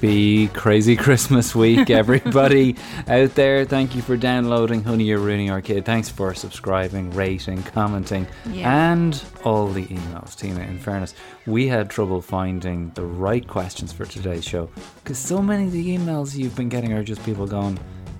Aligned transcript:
Happy 0.00 0.48
crazy 0.48 0.96
Christmas 1.06 1.54
week, 1.54 1.90
everybody 1.90 2.74
out 3.06 3.34
there. 3.34 3.66
Thank 3.66 3.94
you 3.94 4.00
for 4.00 4.16
downloading 4.16 4.82
Honey, 4.82 5.04
You're 5.04 5.18
Ruining 5.18 5.50
Our 5.50 5.60
Kid. 5.60 5.84
Thanks 5.84 6.08
for 6.08 6.32
subscribing, 6.32 7.10
rating, 7.10 7.62
commenting, 7.64 8.26
Yeah. 8.50 8.92
and 8.92 9.22
all 9.44 9.68
the 9.68 9.84
emails. 9.84 10.34
Tina, 10.34 10.60
in 10.60 10.78
fairness, 10.78 11.14
we 11.46 11.68
had 11.68 11.90
trouble 11.90 12.22
finding 12.22 12.88
the 12.94 13.04
right 13.04 13.46
questions 13.46 13.92
for 13.92 14.06
today's 14.06 14.42
show 14.42 14.70
because 15.04 15.18
so 15.18 15.42
many 15.42 15.64
of 15.66 15.72
the 15.72 15.98
emails 15.98 16.34
you've 16.34 16.56
been 16.56 16.70
getting 16.70 16.94
are 16.94 17.04
just 17.04 17.22
people 17.26 17.46
going, 17.46 17.78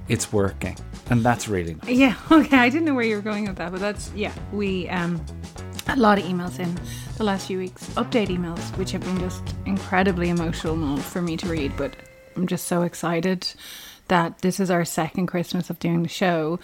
it's 0.08 0.30
working. 0.34 0.76
And 1.08 1.24
that's 1.24 1.48
really 1.48 1.76
nice. 1.76 1.88
Yeah, 1.96 2.14
okay. 2.30 2.58
I 2.58 2.68
didn't 2.68 2.84
know 2.84 2.94
where 2.94 3.06
you 3.06 3.16
were 3.16 3.22
going 3.22 3.46
with 3.46 3.56
that, 3.56 3.72
but 3.72 3.80
that's 3.80 4.12
yeah. 4.14 4.34
We 4.52 4.86
um 4.90 5.18
a 5.96 6.00
lot 6.00 6.18
of 6.18 6.24
emails 6.24 6.58
in 6.58 6.78
the 7.16 7.24
last 7.24 7.46
few 7.46 7.58
weeks, 7.58 7.86
update 7.90 8.28
emails, 8.28 8.60
which 8.76 8.92
have 8.92 9.02
been 9.02 9.18
just 9.18 9.42
incredibly 9.66 10.28
emotional 10.28 10.96
for 10.98 11.20
me 11.22 11.36
to 11.36 11.46
read. 11.48 11.76
But 11.76 11.96
I'm 12.36 12.46
just 12.46 12.66
so 12.66 12.82
excited 12.82 13.52
that 14.08 14.38
this 14.40 14.60
is 14.60 14.70
our 14.70 14.84
second 14.84 15.26
Christmas 15.26 15.70
of 15.70 15.78
doing 15.78 16.02
the 16.02 16.08
show, 16.08 16.58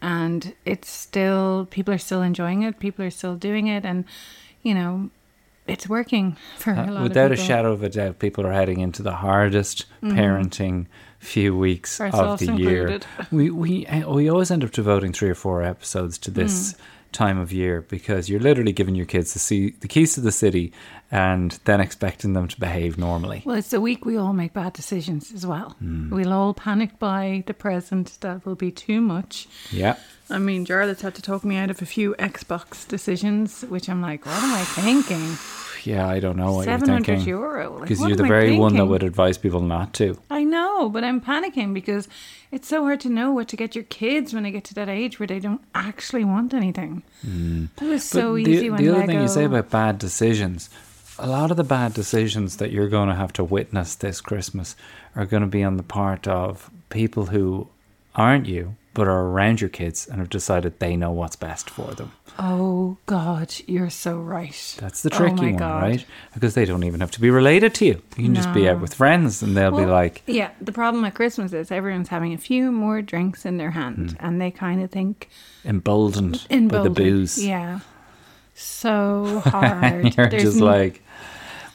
and 0.00 0.54
it's 0.64 0.90
still 0.90 1.66
people 1.70 1.92
are 1.94 1.98
still 1.98 2.22
enjoying 2.22 2.62
it, 2.62 2.78
people 2.78 3.04
are 3.04 3.10
still 3.10 3.36
doing 3.36 3.66
it, 3.66 3.84
and 3.84 4.04
you 4.62 4.74
know. 4.74 5.10
It's 5.66 5.86
working 5.86 6.34
for 6.56 6.72
a 6.72 6.78
Uh, 6.78 6.92
lot 6.92 7.02
without 7.02 7.30
a 7.30 7.36
shadow 7.36 7.72
of 7.72 7.82
a 7.82 7.90
doubt, 7.90 8.20
people 8.20 8.46
are 8.46 8.54
heading 8.54 8.80
into 8.80 9.02
the 9.02 9.12
hardest 9.16 9.84
parenting 10.02 10.86
few 11.18 11.54
weeks 11.54 12.00
of 12.00 12.38
the 12.38 12.54
year. 12.56 13.00
We 13.30 13.50
we 13.50 13.86
uh, 13.86 14.10
we 14.10 14.30
always 14.30 14.50
end 14.50 14.64
up 14.64 14.70
devoting 14.70 15.12
three 15.12 15.28
or 15.28 15.34
four 15.34 15.62
episodes 15.62 16.16
to 16.20 16.30
this 16.30 16.74
time 17.12 17.38
of 17.38 17.52
year 17.52 17.82
because 17.88 18.28
you're 18.28 18.40
literally 18.40 18.72
giving 18.72 18.94
your 18.94 19.06
kids 19.06 19.32
the 19.32 19.38
see 19.38 19.70
the 19.80 19.88
keys 19.88 20.14
to 20.14 20.20
the 20.20 20.32
city 20.32 20.72
and 21.10 21.58
then 21.64 21.80
expecting 21.80 22.34
them 22.34 22.48
to 22.48 22.60
behave 22.60 22.98
normally. 22.98 23.42
Well, 23.44 23.56
it's 23.56 23.70
the 23.70 23.80
week 23.80 24.04
we 24.04 24.16
all 24.16 24.32
make 24.32 24.52
bad 24.52 24.74
decisions 24.74 25.32
as 25.32 25.46
well. 25.46 25.70
Hmm. 25.78 26.10
We'll 26.10 26.32
all 26.32 26.52
panic 26.54 26.98
by 26.98 27.44
the 27.46 27.54
present 27.54 28.18
that 28.20 28.44
will 28.44 28.56
be 28.56 28.70
too 28.70 29.00
much. 29.00 29.48
Yeah. 29.70 29.96
I 30.30 30.38
mean, 30.38 30.66
Jarlath's 30.66 31.00
had 31.00 31.14
to 31.14 31.22
talk 31.22 31.44
me 31.44 31.56
out 31.56 31.70
of 31.70 31.80
a 31.80 31.86
few 31.86 32.14
Xbox 32.18 32.86
decisions, 32.86 33.62
which 33.62 33.88
I'm 33.88 34.02
like, 34.02 34.26
what 34.26 34.42
am 34.42 34.54
I 34.54 34.64
thinking? 34.64 35.36
Yeah, 35.84 36.08
I 36.08 36.18
don't 36.18 36.36
know 36.36 36.52
what 36.52 36.66
you're 36.66 36.76
thinking. 36.78 37.20
euro. 37.20 37.70
Like, 37.70 37.82
Because 37.82 38.00
what 38.00 38.08
you're 38.08 38.16
the 38.16 38.24
very 38.24 38.58
one 38.58 38.74
that 38.74 38.86
would 38.86 39.04
advise 39.04 39.38
people 39.38 39.60
not 39.60 39.94
to. 39.94 40.18
I 40.28 40.37
know, 40.48 40.88
but 40.88 41.04
I'm 41.04 41.20
panicking 41.20 41.72
because 41.74 42.08
it's 42.50 42.66
so 42.68 42.82
hard 42.84 43.00
to 43.00 43.08
know 43.08 43.30
what 43.32 43.48
to 43.48 43.56
get 43.56 43.74
your 43.74 43.84
kids 43.84 44.34
when 44.34 44.42
they 44.42 44.50
get 44.50 44.64
to 44.64 44.74
that 44.74 44.88
age 44.88 45.18
where 45.20 45.26
they 45.26 45.40
don't 45.40 45.60
actually 45.74 46.24
want 46.24 46.52
anything. 46.54 47.02
Mm. 47.26 47.68
It 47.80 47.84
was 47.84 48.04
so 48.04 48.32
But 48.32 48.40
easy 48.40 48.60
the, 48.62 48.70
when 48.70 48.82
the 48.82 48.88
other 48.90 49.00
Lego. 49.00 49.12
thing 49.12 49.20
you 49.22 49.28
say 49.28 49.44
about 49.44 49.70
bad 49.70 49.98
decisions, 49.98 50.70
a 51.18 51.26
lot 51.26 51.50
of 51.50 51.56
the 51.56 51.64
bad 51.64 51.94
decisions 51.94 52.56
that 52.56 52.70
you're 52.70 52.88
going 52.88 53.08
to 53.08 53.14
have 53.14 53.32
to 53.34 53.44
witness 53.44 53.94
this 53.94 54.20
Christmas 54.20 54.76
are 55.14 55.26
going 55.26 55.42
to 55.42 55.48
be 55.48 55.62
on 55.62 55.76
the 55.76 55.82
part 55.82 56.26
of 56.26 56.70
people 56.90 57.26
who 57.26 57.68
aren't 58.14 58.46
you, 58.46 58.76
but 58.94 59.06
are 59.08 59.26
around 59.26 59.60
your 59.60 59.70
kids 59.70 60.06
and 60.08 60.18
have 60.18 60.30
decided 60.30 60.78
they 60.78 60.96
know 60.96 61.10
what's 61.10 61.36
best 61.36 61.70
for 61.70 61.94
them. 61.94 62.12
Oh 62.38 62.96
God, 63.06 63.52
you're 63.66 63.90
so 63.90 64.18
right. 64.18 64.76
That's 64.78 65.02
the 65.02 65.10
Oh 65.12 65.16
tricky 65.16 65.34
my 65.34 65.42
one, 65.50 65.56
God. 65.56 65.82
right? 65.82 66.06
Because 66.34 66.54
they 66.54 66.64
don't 66.64 66.84
even 66.84 67.00
have 67.00 67.10
to 67.12 67.20
be 67.20 67.30
related 67.30 67.74
to 67.76 67.86
you. 67.86 68.02
You 68.16 68.24
can 68.24 68.34
just 68.34 68.52
be 68.54 68.68
out 68.68 68.80
with 68.80 68.94
friends 68.94 69.42
and 69.42 69.56
they'll 69.56 69.76
be 69.76 69.86
like, 69.86 70.22
yeah, 70.26 70.50
the 70.60 70.72
problem 70.72 71.04
at 71.04 71.14
Christmas 71.14 71.52
is 71.52 71.70
everyone's 71.70 72.08
having 72.08 72.32
a 72.32 72.38
few 72.38 72.70
more 72.70 73.02
drinks 73.02 73.44
in 73.44 73.56
their 73.56 73.72
hand, 73.72 74.12
hmm. 74.12 74.16
and 74.24 74.40
they 74.40 74.50
kind 74.50 74.82
of 74.82 74.90
think 74.90 75.28
emboldened, 75.64 76.46
by 76.48 76.82
the 76.82 76.90
booze. 76.90 77.44
Yeah, 77.44 77.80
so 78.54 79.40
hard. 79.44 80.16
You're 80.16 80.28
There's 80.28 80.42
just 80.42 80.56
n- 80.58 80.64
like, 80.64 81.02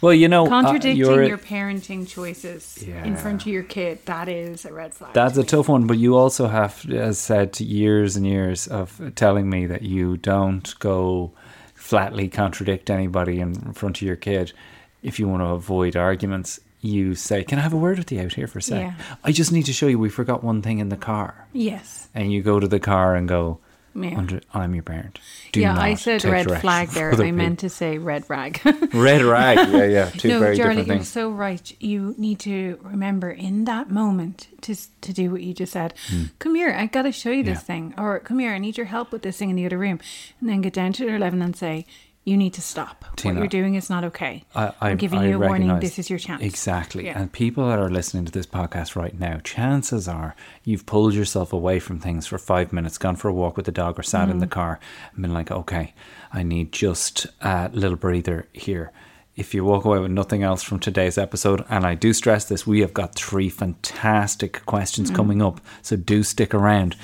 well, 0.03 0.13
you 0.13 0.27
know, 0.27 0.45
uh, 0.45 0.49
contradicting 0.49 0.97
you're- 0.97 1.27
your 1.27 1.37
parenting 1.37 2.07
choices 2.07 2.83
in 2.83 3.15
front 3.15 3.41
of 3.41 3.47
your 3.47 3.63
kid. 3.63 3.99
That 4.05 4.27
is 4.29 4.65
a 4.65 4.73
red 4.73 4.93
flag. 4.93 5.13
That's 5.13 5.37
a 5.37 5.41
me. 5.41 5.45
tough 5.45 5.69
one, 5.69 5.87
but 5.87 5.97
you 5.97 6.15
also 6.15 6.47
have, 6.47 6.85
as 6.91 7.17
said, 7.17 7.59
years 7.59 8.15
and 8.15 8.27
years 8.27 8.67
of 8.67 9.01
telling 9.15 9.49
me 9.49 9.65
that 9.65 9.81
you 9.83 10.17
don't 10.17 10.73
go 10.79 11.31
flatly 11.73 12.27
contradict 12.27 12.89
anybody 12.89 13.39
in 13.39 13.73
front 13.73 13.97
of 13.97 14.01
your 14.01 14.15
kid. 14.15 14.53
If 15.01 15.19
you 15.19 15.27
want 15.27 15.41
to 15.41 15.47
avoid 15.47 15.95
arguments, 15.95 16.59
you 16.81 17.15
say, 17.15 17.43
"Can 17.43 17.59
I 17.59 17.61
have 17.61 17.73
a 17.73 17.77
word 17.77 17.97
with 17.97 18.11
you 18.11 18.21
out 18.21 18.33
here 18.33 18.47
for 18.47 18.59
a 18.59 18.61
sec? 18.61 18.81
Yeah. 18.81 18.93
I 19.23 19.31
just 19.31 19.51
need 19.51 19.65
to 19.67 19.73
show 19.73 19.87
you 19.87 19.97
we 19.97 20.09
forgot 20.09 20.43
one 20.43 20.61
thing 20.61 20.79
in 20.79 20.89
the 20.89 20.97
car." 20.97 21.47
Yes. 21.53 22.09
And 22.13 22.31
you 22.31 22.41
go 22.41 22.59
to 22.59 22.67
the 22.67 22.79
car 22.79 23.15
and 23.15 23.27
go, 23.27 23.59
Yeah. 23.95 24.17
"Under- 24.17 24.41
"I'm 24.53 24.73
your 24.73 24.83
parent." 24.83 25.19
Do 25.51 25.59
yeah, 25.61 25.77
I 25.79 25.93
said 25.95 26.23
red 26.25 26.49
flag 26.61 26.89
there. 26.93 27.13
I 27.13 27.31
meant 27.31 27.59
to 27.59 27.69
say 27.69 27.97
red 27.97 28.23
rag. 28.29 28.59
red 28.93 29.21
rag. 29.21 29.57
Yeah, 29.71 29.85
yeah, 29.85 30.09
two 30.17 30.29
no, 30.29 30.39
very 30.39 30.57
Charlie, 30.57 30.77
different 30.77 31.01
you're 31.01 31.05
so 31.05 31.29
right. 31.29 31.75
You 31.79 32.15
need 32.17 32.39
to 32.39 32.79
remember 32.81 33.29
in 33.31 33.65
that 33.65 33.91
moment 33.91 34.47
to 34.61 34.75
to 35.01 35.13
do 35.13 35.29
what 35.31 35.41
you 35.43 35.53
just 35.53 35.73
said. 35.73 35.93
Come 36.39 36.55
here, 36.55 36.71
I 36.71 36.87
got 36.87 37.03
to 37.03 37.11
show 37.11 37.29
you 37.31 37.43
this 37.43 37.59
Hmm. 37.59 37.71
Yeah. 37.71 37.75
thing, 37.75 37.93
or 37.97 38.19
come 38.19 38.39
here, 38.39 38.51
I 38.53 38.57
need 38.57 38.77
your 38.77 38.87
help 38.87 39.11
with 39.11 39.21
this 39.21 39.37
thing 39.37 39.49
in 39.51 39.55
the 39.55 39.65
other 39.65 39.77
room, 39.77 39.99
and 40.39 40.49
then 40.49 40.61
get 40.61 40.73
down 40.73 40.93
to 40.93 41.05
their 41.05 41.19
level 41.19 41.41
and 41.41 41.55
say, 41.55 41.85
"You 42.25 42.37
need 42.37 42.53
to 42.53 42.61
stop. 42.61 43.03
Tina, 43.15 43.35
what 43.35 43.41
you're 43.53 43.61
doing 43.61 43.75
is 43.75 43.89
not 43.89 44.03
okay. 44.05 44.43
I, 44.55 44.71
I, 44.79 44.89
am 44.91 44.97
giving 44.97 45.19
I 45.19 45.27
you 45.29 45.35
a 45.35 45.39
warning. 45.39 45.79
This 45.79 45.99
is 45.99 46.09
your 46.09 46.19
chance." 46.19 46.41
Exactly. 46.41 47.05
Yeah. 47.05 47.19
And 47.19 47.31
people 47.31 47.67
that 47.69 47.79
are 47.79 47.89
listening 47.89 48.25
to 48.25 48.31
this 48.31 48.45
podcast 48.45 48.95
right 48.95 49.17
now, 49.19 49.39
chances 49.43 50.07
are 50.07 50.35
you've 50.63 50.85
pulled 50.85 51.13
yourself 51.13 51.51
away 51.53 51.79
from 51.79 51.99
things 51.99 52.25
for 52.27 52.37
five 52.37 52.71
minutes, 52.71 52.97
gone 52.97 53.15
for 53.17 53.27
a 53.27 53.33
walk 53.33 53.57
with 53.57 53.65
the 53.65 53.71
dog, 53.71 53.99
or 53.99 54.03
sat 54.03 54.29
in 54.29 54.37
Mm. 54.37 54.41
the 54.41 54.47
car 54.47 54.79
and 55.13 55.21
been 55.21 55.33
like, 55.33 55.51
okay, 55.51 55.93
I 56.31 56.43
need 56.43 56.71
just 56.71 57.27
a 57.41 57.69
little 57.73 57.97
breather 57.97 58.47
here. 58.53 58.91
If 59.35 59.53
you 59.55 59.65
walk 59.65 59.83
away 59.83 59.97
with 59.97 60.11
nothing 60.11 60.43
else 60.43 60.61
from 60.61 60.79
today's 60.79 61.17
episode, 61.17 61.65
and 61.67 61.85
I 61.85 61.95
do 61.95 62.13
stress 62.13 62.45
this, 62.45 62.67
we 62.67 62.81
have 62.81 62.93
got 62.93 63.15
three 63.15 63.49
fantastic 63.49 64.63
questions 64.65 65.09
Mm. 65.11 65.15
coming 65.15 65.41
up, 65.41 65.59
so 65.81 65.95
do 65.95 66.21
stick 66.23 66.53
around. 66.53 66.95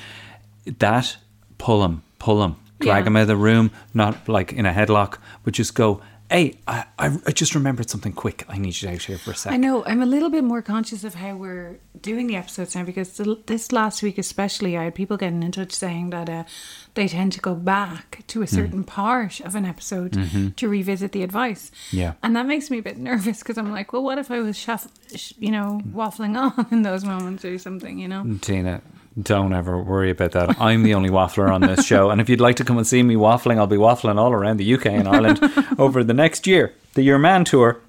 That, 0.66 1.18
pull 1.58 1.82
them, 1.82 2.04
pull 2.20 2.40
them, 2.40 2.58
drag 2.80 3.00
Yeah. 3.00 3.04
them 3.04 3.16
out 3.18 3.22
of 3.24 3.28
the 3.28 3.38
room, 3.38 3.72
not 3.94 4.28
like 4.28 4.54
in 4.54 4.66
a 4.66 4.72
headlock, 4.74 5.18
but 5.44 5.54
just 5.54 5.76
go, 5.76 6.02
hey, 6.32 6.56
I, 6.68 6.86
I, 7.00 7.18
I 7.26 7.32
just 7.32 7.56
remembered 7.56 7.90
something 7.90 8.14
quick. 8.14 8.46
I 8.48 8.60
need 8.60 8.80
you 8.80 8.90
out 8.90 9.02
here 9.02 9.18
for 9.18 9.32
a 9.32 9.34
I 9.34 9.38
second. 9.38 9.62
know. 9.62 9.84
I'm 9.86 10.04
a 10.04 10.06
little 10.06 10.30
bit 10.30 10.44
more 10.44 10.62
conscious 10.62 11.04
of 11.04 11.16
how 11.16 11.36
we're 11.36 11.80
doing 12.00 12.28
the 12.28 12.36
episodes 12.36 12.76
now 12.76 12.84
because 12.84 13.18
the, 13.18 13.42
this 13.48 13.72
last 13.72 14.04
week, 14.04 14.20
especially, 14.20 14.78
I 14.78 14.84
had 14.84 14.94
people 14.94 15.18
getting 15.18 15.42
in 15.42 15.52
touch 15.52 15.72
saying 15.72 16.12
that 16.12 16.30
uh, 16.30 16.44
they 16.94 17.08
tend 17.08 17.34
to 17.34 17.40
go 17.40 17.56
back 17.56 18.24
to 18.28 18.44
a 18.44 18.46
Hmm. 18.46 18.56
certain 18.56 18.84
part 18.84 19.40
of 19.42 19.56
an 19.56 19.66
episode 19.66 20.54
to 20.58 20.70
revisit 20.70 21.14
the 21.14 21.24
advice. 21.24 21.72
Mm-hmm. 21.88 21.98
Yeah. 21.98 22.14
and 22.22 22.36
that 22.36 22.46
makes 22.46 22.70
me 22.70 22.78
a 22.78 22.84
bit 22.84 23.00
nervous 23.00 23.40
because 23.40 23.58
I'm 23.58 23.72
like, 23.72 23.92
well, 23.92 24.04
what 24.04 24.20
if 24.20 24.30
I 24.30 24.40
was, 24.40 24.56
shuff, 24.56 24.88
sh- 25.16 25.34
you 25.40 25.50
know, 25.52 25.82
waffling 25.92 26.38
on 26.60 26.68
in 26.70 26.84
those 26.84 27.04
moments 27.04 27.44
or 27.44 27.58
something, 27.58 27.98
you 27.98 28.08
know? 28.08 28.38
Tina, 28.42 28.82
don't 29.22 29.54
ever 29.54 29.82
worry 29.82 30.12
about 30.12 30.32
that. 30.32 30.60
I'm 30.62 30.84
the 30.84 30.94
only 30.94 31.10
waffler 31.10 31.52
on 31.52 31.62
this 31.62 31.86
show. 31.86 32.10
And 32.10 32.22
if 32.22 32.30
you'd 32.30 32.42
like 32.42 32.56
to 32.58 32.64
come 32.64 32.78
and 32.78 32.88
see 32.88 33.04
me 33.04 33.16
waffling, 33.16 33.58
I'll 33.58 33.68
be 33.68 33.76
waffling 33.76 34.18
all 34.18 34.32
around 34.32 34.58
the 34.58 34.74
UK 34.74 34.88
and 34.88 35.08
Ireland 35.08 35.40
over 35.80 36.04
the 36.04 36.14
next 36.14 36.48
year. 36.48 36.74
The 36.94 37.02
Your 37.02 37.20
Man 37.20 37.44
Tour 37.44 37.80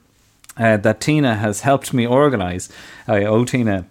uh, 0.56 0.76
that 0.78 1.00
Tina 1.00 1.36
has 1.36 1.60
helped 1.60 1.92
me 1.92 2.06
organise. 2.06 2.69
I 3.06 3.24
owe 3.24 3.44
Tina 3.44 3.86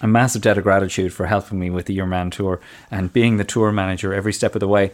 a 0.00 0.06
massive 0.06 0.42
debt 0.42 0.58
of 0.58 0.64
gratitude 0.64 1.12
for 1.12 1.26
helping 1.26 1.58
me 1.58 1.70
with 1.70 1.86
the 1.86 1.94
Your 1.94 2.06
Man 2.06 2.30
Tour 2.30 2.60
and 2.90 3.12
being 3.12 3.36
the 3.36 3.44
tour 3.44 3.72
manager 3.72 4.12
every 4.12 4.32
step 4.32 4.54
of 4.54 4.60
the 4.60 4.68
way. 4.68 4.90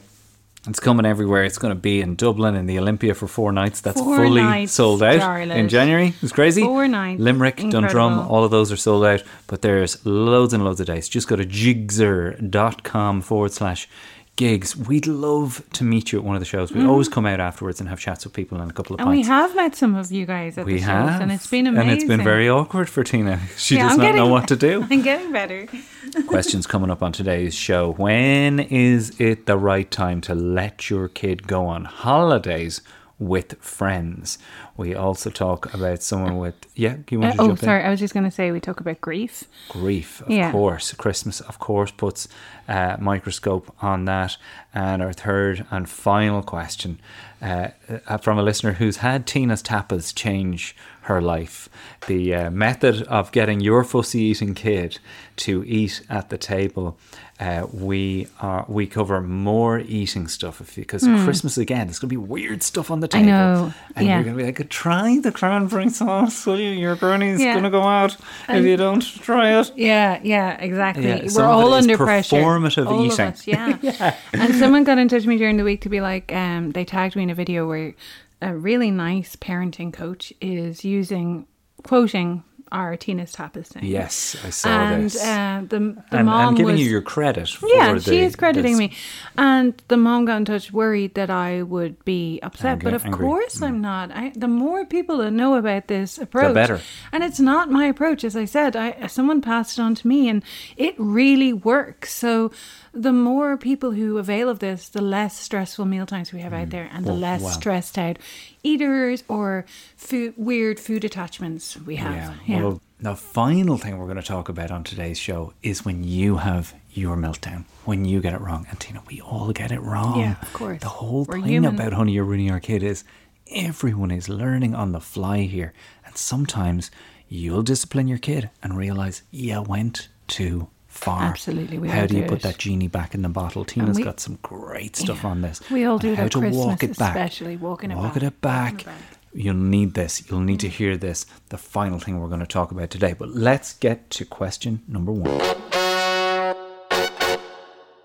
It's 0.68 0.80
coming 0.80 1.06
everywhere. 1.06 1.44
It's 1.44 1.58
going 1.58 1.74
to 1.74 1.80
be 1.80 2.00
in 2.00 2.14
Dublin 2.14 2.54
in 2.54 2.66
the 2.66 2.78
Olympia 2.78 3.14
for 3.14 3.26
four 3.26 3.52
nights. 3.52 3.80
That's 3.80 4.00
Four 4.00 4.16
fully 4.16 4.42
nights, 4.42 4.72
sold 4.72 5.02
out 5.02 5.18
Charlotte. 5.20 5.56
in 5.56 5.68
January. 5.68 6.14
It's 6.22 6.32
crazy. 6.32 6.62
Four 6.62 6.86
nights. 6.88 7.20
Limerick, 7.20 7.56
Dundrum, 7.70 8.18
all 8.28 8.44
of 8.44 8.50
those 8.50 8.70
are 8.70 8.76
sold 8.76 9.04
out. 9.04 9.22
But 9.46 9.62
there's 9.62 10.04
loads 10.04 10.52
and 10.52 10.64
loads 10.64 10.80
of 10.80 10.86
dates. 10.86 11.08
Just 11.08 11.28
go 11.28 11.36
to 11.36 11.44
jigzer.com 11.44 13.20
forward 13.22 13.52
slash 13.52 13.88
gigs. 14.38 14.76
We'd 14.76 15.06
love 15.06 15.62
to 15.74 15.84
meet 15.84 16.12
you 16.12 16.18
at 16.18 16.24
one 16.24 16.36
of 16.36 16.40
the 16.40 16.46
shows. 16.46 16.72
We 16.72 16.80
mm-hmm. 16.80 16.88
always 16.88 17.08
come 17.08 17.26
out 17.26 17.40
afterwards 17.40 17.80
and 17.80 17.88
have 17.90 17.98
chats 17.98 18.24
with 18.24 18.32
people 18.32 18.58
and 18.60 18.70
a 18.70 18.72
couple 18.72 18.94
of. 18.94 19.00
And 19.00 19.10
we 19.10 19.22
have 19.22 19.54
met 19.54 19.74
some 19.74 19.96
of 19.96 20.10
you 20.10 20.24
guys 20.24 20.56
at 20.56 20.64
We 20.64 20.74
the 20.74 20.78
shows, 20.78 20.86
have. 20.86 21.20
and 21.20 21.30
it's 21.30 21.48
been 21.48 21.66
amazing. 21.66 21.90
And 21.90 21.98
it's 21.98 22.08
been 22.08 22.24
very 22.24 22.48
awkward 22.48 22.88
for 22.88 23.04
Tina. 23.04 23.40
She 23.58 23.74
Yeah, 23.74 23.88
does 23.88 23.98
I'm 23.98 24.04
not 24.04 24.14
know 24.14 24.28
what 24.28 24.48
to 24.48 24.56
do. 24.56 24.86
I'm 24.90 25.02
getting 25.02 25.32
better. 25.32 25.66
Questions 26.28 26.66
coming 26.66 26.90
up 26.90 27.02
on 27.02 27.12
today's 27.12 27.54
show. 27.54 27.92
When 27.92 28.60
is 28.60 29.20
it 29.20 29.46
the 29.46 29.58
right 29.58 29.90
time 29.90 30.20
to 30.22 30.34
let 30.34 30.88
your 30.88 31.08
kid 31.08 31.46
go 31.46 31.66
on 31.66 31.84
holidays 31.84 32.80
with 33.18 33.54
friends? 33.60 34.38
We 34.76 34.94
also 34.94 35.30
talk 35.30 35.72
about 35.74 36.02
someone 36.02 36.38
with 36.38 36.54
yeah. 36.74 36.96
You 37.10 37.20
want 37.20 37.32
Uh, 37.34 37.36
to 37.36 37.42
oh, 37.42 37.46
jump 37.48 37.58
in? 37.62 37.64
sorry. 37.66 37.84
I 37.84 37.90
was 37.90 38.00
just 38.00 38.14
going 38.14 38.24
to 38.24 38.30
say 38.30 38.50
we 38.52 38.60
talk 38.60 38.80
about 38.80 39.00
grief. 39.00 39.44
grief, 39.68 40.20
of 40.22 40.30
Yeah. 40.30 40.52
course. 40.52 40.92
Christmas, 40.92 41.40
of 41.40 41.58
course, 41.58 41.90
puts 41.90 42.28
a 42.68 42.96
microscope 43.00 43.74
on 43.82 44.04
that. 44.04 44.36
And 44.74 45.02
our 45.02 45.12
third 45.12 45.66
and 45.70 45.88
final 45.88 46.42
question 46.42 47.00
uh, 47.42 47.68
uh, 48.06 48.18
from 48.18 48.38
a 48.38 48.42
listener 48.42 48.72
who's 48.74 48.98
had 48.98 49.26
Tina's 49.26 49.62
tapas 49.62 50.14
change 50.14 50.76
her 51.02 51.20
life. 51.22 51.68
The 52.06 52.34
uh, 52.34 52.50
method 52.50 53.02
of 53.04 53.32
getting 53.32 53.60
your 53.60 53.82
fussy 53.82 54.20
eating 54.20 54.54
kid 54.54 54.98
to 55.36 55.64
eat 55.66 56.02
at 56.10 56.28
the 56.28 56.36
table 56.38 56.98
uh, 57.40 57.66
we 57.72 58.26
are 58.40 58.64
we 58.68 58.86
cover 58.86 59.20
more 59.20 59.78
eating 59.78 60.26
stuff 60.26 60.60
if, 60.60 60.74
because 60.74 61.02
Christmas 61.04 61.56
again. 61.56 61.86
There's 61.86 61.98
going 62.00 62.08
to 62.08 62.12
be 62.12 62.16
weird 62.16 62.62
stuff 62.64 62.90
on 62.90 62.98
the 63.00 63.06
Hmm. 63.06 63.16
I 63.16 63.20
table. 63.20 63.30
know, 63.30 63.74
and 63.94 64.06
yeah. 64.06 64.14
you're 64.16 64.24
going 64.24 64.36
to 64.36 64.42
be 64.42 64.46
like, 64.46 64.68
try 64.70 65.18
the 65.20 65.30
cranberry 65.30 65.88
sauce, 65.90 66.44
will 66.46 66.58
you? 66.58 66.70
Your 66.70 66.96
granny's 66.96 67.40
Yeah. 67.40 67.52
going 67.52 67.64
to 67.64 67.70
go 67.70 67.82
out 67.82 68.16
if 68.48 68.64
you 68.64 68.76
don't 68.76 69.00
try 69.02 69.60
it. 69.60 69.72
Yeah, 69.76 70.18
yeah, 70.22 70.56
exactly. 70.60 71.06
Yeah, 71.06 71.28
We're 71.34 71.44
all 71.44 71.72
under 71.74 71.96
pressure. 71.96 72.36
performative 72.36 72.86
all 72.86 73.04
eating. 73.06 73.26
Of 73.26 73.34
us, 73.34 73.46
yeah. 73.46 74.16
And 74.32 74.54
someone 74.56 74.82
got 74.84 74.98
in 74.98 75.06
touch 75.08 75.18
with 75.20 75.26
me 75.28 75.36
during 75.38 75.58
the 75.58 75.64
week 75.64 75.82
to 75.82 75.88
be 75.88 76.00
like, 76.00 76.32
um, 76.32 76.72
they 76.72 76.84
tagged 76.84 77.14
me 77.14 77.22
in 77.22 77.30
a 77.30 77.34
video 77.34 77.68
where 77.68 77.94
a 78.42 78.54
really 78.54 78.90
nice 78.90 79.36
parenting 79.36 79.92
coach 79.92 80.32
is 80.40 80.84
using 80.84 81.46
quoting 81.84 82.42
our 82.72 82.96
Tina's 82.96 83.32
tapas 83.32 83.66
thing. 83.68 83.84
Yes, 83.84 84.36
I 84.44 84.50
saw 84.50 84.68
and 84.68 85.04
this. 85.04 85.22
uh, 85.22 85.62
the 85.68 85.78
the 86.10 86.16
and, 86.18 86.26
mom 86.26 86.48
and 86.48 86.56
giving 86.56 86.72
was 86.72 86.80
you 86.82 86.90
your 86.90 87.02
credit. 87.02 87.48
For 87.48 87.68
yeah, 87.68 87.94
the, 87.94 88.00
she 88.00 88.20
is 88.20 88.36
crediting 88.36 88.78
this- 88.78 88.90
me. 88.90 88.96
And 89.36 89.80
the 89.88 89.96
mom 89.96 90.24
got 90.24 90.36
in 90.38 90.44
touch, 90.44 90.72
worried 90.72 91.14
that 91.14 91.30
I 91.30 91.62
would 91.62 92.04
be 92.04 92.40
upset. 92.42 92.72
Angry- 92.72 92.84
but 92.84 92.94
of 92.94 93.04
angry. 93.04 93.18
Mm. 93.24 93.28
course, 93.28 93.62
I'm 93.62 93.80
not. 93.80 94.10
I, 94.12 94.32
the 94.34 94.48
more 94.48 94.84
people 94.84 95.18
that 95.18 95.30
know 95.32 95.54
about 95.54 95.88
this 95.88 96.18
approach, 96.18 96.48
the 96.48 96.54
better. 96.54 96.80
And 97.12 97.22
it's 97.24 97.40
not 97.40 97.70
my 97.70 97.86
approach, 97.86 98.24
as 98.24 98.36
I 98.36 98.44
said. 98.44 98.76
I 98.76 99.06
someone 99.06 99.40
passed 99.40 99.78
it 99.78 99.82
on 99.82 99.94
to 99.96 100.06
me, 100.06 100.28
and 100.28 100.42
it 100.76 100.94
really 100.98 101.52
works. 101.52 102.14
So. 102.14 102.50
The 102.98 103.12
more 103.12 103.56
people 103.56 103.92
who 103.92 104.18
avail 104.18 104.48
of 104.48 104.58
this, 104.58 104.88
the 104.88 105.00
less 105.00 105.38
stressful 105.38 105.84
meal 105.84 106.04
times 106.04 106.32
we 106.32 106.40
have 106.40 106.52
out 106.52 106.66
mm. 106.66 106.70
there, 106.70 106.90
and 106.92 107.06
the 107.06 107.12
Oh, 107.12 107.14
less 107.14 107.42
wow. 107.42 107.50
stressed 107.50 107.96
out 107.96 108.18
eaters 108.64 109.22
or 109.28 109.66
food, 109.96 110.34
weird 110.36 110.80
food 110.80 111.04
attachments 111.04 111.76
we 111.76 111.94
have. 111.96 112.14
Yeah. 112.14 112.34
Yeah. 112.46 112.62
Well, 112.62 112.80
the 113.00 113.14
final 113.14 113.78
thing 113.78 113.98
we're 113.98 114.06
going 114.06 114.16
to 114.16 114.22
talk 114.22 114.48
about 114.48 114.72
on 114.72 114.82
today's 114.82 115.18
show 115.18 115.52
is 115.62 115.84
when 115.84 116.02
you 116.02 116.38
have 116.38 116.74
your 116.92 117.16
meltdown, 117.16 117.66
when 117.84 118.04
you 118.04 118.20
get 118.20 118.34
it 118.34 118.40
wrong. 118.40 118.66
And 118.68 118.80
Tina, 118.80 119.00
we 119.06 119.20
all 119.20 119.52
get 119.52 119.70
it 119.70 119.80
wrong. 119.80 120.18
Yeah, 120.18 120.34
of 120.42 120.52
course. 120.52 120.80
The 120.80 120.88
whole 120.88 121.24
We're 121.24 121.34
thing 121.34 121.44
human. 121.44 121.74
about 121.76 121.92
Honey, 121.92 122.14
You're 122.14 122.24
Ruining 122.24 122.50
Our 122.50 122.58
Kid 122.58 122.82
is 122.82 123.04
everyone 123.48 124.10
is 124.10 124.28
learning 124.28 124.74
on 124.74 124.90
the 124.90 125.00
fly 125.00 125.42
here. 125.42 125.72
And 126.04 126.16
sometimes 126.16 126.90
you'll 127.28 127.62
discipline 127.62 128.08
your 128.08 128.18
kid 128.18 128.50
and 128.60 128.76
realize 128.76 129.22
you 129.30 129.62
went 129.62 130.08
too 130.26 130.68
far. 130.98 131.22
Absolutely, 131.22 131.78
we 131.78 131.88
How 131.88 132.06
do 132.06 132.16
you 132.16 132.22
do 132.22 132.28
put 132.28 132.38
it. 132.40 132.42
that 132.42 132.58
genie 132.58 132.88
back 132.88 133.14
in 133.14 133.22
the 133.22 133.28
bottle? 133.28 133.64
Tina's 133.64 133.96
we- 133.96 134.04
got 134.04 134.20
some 134.20 134.38
great 134.42 134.96
stuff 134.96 135.22
Yeah. 135.24 135.30
on 135.30 135.40
this. 135.42 135.60
We 135.70 135.84
all 135.84 135.98
do 135.98 136.14
how 136.14 136.28
to 136.28 136.38
walk 136.50 136.80
Christmas 136.80 136.96
it 136.96 136.98
back. 136.98 137.14
especially, 137.16 137.56
walking 137.56 137.90
it 137.90 137.94
back, 137.96 138.16
it 138.16 138.40
back. 138.40 138.80
it 138.82 138.86
back. 138.86 138.94
You'll 139.32 139.54
need 139.54 139.94
this. 139.94 140.28
You'll 140.30 140.40
need 140.40 140.60
to 140.60 140.68
hear 140.68 140.96
this. 140.96 141.24
The 141.50 141.58
final 141.58 141.98
thing 141.98 142.18
we're 142.20 142.28
going 142.28 142.40
to 142.40 142.46
talk 142.46 142.70
about 142.72 142.90
today. 142.90 143.12
But 143.12 143.28
let's 143.30 143.74
get 143.74 144.10
to 144.10 144.24
question 144.24 144.82
number 144.88 145.12
one. 145.12 145.40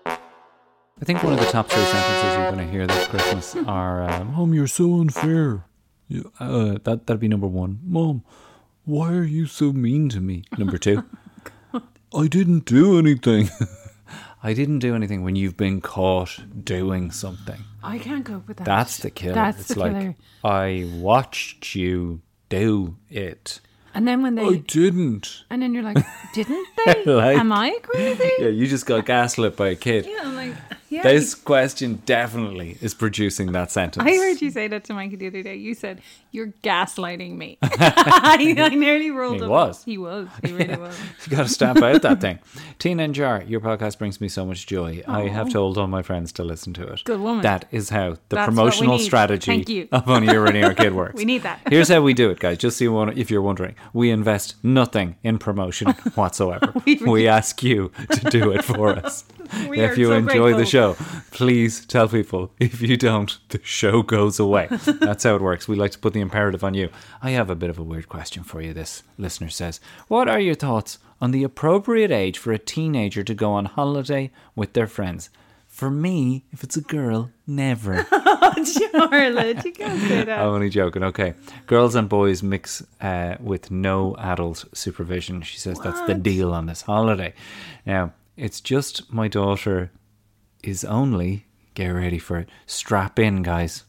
I 0.06 1.04
think 1.04 1.22
one 1.22 1.32
of 1.32 1.40
the 1.40 1.46
top 1.46 1.68
three 1.68 1.82
sentences 1.84 2.36
you're 2.38 2.52
going 2.52 2.64
to 2.66 2.70
hear 2.72 2.86
this 2.86 3.06
Christmas 3.08 3.56
are 3.66 4.04
uh, 4.04 4.24
Mom, 4.24 4.54
you're 4.54 4.66
so 4.66 5.00
unfair. 5.00 5.64
Uh, 6.38 6.78
that, 6.84 7.06
that'd 7.06 7.20
be 7.20 7.28
number 7.28 7.46
one. 7.46 7.80
Mom, 7.84 8.22
why 8.84 9.12
are 9.12 9.24
you 9.24 9.46
so 9.46 9.72
mean 9.72 10.08
to 10.10 10.20
me? 10.20 10.44
Number 10.58 10.78
two. 10.78 11.02
I 12.16 12.26
didn't 12.28 12.64
do 12.64 12.98
anything. 12.98 13.50
I 14.42 14.52
didn't 14.52 14.80
do 14.80 14.94
anything 14.94 15.24
when 15.24 15.36
you've 15.36 15.56
been 15.56 15.80
caught 15.80 16.38
doing 16.64 17.10
something. 17.10 17.60
I 17.82 17.98
can't 17.98 18.24
cope 18.24 18.46
with 18.46 18.58
that. 18.58 18.64
That's 18.66 18.98
the 18.98 19.10
killer. 19.10 19.34
That's 19.34 19.60
it's 19.60 19.68
the 19.74 19.80
like 19.80 19.92
killer. 19.92 20.14
I 20.44 20.90
watched 20.96 21.74
you 21.74 22.20
do 22.50 22.96
it. 23.08 23.60
And 23.94 24.06
then 24.08 24.22
when 24.22 24.34
they, 24.34 24.44
I 24.44 24.56
didn't. 24.56 25.44
and 25.50 25.62
then 25.62 25.72
you're 25.72 25.82
like, 25.84 26.04
didn't 26.34 26.66
they? 26.84 27.04
Like- 27.06 27.38
Am 27.38 27.52
I 27.52 27.78
crazy? 27.82 28.30
Yeah, 28.38 28.48
you 28.48 28.66
just 28.66 28.86
got 28.86 29.06
gaslit 29.06 29.56
by 29.56 29.68
a 29.68 29.76
kid. 29.76 30.04
Yeah, 30.06 30.20
I'm 30.24 30.34
like, 30.34 30.54
yeah. 30.94 31.02
This 31.02 31.34
question 31.34 32.02
definitely 32.06 32.78
is 32.80 32.94
producing 32.94 33.50
that 33.52 33.72
sentence. 33.72 34.06
I 34.06 34.14
heard 34.16 34.40
you 34.40 34.50
say 34.50 34.68
that 34.68 34.84
to 34.84 34.94
Mikey 34.94 35.16
the 35.16 35.26
other 35.26 35.42
day. 35.42 35.56
You 35.56 35.74
said 35.74 36.00
you're 36.30 36.52
gaslighting 36.62 37.36
me. 37.36 37.58
I, 37.62 38.54
I 38.56 38.68
nearly 38.68 39.10
rolled. 39.10 39.38
He 39.38 39.42
up. 39.42 39.50
was. 39.50 39.84
He 39.84 39.98
was. 39.98 40.28
He 40.44 40.52
really 40.52 40.76
was. 40.76 40.96
You 41.24 41.36
got 41.36 41.44
to 41.44 41.48
stamp 41.48 41.82
out 41.82 42.02
that 42.02 42.20
thing. 42.20 42.38
Tina 42.78 43.04
and 43.04 43.14
Jar, 43.14 43.42
your 43.42 43.60
podcast 43.60 43.98
brings 43.98 44.20
me 44.20 44.28
so 44.28 44.44
much 44.44 44.66
joy. 44.66 45.02
I 45.08 45.28
have 45.28 45.50
told 45.50 45.78
all 45.78 45.86
my 45.86 46.02
friends 46.02 46.32
to 46.32 46.44
listen 46.44 46.74
to 46.74 46.86
it. 46.88 47.02
Good 47.04 47.20
woman. 47.20 47.42
That 47.42 47.66
is 47.70 47.88
how 47.88 48.10
the 48.28 48.36
That's 48.36 48.46
promotional 48.46 48.98
strategy 48.98 49.88
of 49.90 50.04
Honey 50.04 50.32
You're 50.32 50.42
Ruining 50.42 50.74
Kid 50.74 50.94
works. 50.94 51.16
We 51.16 51.24
need 51.24 51.42
that. 51.42 51.60
Here's 51.68 51.88
how 51.88 52.02
we 52.02 52.14
do 52.14 52.30
it, 52.30 52.38
guys. 52.38 52.58
Just 52.58 52.78
so 52.78 52.84
you 52.84 52.92
want, 52.92 53.16
if 53.16 53.30
you're 53.30 53.42
wondering, 53.42 53.74
we 53.92 54.10
invest 54.10 54.56
nothing 54.62 55.16
in 55.22 55.38
promotion 55.38 55.90
whatsoever. 56.14 56.72
We 56.84 56.96
we, 56.96 57.28
ask 57.28 57.62
you 57.62 57.90
to 58.10 58.30
do 58.30 58.52
it 58.52 58.64
for 58.64 58.90
us. 58.90 59.24
We 59.68 59.80
if 59.80 59.98
you 59.98 60.06
so 60.06 60.12
enjoy 60.14 60.54
the 60.54 60.66
show, 60.66 60.94
please 61.30 61.84
tell 61.86 62.08
people. 62.08 62.52
If 62.58 62.80
you 62.80 62.96
don't, 62.96 63.38
the 63.48 63.60
show 63.62 64.02
goes 64.02 64.38
away. 64.38 64.68
That's 64.86 65.24
how 65.24 65.34
it 65.36 65.42
works. 65.42 65.68
We 65.68 65.76
like 65.76 65.92
to 65.92 65.98
put 65.98 66.12
the 66.12 66.20
imperative 66.20 66.64
on 66.64 66.74
you. 66.74 66.90
I 67.22 67.30
have 67.30 67.50
a 67.50 67.54
bit 67.54 67.70
of 67.70 67.78
a 67.78 67.82
weird 67.82 68.08
question 68.08 68.44
for 68.44 68.60
you. 68.60 68.72
This 68.72 69.02
listener 69.18 69.50
says, 69.50 69.80
What 70.08 70.28
are 70.28 70.40
your 70.40 70.54
thoughts 70.54 70.98
on 71.20 71.30
the 71.30 71.44
appropriate 71.44 72.10
age 72.10 72.38
for 72.38 72.52
a 72.52 72.58
teenager 72.58 73.22
to 73.22 73.34
go 73.34 73.52
on 73.52 73.66
holiday 73.66 74.30
with 74.54 74.72
their 74.72 74.86
friends? 74.86 75.30
For 75.74 75.90
me, 75.90 76.44
if 76.52 76.62
it's 76.62 76.76
a 76.76 76.82
girl, 76.82 77.32
never. 77.48 78.04
Charlotte, 78.64 79.64
you 79.64 79.72
can't 79.72 80.00
say 80.02 80.22
that. 80.22 80.38
I'm 80.38 80.46
only 80.46 80.68
joking. 80.68 81.02
Okay. 81.02 81.34
Girls 81.66 81.96
and 81.96 82.08
boys 82.08 82.44
mix 82.44 82.80
uh, 83.00 83.34
with 83.40 83.72
no 83.72 84.14
adult 84.20 84.66
supervision. 84.72 85.42
She 85.42 85.58
says 85.58 85.80
that's 85.80 86.00
the 86.02 86.14
deal 86.14 86.52
on 86.54 86.66
this 86.66 86.82
holiday. 86.82 87.34
Now, 87.84 88.12
it's 88.36 88.60
just 88.60 89.12
my 89.12 89.28
daughter 89.28 89.90
is 90.62 90.84
only, 90.84 91.46
get 91.74 91.88
ready 91.88 92.18
for 92.18 92.38
it, 92.38 92.48
strap 92.66 93.18
in, 93.18 93.42
guys, 93.42 93.84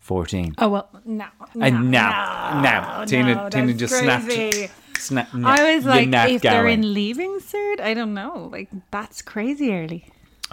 14. 0.00 0.54
Oh 0.58 0.68
well, 0.68 0.88
no, 1.04 1.26
no, 1.54 1.66
and 1.66 1.90
now, 1.90 2.60
now, 2.62 3.04
Tina, 3.04 3.34
no, 3.34 3.48
Tina 3.50 3.74
just 3.74 3.92
crazy. 3.94 4.52
snapped. 4.52 4.72
Snap, 4.98 5.28
I 5.32 5.76
was 5.76 5.84
like, 5.84 6.08
if 6.30 6.42
they're 6.42 6.66
in 6.66 6.92
leaving 6.92 7.38
cert, 7.38 7.78
I 7.80 7.94
don't 7.94 8.14
know. 8.14 8.48
Like 8.50 8.68
that's 8.90 9.22
crazy 9.22 9.72
early. 9.72 10.06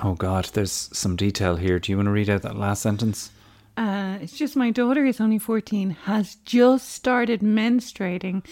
Oh, 0.03 0.13
God, 0.13 0.45
there's 0.53 0.71
some 0.71 1.15
detail 1.15 1.55
here. 1.55 1.79
Do 1.79 1.91
you 1.91 1.97
want 1.97 2.07
to 2.07 2.11
read 2.11 2.29
out 2.29 2.41
that 2.41 2.57
last 2.57 2.81
sentence? 2.81 3.31
Uh, 3.77 4.17
it's 4.21 4.37
just 4.37 4.55
my 4.55 4.71
daughter 4.71 5.05
is 5.05 5.19
only 5.21 5.39
14, 5.39 5.91
has 6.03 6.35
just 6.45 6.89
started 6.89 7.41
menstruating, 7.41 8.45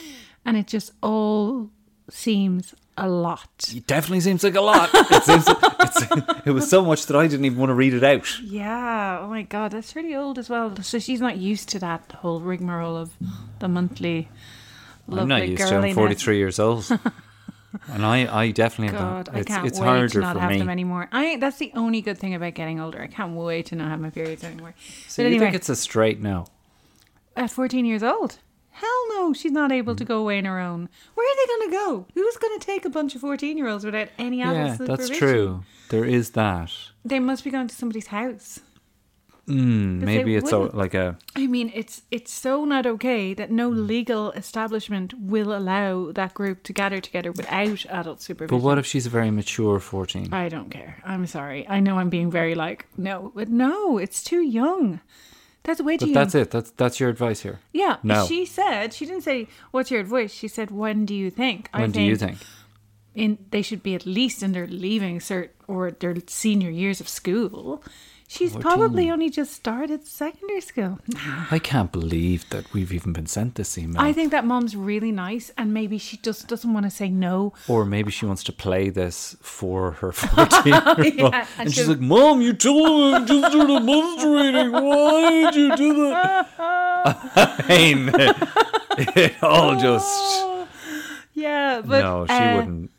and 0.45 0.57
it 0.57 0.67
just 0.67 0.91
all 1.01 1.69
seems 2.09 2.73
a 2.97 3.07
lot. 3.09 3.71
It 3.75 3.87
definitely 3.87 4.19
seems 4.21 4.43
like 4.43 4.55
a 4.55 4.61
lot. 4.61 4.89
It, 4.93 5.23
seems, 5.23 5.45
it's, 5.47 6.41
it 6.45 6.51
was 6.51 6.69
so 6.69 6.83
much 6.85 7.05
that 7.07 7.15
I 7.17 7.27
didn't 7.27 7.45
even 7.45 7.57
want 7.57 7.69
to 7.69 7.73
read 7.73 7.93
it 7.93 8.03
out. 8.03 8.39
Yeah, 8.41 9.19
oh 9.21 9.27
my 9.27 9.41
god, 9.43 9.71
that's 9.71 9.95
really 9.95 10.15
old 10.15 10.37
as 10.37 10.49
well. 10.49 10.75
So 10.81 10.99
she's 10.99 11.19
not 11.21 11.37
used 11.37 11.69
to 11.69 11.79
that 11.79 12.11
whole 12.19 12.39
rigmarole 12.39 12.95
of 12.95 13.11
the 13.59 13.67
monthly. 13.67 14.29
I'm 15.09 15.27
not 15.27 15.47
used 15.47 15.67
to. 15.67 15.75
I'm 15.77 15.93
43 15.95 16.37
years 16.37 16.59
old, 16.59 16.87
and 17.87 18.05
I, 18.05 18.41
I 18.43 18.51
definitely 18.51 18.97
God, 18.97 19.27
have. 19.27 19.35
I 19.35 19.39
It's, 19.39 19.47
can't 19.47 19.67
it's 19.67 19.79
wait 19.79 19.85
harder 19.85 20.07
to 20.09 20.19
not 20.19 20.35
for 20.35 20.39
have 20.41 20.51
me. 20.51 20.59
them 20.59 20.69
anymore. 20.69 21.09
I 21.11 21.37
that's 21.37 21.57
the 21.57 21.71
only 21.75 22.01
good 22.01 22.17
thing 22.17 22.33
about 22.35 22.53
getting 22.53 22.79
older. 22.79 23.01
I 23.01 23.07
can't 23.07 23.33
wait 23.35 23.65
to 23.67 23.75
not 23.75 23.89
have 23.89 23.99
my 23.99 24.11
periods 24.11 24.43
anymore. 24.43 24.73
So 25.07 25.23
but 25.23 25.29
you 25.29 25.35
anyway, 25.35 25.45
think 25.47 25.55
it's 25.55 25.69
a 25.69 25.75
straight 25.75 26.21
no? 26.21 26.45
at 27.35 27.49
14 27.51 27.85
years 27.85 28.03
old. 28.03 28.37
Hell 28.73 29.03
no, 29.09 29.33
she's 29.33 29.51
not 29.51 29.71
able 29.71 29.93
Mm. 29.93 29.97
to 29.97 30.05
go 30.05 30.19
away 30.19 30.37
on 30.39 30.45
her 30.45 30.59
own. 30.59 30.89
Where 31.13 31.27
are 31.31 31.35
they 31.37 31.47
going 31.53 31.69
to 31.69 31.75
go? 31.77 32.05
Who's 32.15 32.37
going 32.37 32.59
to 32.59 32.65
take 32.65 32.85
a 32.85 32.89
bunch 32.89 33.15
of 33.15 33.21
14 33.21 33.57
year 33.57 33.67
olds 33.67 33.85
without 33.85 34.09
any 34.17 34.41
adult 34.41 34.79
Yeah, 34.79 34.85
that's 34.85 35.09
true. 35.09 35.63
There 35.89 36.05
is 36.05 36.31
that. 36.31 36.71
They 37.05 37.19
must 37.19 37.43
be 37.43 37.51
going 37.51 37.67
to 37.67 37.75
somebody's 37.75 38.07
house. 38.07 38.59
Mm, 39.47 39.99
maybe 39.99 40.35
it's 40.37 40.53
a, 40.53 40.57
like 40.57 40.93
a. 40.93 41.17
I 41.35 41.47
mean, 41.47 41.69
it's 41.75 42.03
it's 42.11 42.31
so 42.31 42.63
not 42.63 42.85
okay 42.85 43.33
that 43.33 43.51
no 43.51 43.67
legal 43.67 44.31
establishment 44.31 45.13
will 45.19 45.53
allow 45.53 46.13
that 46.13 46.33
group 46.33 46.63
to 46.63 46.71
gather 46.73 47.01
together 47.01 47.33
without 47.33 47.85
adult 47.89 48.21
supervision. 48.21 48.57
But 48.57 48.63
what 48.63 48.77
if 48.77 48.85
she's 48.85 49.05
a 49.05 49.09
very 49.09 49.31
mature 49.31 49.81
14? 49.81 50.33
I 50.33 50.47
don't 50.47 50.69
care. 50.69 50.97
I'm 51.03 51.27
sorry. 51.27 51.67
I 51.67 51.81
know 51.81 51.99
I'm 51.99 52.09
being 52.09 52.31
very 52.31 52.55
like 52.55 52.85
no, 52.97 53.33
but 53.35 53.49
no, 53.49 53.97
it's 53.97 54.23
too 54.23 54.41
young. 54.41 55.01
That's 55.63 55.81
way 55.81 55.97
too 55.97 56.05
But 56.05 56.09
young. 56.09 56.13
that's 56.13 56.35
it. 56.35 56.51
That's 56.51 56.71
that's 56.71 56.99
your 56.99 57.09
advice 57.09 57.41
here. 57.41 57.59
Yeah. 57.71 57.97
No. 58.03 58.25
She 58.25 58.45
said 58.45 58.93
she 58.93 59.05
didn't 59.05 59.23
say 59.23 59.47
what's 59.71 59.89
your 59.91 60.01
advice. 60.01 60.33
She 60.33 60.47
said 60.47 60.71
when 60.71 61.05
do 61.05 61.15
you 61.15 61.29
think? 61.31 61.69
When 61.73 61.91
do 61.91 62.01
you 62.01 62.15
think? 62.15 62.37
in 63.15 63.37
they 63.51 63.61
should 63.61 63.83
be 63.83 63.93
at 63.95 64.05
least 64.05 64.41
in 64.41 64.53
their 64.53 64.65
leaving 64.67 65.19
cert 65.19 65.49
or 65.67 65.91
their 65.91 66.15
senior 66.27 66.69
years 66.71 66.99
of 66.99 67.07
school. 67.07 67.83
She's 68.33 68.55
probably 68.55 69.11
only 69.11 69.29
just 69.29 69.53
started 69.53 70.07
secondary 70.07 70.61
school. 70.61 70.99
I 71.51 71.59
can't 71.59 71.91
believe 71.91 72.49
that 72.49 72.73
we've 72.73 72.91
even 72.91 73.13
been 73.13 73.27
sent 73.27 73.55
this 73.55 73.77
email. 73.77 74.01
I 74.01 74.11
think 74.11 74.31
that 74.31 74.43
mom's 74.43 74.75
really 74.75 75.11
nice, 75.11 75.51
and 75.55 75.71
maybe 75.71 75.99
she 75.99 76.17
just 76.17 76.47
doesn't 76.47 76.73
want 76.73 76.85
to 76.85 76.89
say 76.89 77.09
no. 77.09 77.53
or 77.67 77.85
maybe 77.85 78.09
she 78.09 78.25
wants 78.25 78.43
to 78.45 78.51
play 78.51 78.89
this 78.89 79.37
for 79.41 79.91
her 79.91 80.11
14 80.11 80.65
year 80.65 80.81
old. 80.85 80.97
Yeah, 81.05 81.25
and 81.27 81.47
and 81.59 81.73
she's 81.73 81.87
like, 81.87 81.99
Mom, 81.99 82.41
you 82.41 82.53
told 82.53 83.21
me 83.21 83.27
just 83.27 83.51
started 83.51 83.83
menstruating. 83.83 84.71
Why 84.71 85.51
did 85.51 85.55
you 85.55 85.75
do 85.75 86.09
that? 86.09 86.49
I 86.57 87.65
mean, 87.69 88.09
it 89.15 89.43
all 89.43 89.79
just. 89.79 90.45
Yeah, 91.35 91.81
but 91.83 92.01
no, 92.01 92.27
she 92.27 92.33
uh, 92.33 92.57
wouldn't. 92.57 92.91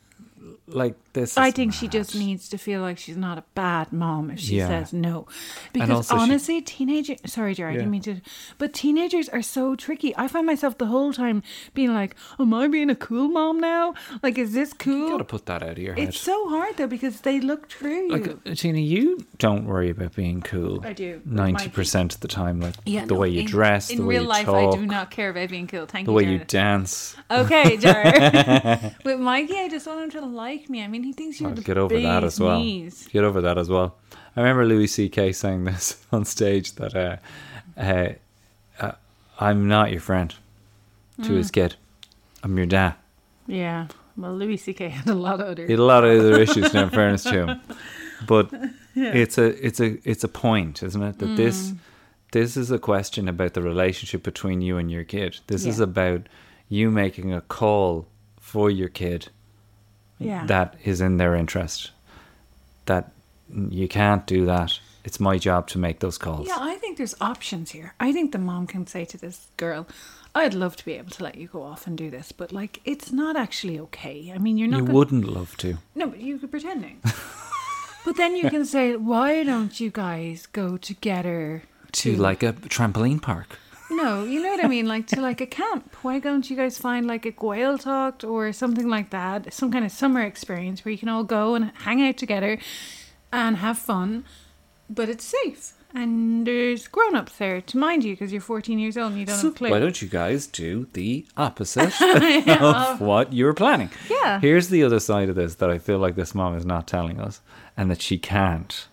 Like, 0.66 0.96
this. 1.14 1.32
Is 1.32 1.38
I 1.38 1.50
think 1.50 1.72
she 1.72 1.88
just 1.88 2.14
needs 2.14 2.48
to 2.50 2.58
feel 2.58 2.80
like 2.82 2.98
she's 2.98 3.16
not 3.16 3.38
a 3.38 3.44
bad 3.54 3.92
mom 3.92 4.30
if 4.30 4.40
she 4.40 4.56
Yeah. 4.58 4.68
says 4.68 4.92
no. 4.92 5.26
Because 5.72 5.90
also 5.90 6.16
she- 6.16 6.20
honestly, 6.22 6.60
teenagers. 6.60 7.18
Sorry, 7.26 7.54
Jerry, 7.54 7.72
I 7.72 7.76
didn't 7.76 7.90
mean 7.90 8.02
to. 8.02 8.20
But 8.58 8.72
teenagers 8.74 9.28
are 9.30 9.42
so 9.42 9.74
tricky. 9.74 10.14
I 10.16 10.28
find 10.28 10.46
myself 10.46 10.76
the 10.78 10.86
whole 10.86 11.12
time 11.12 11.42
being 11.72 11.94
like, 11.94 12.14
"Am 12.38 12.52
I 12.52 12.68
being 12.68 12.90
a 12.90 12.94
cool 12.94 13.28
mom 13.28 13.58
now? 13.60 13.94
Like, 14.22 14.36
is 14.38 14.52
this 14.52 14.72
cool?" 14.72 15.06
You 15.06 15.10
gotta 15.10 15.24
put 15.24 15.46
that 15.46 15.62
out 15.62 15.70
of 15.72 15.78
your 15.78 15.94
head. 15.94 16.08
It's 16.08 16.20
so 16.20 16.48
hard 16.50 16.76
though 16.76 16.86
because 16.86 17.22
they 17.22 17.40
look 17.40 17.68
through 17.70 18.06
you. 18.08 18.10
like 18.44 18.56
Tina, 18.56 18.78
you 18.78 19.24
don't 19.38 19.64
worry 19.64 19.90
about 19.90 20.14
being 20.14 20.42
cool. 20.42 20.84
I 20.84 20.92
do, 20.92 21.20
Ninety 21.24 21.68
percent 21.68 22.14
of 22.14 22.20
the 22.20 22.28
time, 22.28 22.60
like 22.60 22.74
yeah, 22.84 23.04
the 23.06 23.14
no, 23.14 23.20
way 23.20 23.28
you 23.30 23.40
in, 23.40 23.46
dress, 23.46 23.90
In 23.90 23.98
the 23.98 24.04
way 24.04 24.14
real 24.16 24.22
you 24.24 24.28
life, 24.28 24.46
talk, 24.46 24.74
I 24.74 24.76
do 24.76 24.84
not 24.86 25.10
care 25.10 25.30
about 25.30 25.48
being 25.48 25.66
cool. 25.66 25.86
Thank 25.86 26.06
the 26.06 26.12
you. 26.12 26.18
The 26.18 26.24
way 26.26 26.32
you 26.32 26.38
dance. 26.44 27.16
Okay, 27.30 27.76
Jared. 27.76 28.94
With 29.04 29.20
Mikey, 29.20 29.56
I 29.58 29.68
just 29.68 29.86
want 29.86 30.00
him 30.02 30.10
to 30.20 30.26
like 30.26 30.68
me. 30.68 30.82
I 30.82 30.88
mean, 30.88 31.03
he 31.04 31.12
thinks 31.12 31.40
you're 31.40 31.50
I'll 31.50 31.56
the 31.56 31.62
get 31.62 31.78
over 31.78 32.00
that 32.00 32.24
as 32.24 32.38
well. 32.40 32.58
knees. 32.60 33.08
Get 33.12 33.24
over 33.24 33.40
that 33.40 33.58
as 33.58 33.68
well. 33.68 33.96
I 34.36 34.40
remember 34.40 34.64
Louis 34.66 34.86
C.K. 34.88 35.32
saying 35.32 35.64
this 35.70 36.04
on 36.12 36.24
stage 36.24 36.72
that 36.74 36.94
uh, 36.96 37.16
uh, 37.80 38.08
uh, 38.80 38.92
I'm 39.38 39.68
not 39.68 39.90
your 39.90 40.00
friend 40.00 40.34
to 41.22 41.30
Mm. 41.30 41.36
his 41.36 41.50
kid. 41.50 41.76
I'm 42.42 42.56
your 42.56 42.66
dad. 42.66 42.94
Yeah. 43.46 43.86
Well, 44.16 44.34
Louis 44.34 44.56
C.K. 44.56 44.88
had 45.00 45.08
a 45.08 45.14
lot 45.14 45.40
of 45.40 45.48
other. 45.48 45.64
He 45.66 45.72
had 45.72 45.78
a 45.80 45.84
lot 45.84 46.04
of 46.04 46.18
other 46.18 46.40
issues 46.40 46.72
now, 46.74 46.84
in 46.84 46.90
fairness 47.00 47.22
to 47.24 47.46
him. 47.46 47.60
But 48.26 48.52
it's 48.94 49.38
a 49.38 49.66
it's 49.66 49.80
a 49.80 49.98
it's 50.08 50.24
a 50.24 50.28
point, 50.28 50.82
isn't 50.82 51.02
it? 51.02 51.18
That 51.18 51.36
this 51.36 51.70
Mm. 51.70 51.76
this 52.32 52.56
is 52.56 52.70
a 52.70 52.78
question 52.78 53.28
about 53.28 53.54
the 53.54 53.62
relationship 53.62 54.22
between 54.22 54.60
you 54.60 54.76
and 54.78 54.90
your 54.90 55.04
kid. 55.04 55.40
This 55.46 55.66
is 55.66 55.78
about 55.80 56.22
you 56.68 56.90
making 56.90 57.32
a 57.32 57.40
call 57.40 58.06
for 58.40 58.70
your 58.70 58.88
kid 58.88 59.28
yeah. 60.18 60.46
that 60.46 60.76
is 60.84 61.00
in 61.00 61.16
their 61.16 61.34
interest. 61.34 61.90
That 62.86 63.12
you 63.52 63.88
can't 63.88 64.26
do 64.26 64.44
that. 64.46 64.78
It's 65.04 65.20
my 65.20 65.36
job 65.38 65.68
to 65.68 65.78
make 65.78 66.00
those 66.00 66.16
calls. 66.18 66.46
Yeah, 66.48 66.56
I 66.60 66.76
think 66.76 66.96
there's 66.96 67.14
options 67.20 67.70
here. 67.72 67.94
I 68.00 68.12
think 68.12 68.32
the 68.32 68.38
mom 68.38 68.66
can 68.66 68.86
say 68.86 69.04
to 69.04 69.18
this 69.18 69.48
girl, 69.58 69.86
I'd 70.34 70.54
love 70.54 70.76
to 70.76 70.84
be 70.84 70.94
able 70.94 71.10
to 71.10 71.22
let 71.22 71.36
you 71.36 71.46
go 71.48 71.62
off 71.62 71.86
and 71.86 71.96
do 71.96 72.10
this, 72.10 72.32
but 72.32 72.52
like 72.52 72.80
it's 72.84 73.12
not 73.12 73.36
actually 73.36 73.78
okay. 73.80 74.32
I 74.34 74.38
mean, 74.38 74.56
you're 74.58 74.68
not 74.68 74.78
you 74.78 74.86
gonna- 74.86 74.98
wouldn't 74.98 75.24
love 75.26 75.56
to. 75.58 75.78
No, 75.94 76.08
but 76.08 76.20
you 76.20 76.38
could 76.38 76.50
pretending. 76.50 77.00
but 78.04 78.16
then 78.16 78.34
you 78.34 78.48
can 78.50 78.64
say, 78.64 78.96
why 78.96 79.44
don't 79.44 79.78
you 79.78 79.90
guys 79.90 80.46
go 80.46 80.76
together 80.76 81.62
To 81.92 82.16
like 82.16 82.42
a 82.42 82.52
trampoline 82.54 83.20
park. 83.22 83.58
No, 83.90 84.24
you 84.24 84.42
know 84.42 84.50
what 84.50 84.64
I 84.64 84.68
mean? 84.68 84.86
Like 84.86 85.06
to 85.08 85.20
like 85.20 85.40
a 85.40 85.46
camp. 85.46 85.94
Why 86.02 86.18
don't 86.18 86.48
you 86.48 86.56
guys 86.56 86.78
find 86.78 87.06
like 87.06 87.26
a 87.26 87.32
Gaeltacht 87.32 88.28
or 88.28 88.52
something 88.52 88.88
like 88.88 89.10
that? 89.10 89.52
Some 89.52 89.70
kind 89.70 89.84
of 89.84 89.92
summer 89.92 90.22
experience 90.22 90.84
where 90.84 90.92
you 90.92 90.98
can 90.98 91.08
all 91.08 91.24
go 91.24 91.54
and 91.54 91.70
hang 91.74 92.06
out 92.06 92.16
together 92.16 92.58
and 93.32 93.58
have 93.58 93.78
fun, 93.78 94.24
but 94.88 95.08
it's 95.08 95.24
safe. 95.24 95.74
And 95.96 96.44
there's 96.44 96.88
grown 96.88 97.14
ups 97.14 97.36
there 97.36 97.60
to 97.60 97.78
mind 97.78 98.02
you 98.02 98.14
because 98.14 98.32
you're 98.32 98.40
14 98.40 98.80
years 98.80 98.96
old 98.96 99.12
and 99.12 99.20
you 99.20 99.26
don't 99.26 99.36
have 99.36 99.44
a 99.44 99.50
clue. 99.52 99.70
Why 99.70 99.78
don't 99.78 100.02
you 100.02 100.08
guys 100.08 100.48
do 100.48 100.88
the 100.92 101.24
opposite 101.36 101.92
of 102.60 103.00
what 103.00 103.32
you 103.32 103.44
were 103.44 103.54
planning? 103.54 103.90
Yeah. 104.10 104.40
Here's 104.40 104.70
the 104.70 104.82
other 104.82 104.98
side 104.98 105.28
of 105.28 105.36
this 105.36 105.54
that 105.56 105.70
I 105.70 105.78
feel 105.78 105.98
like 105.98 106.16
this 106.16 106.34
mom 106.34 106.56
is 106.56 106.66
not 106.66 106.88
telling 106.88 107.20
us, 107.20 107.42
and 107.76 107.90
that 107.92 108.02
she 108.02 108.18
can't. 108.18 108.88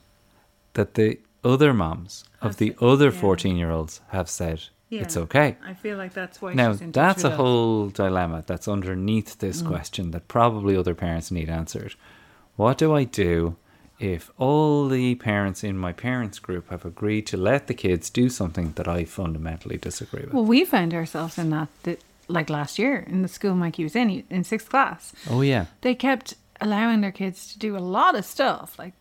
That 0.73 0.93
the 0.93 1.17
other 1.43 1.73
moms 1.73 2.23
of 2.39 2.57
the 2.57 2.75
other 2.79 3.09
14 3.09 3.57
year 3.57 3.71
olds 3.71 4.01
have 4.09 4.29
said 4.29 4.61
it's 4.91 5.15
okay. 5.17 5.55
I 5.65 5.73
feel 5.73 5.97
like 5.97 6.13
that's 6.13 6.41
why 6.41 6.53
Now, 6.53 6.71
she's 6.73 6.81
in 6.81 6.91
touch 6.91 7.01
that's 7.17 7.23
a 7.23 7.31
whole 7.31 7.89
dilemma 7.89 8.43
that's 8.45 8.67
underneath 8.67 9.39
this 9.39 9.61
Mm. 9.61 9.67
question 9.67 10.11
that 10.11 10.27
probably 10.27 10.75
other 10.75 10.93
parents 10.95 11.31
need 11.31 11.49
answered. 11.49 11.95
What 12.57 12.77
do 12.77 12.93
I 12.93 13.05
do 13.05 13.55
if 13.99 14.31
all 14.37 14.87
the 14.89 15.15
parents 15.15 15.63
in 15.63 15.77
my 15.77 15.93
parents 15.93 16.39
group 16.39 16.69
have 16.69 16.83
agreed 16.85 17.25
to 17.27 17.37
let 17.37 17.67
the 17.67 17.73
kids 17.73 18.09
do 18.09 18.29
something 18.29 18.73
that 18.75 18.87
I 18.87 19.05
fundamentally 19.05 19.77
disagree 19.77 20.23
with? 20.25 20.33
Well, 20.33 20.45
we 20.45 20.65
found 20.65 20.93
ourselves 20.93 21.37
in 21.37 21.49
that, 21.51 21.69
that 21.83 21.99
like 22.27 22.49
last 22.49 22.77
year 22.79 22.97
in 23.07 23.21
the 23.21 23.27
school 23.27 23.55
Mikey 23.55 23.83
was 23.83 23.95
in, 23.95 24.23
in 24.29 24.43
sixth 24.43 24.69
class. 24.69 25.13
oh, 25.29 25.41
yeah. 25.41 25.65
they 25.81 25.95
kept 25.95 26.35
allowing 26.59 27.01
their 27.01 27.11
kids 27.11 27.51
to 27.53 27.59
do 27.59 27.75
a 27.77 27.79
lot 27.79 28.15
of 28.15 28.25
stuff. 28.25 28.77
Like 28.77 28.93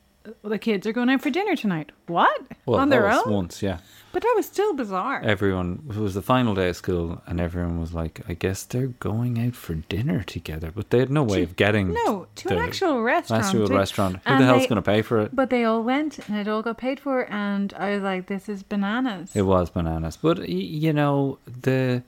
the 0.43 0.59
kids 0.59 0.87
are 0.87 0.93
going 0.93 1.09
out 1.09 1.23
for 1.23 1.31
dinner 1.31 1.57
tonight. 1.57 1.93
What? 2.07 2.43
Well, 2.67 2.79
On 2.81 2.91
their 2.91 3.11
own? 3.11 3.23
once, 3.33 3.63
yeah. 3.63 3.79
But 4.13 4.23
that 4.23 4.33
was 4.37 4.45
still 4.47 4.75
bizarre. 4.75 5.23
Everyone, 5.23 5.85
it 5.89 5.97
was 5.97 6.15
the 6.15 6.23
final 6.23 6.55
day 6.55 6.69
of 6.71 6.77
school, 6.77 7.23
and 7.29 7.41
everyone 7.41 7.81
was 7.81 7.95
like, 7.95 8.21
I 8.29 8.35
guess 8.35 8.65
they're 8.65 8.89
going 8.89 9.39
out 9.41 9.55
for 9.55 9.75
dinner 9.77 10.25
together. 10.25 10.73
But 10.75 10.91
they 10.91 10.99
had 10.99 11.11
no 11.11 11.23
way 11.23 11.39
To- 11.39 11.43
of 11.45 11.57
getting. 11.57 11.93
no, 12.05 12.27
to 12.35 12.49
an 12.49 12.59
actual 12.59 13.03
restaurant. 13.03 13.45
Actual 13.45 13.69
too. 13.69 13.75
restaurant. 13.77 14.17
Who 14.27 14.37
the 14.39 14.45
hell's 14.45 14.67
going 14.67 14.77
to 14.77 14.83
pay 14.83 15.03
for 15.03 15.21
it? 15.21 15.35
But 15.35 15.51
they 15.51 15.63
all 15.65 15.83
went 15.85 16.19
and 16.29 16.37
it 16.37 16.49
all 16.49 16.61
got 16.63 16.77
paid 16.77 16.99
for. 16.99 17.31
And 17.33 17.73
I 17.75 17.91
was 17.95 18.03
like, 18.03 18.27
this 18.27 18.49
is 18.49 18.63
bananas. 18.65 19.31
It 19.37 19.43
was 19.43 19.71
bananas. 19.71 20.19
But, 20.21 20.49
you 20.49 20.93
know, 20.93 21.39
the 21.47 22.03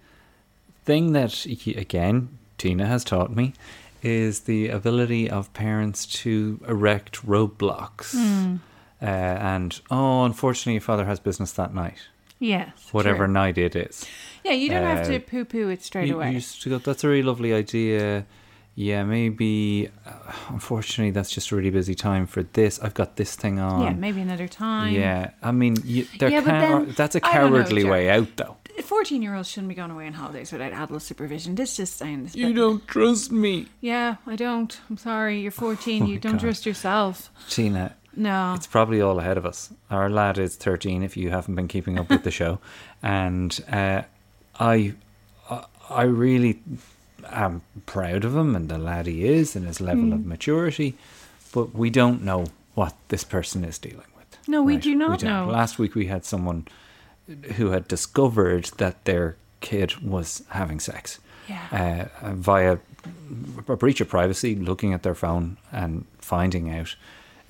thing 0.84 1.12
that, 1.12 1.44
again, 1.46 2.36
Tina 2.58 2.86
has 2.86 3.04
taught 3.04 3.34
me 3.34 3.54
is 4.02 4.40
the 4.40 4.68
ability 4.68 5.30
of 5.30 5.52
parents 5.54 6.06
to 6.06 6.60
erect 6.68 7.24
roadblocks. 7.26 8.12
Hmm. 8.14 8.56
Uh, 9.00 9.04
and, 9.06 9.80
oh, 9.90 10.24
unfortunately, 10.24 10.74
your 10.74 10.80
father 10.80 11.04
has 11.06 11.18
business 11.20 11.52
that 11.52 11.74
night. 11.74 11.98
yes. 12.38 12.68
Whatever 12.92 13.24
true. 13.26 13.32
night 13.32 13.58
it 13.58 13.74
is. 13.76 14.04
Yeah, 14.44 14.52
you 14.52 14.68
don't 14.68 14.84
have 14.84 15.06
Uh, 15.06 15.10
to 15.12 15.20
poo 15.20 15.44
poo 15.44 15.68
it 15.68 15.82
straight 15.82 16.08
you, 16.08 16.16
away. 16.16 16.32
you 16.32 16.70
go, 16.70 16.78
that's 16.78 17.04
a 17.04 17.08
really 17.08 17.22
lovely 17.22 17.52
idea. 17.52 18.26
Yeah, 18.74 19.04
maybe. 19.04 19.90
Uh, 20.06 20.10
unfortunately, 20.48 21.10
that's 21.10 21.30
just 21.30 21.50
a 21.50 21.56
really 21.56 21.70
busy 21.70 21.94
time 21.94 22.26
for 22.26 22.42
this. 22.42 22.80
I've 22.80 22.94
got 22.94 23.16
this 23.16 23.36
thing 23.36 23.58
on. 23.58 23.82
yeah, 23.82 23.92
maybe 23.92 24.20
another 24.20 24.48
time. 24.48 24.94
Yeah, 24.94 25.30
I 25.42 25.52
mean, 25.52 25.76
you, 25.84 26.06
there 26.18 26.30
Yeah, 26.30 26.40
can, 26.42 26.60
then- 26.86 26.94
that's 26.96 27.14
a 27.14 27.20
don't 27.20 27.32
know, 27.34 27.38
cowardly 27.58 27.84
way 27.84 28.08
out, 28.10 28.28
though. 28.36 28.56
14 28.80 29.22
year 29.22 29.34
olds 29.34 29.48
shouldn't 29.48 29.68
be 29.68 29.74
going 29.74 29.90
away 29.90 30.06
on 30.06 30.12
holidays 30.14 30.52
without 30.52 30.72
adult 30.72 31.02
supervision. 31.02 31.54
This 31.54 31.76
just 31.76 31.96
sounds. 31.96 32.34
You 32.34 32.52
don't 32.54 32.86
trust 32.88 33.30
me, 33.32 33.66
Yeah, 33.80 34.16
I 34.26 34.36
don't. 34.36 34.78
I'm 34.88 34.96
sorry. 34.96 35.40
You're 35.40 35.50
14. 35.50 36.02
Oh 36.02 36.06
you 36.06 36.18
don't 36.18 36.32
God. 36.32 36.40
trust 36.40 36.66
yourself. 36.66 37.30
Tina. 37.48 37.94
No. 38.14 38.54
It's 38.54 38.66
probably 38.66 39.00
all 39.00 39.18
ahead 39.18 39.38
of 39.38 39.46
us. 39.46 39.72
Our 39.90 40.10
lad 40.10 40.38
is 40.38 40.56
13. 40.56 41.02
If 41.02 41.16
you 41.16 41.30
haven't 41.30 41.54
been 41.54 41.68
keeping 41.68 41.98
up 41.98 42.10
with 42.10 42.24
the 42.24 42.30
show, 42.30 42.58
and 43.02 43.58
uh, 43.70 44.02
I, 44.60 44.94
I- 45.88 46.02
really 46.04 46.60
am 47.30 47.62
proud 47.86 48.24
of 48.24 48.36
him 48.36 48.54
and 48.56 48.68
the 48.68 48.78
lad 48.78 49.06
he 49.06 49.24
is 49.24 49.54
and 49.56 49.66
his 49.66 49.80
level 49.80 50.04
Hmm. 50.04 50.12
of 50.12 50.26
maturity, 50.26 50.94
but 51.52 51.74
we 51.74 51.88
don't 51.90 52.22
know 52.22 52.46
what 52.74 52.94
this 53.08 53.24
person 53.24 53.64
is 53.64 53.78
dealing 53.78 53.98
with. 54.16 54.36
No, 54.48 54.62
we 54.62 54.76
do 54.76 54.94
not 54.94 55.20
don't. 55.20 55.30
know. 55.46 55.52
Last 55.52 55.78
week 55.78 55.94
we 55.94 56.06
had 56.06 56.24
someone 56.24 56.66
who 57.56 57.70
had 57.70 57.88
discovered 57.88 58.64
that 58.78 59.04
their 59.04 59.36
kid 59.60 59.96
was 60.02 60.42
having 60.50 60.80
sex 60.80 61.18
Yeah. 61.48 62.08
uh, 62.22 62.32
via 62.34 62.78
a 63.68 63.76
breach 63.76 64.00
of 64.00 64.08
privacy, 64.08 64.54
looking 64.54 64.92
at 64.92 65.02
their 65.02 65.14
phone 65.14 65.56
and 65.70 66.04
finding 66.18 66.70
out. 66.70 66.94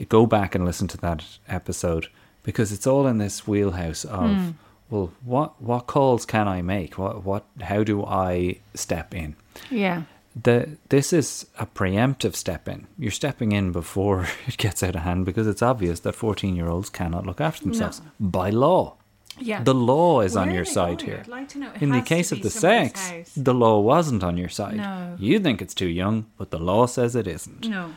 Go 0.08 0.26
back 0.26 0.54
and 0.54 0.64
listen 0.64 0.88
to 0.88 0.98
that 0.98 1.24
episode 1.48 2.08
because 2.42 2.72
it's 2.72 2.86
all 2.86 3.06
in 3.06 3.18
this 3.18 3.46
wheelhouse 3.46 4.04
of 4.04 4.30
Hmm. 4.30 4.50
well, 4.90 5.12
what 5.24 5.60
what 5.62 5.86
calls 5.86 6.26
can 6.26 6.48
I 6.48 6.60
make? 6.62 6.98
What 6.98 7.24
what 7.24 7.44
how 7.60 7.84
do 7.84 8.04
I 8.04 8.58
step 8.74 9.14
in? 9.14 9.36
yeah. 9.70 10.02
The 10.34 10.76
this 10.88 11.12
is 11.12 11.46
a 11.58 11.66
preemptive 11.66 12.34
step 12.34 12.66
in. 12.68 12.86
You're 12.98 13.10
stepping 13.12 13.52
in 13.52 13.70
before 13.70 14.26
it 14.46 14.56
gets 14.56 14.82
out 14.82 14.96
of 14.96 15.02
hand 15.02 15.24
because 15.26 15.46
it's 15.46 15.62
obvious 15.62 16.00
that 16.00 16.14
14 16.14 16.56
year 16.56 16.68
olds 16.68 16.90
cannot 16.90 17.26
look 17.26 17.40
after 17.40 17.64
themselves 17.64 18.00
by 18.18 18.50
law. 18.50 18.96
Yeah. 19.38 19.62
The 19.62 19.74
law 19.74 20.20
is 20.20 20.34
Where 20.34 20.44
on 20.44 20.54
your 20.54 20.64
side 20.64 20.98
going? 20.98 21.10
here. 21.10 21.24
Like. 21.26 21.82
In 21.82 21.90
the 21.90 22.02
case 22.02 22.32
of 22.32 22.42
the 22.42 22.50
sex, 22.50 23.08
house. 23.08 23.32
the 23.36 23.54
law 23.54 23.80
wasn't 23.80 24.22
on 24.22 24.36
your 24.36 24.48
side. 24.48 24.76
No. 24.76 25.16
You 25.18 25.38
think 25.38 25.62
it's 25.62 25.74
too 25.74 25.88
young, 25.88 26.26
but 26.36 26.50
the 26.50 26.58
law 26.58 26.86
says 26.86 27.16
it 27.16 27.26
isn't. 27.26 27.68
No. 27.68 27.92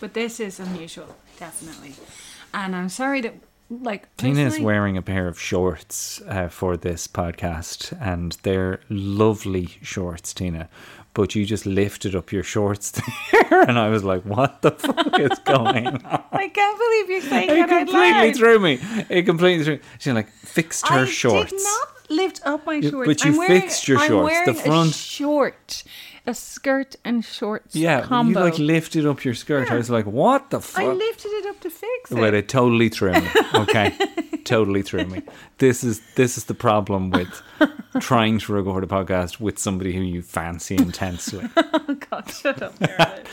But 0.00 0.14
this 0.14 0.40
is 0.40 0.60
unusual, 0.60 1.16
definitely. 1.38 1.94
And 2.52 2.76
I'm 2.76 2.88
sorry 2.88 3.20
that, 3.22 3.34
like, 3.70 4.14
Tina 4.16 4.42
is 4.42 4.60
wearing 4.60 4.96
a 4.96 5.02
pair 5.02 5.26
of 5.28 5.40
shorts 5.40 6.20
uh, 6.28 6.48
for 6.48 6.76
this 6.76 7.06
podcast, 7.08 7.96
and 8.00 8.36
they're 8.42 8.80
lovely 8.88 9.78
shorts, 9.82 10.34
Tina. 10.34 10.68
But 11.16 11.34
you 11.34 11.46
just 11.46 11.64
lifted 11.64 12.14
up 12.14 12.30
your 12.30 12.42
shorts 12.42 12.90
there, 13.32 13.62
and 13.62 13.78
I 13.78 13.88
was 13.88 14.04
like, 14.04 14.22
"What 14.24 14.60
the 14.60 14.70
fuck 14.72 15.18
is 15.18 15.38
going 15.46 15.86
on?" 16.04 16.22
I 16.30 16.48
can't 16.48 16.78
believe 16.78 17.10
you're 17.10 17.20
saying 17.30 17.48
It 17.50 17.54
that 17.54 17.70
out 17.70 17.86
completely 17.86 18.32
threw 18.34 18.58
me. 18.58 18.78
It 19.08 19.22
completely 19.22 19.64
threw. 19.64 19.74
Me. 19.76 19.80
She 19.98 20.12
like 20.12 20.28
fixed 20.30 20.86
her 20.88 21.06
shorts. 21.06 21.06
I 21.06 21.46
shorts. 21.46 21.50
did 21.52 21.62
not 21.64 21.88
lift 22.10 22.40
up 22.44 22.66
my 22.66 22.80
shorts. 22.82 23.06
but 23.08 23.24
you 23.24 23.30
I'm 23.30 23.36
wearing, 23.38 23.60
fixed 23.62 23.88
your 23.88 23.98
I'm 23.98 24.08
shorts. 24.08 24.36
The 24.44 24.54
front- 24.54 24.94
short, 24.94 25.84
a 26.26 26.34
skirt 26.34 26.96
and 27.04 27.24
shorts 27.24 27.74
Yeah, 27.76 28.02
combo. 28.02 28.40
you 28.40 28.44
like 28.50 28.58
lifted 28.58 29.06
up 29.06 29.24
your 29.24 29.34
skirt. 29.34 29.70
I 29.70 29.76
was 29.76 29.90
like, 29.90 30.06
"What 30.06 30.50
the 30.50 30.60
fuck?" 30.60 30.82
I 30.84 30.88
lifted 30.88 31.28
it 31.28 31.46
up 31.46 31.60
to 31.60 31.70
fix 31.70 32.10
it. 32.12 32.18
Well, 32.18 32.34
it 32.34 32.48
totally 32.48 32.88
threw 32.88 33.12
me. 33.12 33.28
Okay. 33.54 33.92
totally 34.44 34.82
threw 34.82 35.04
me. 35.06 35.22
This 35.58 35.82
is 35.84 36.00
this 36.14 36.36
is 36.38 36.44
the 36.44 36.54
problem 36.54 37.10
with 37.10 37.42
trying 38.00 38.38
to 38.40 38.52
record 38.52 38.84
a 38.84 38.86
podcast 38.86 39.40
with 39.40 39.58
somebody 39.58 39.92
who 39.94 40.02
you 40.02 40.22
fancy 40.22 40.76
intensely. 40.76 41.48
Oh 41.88 41.94
God, 42.10 42.28
shut 42.30 42.60
up. 42.62 42.74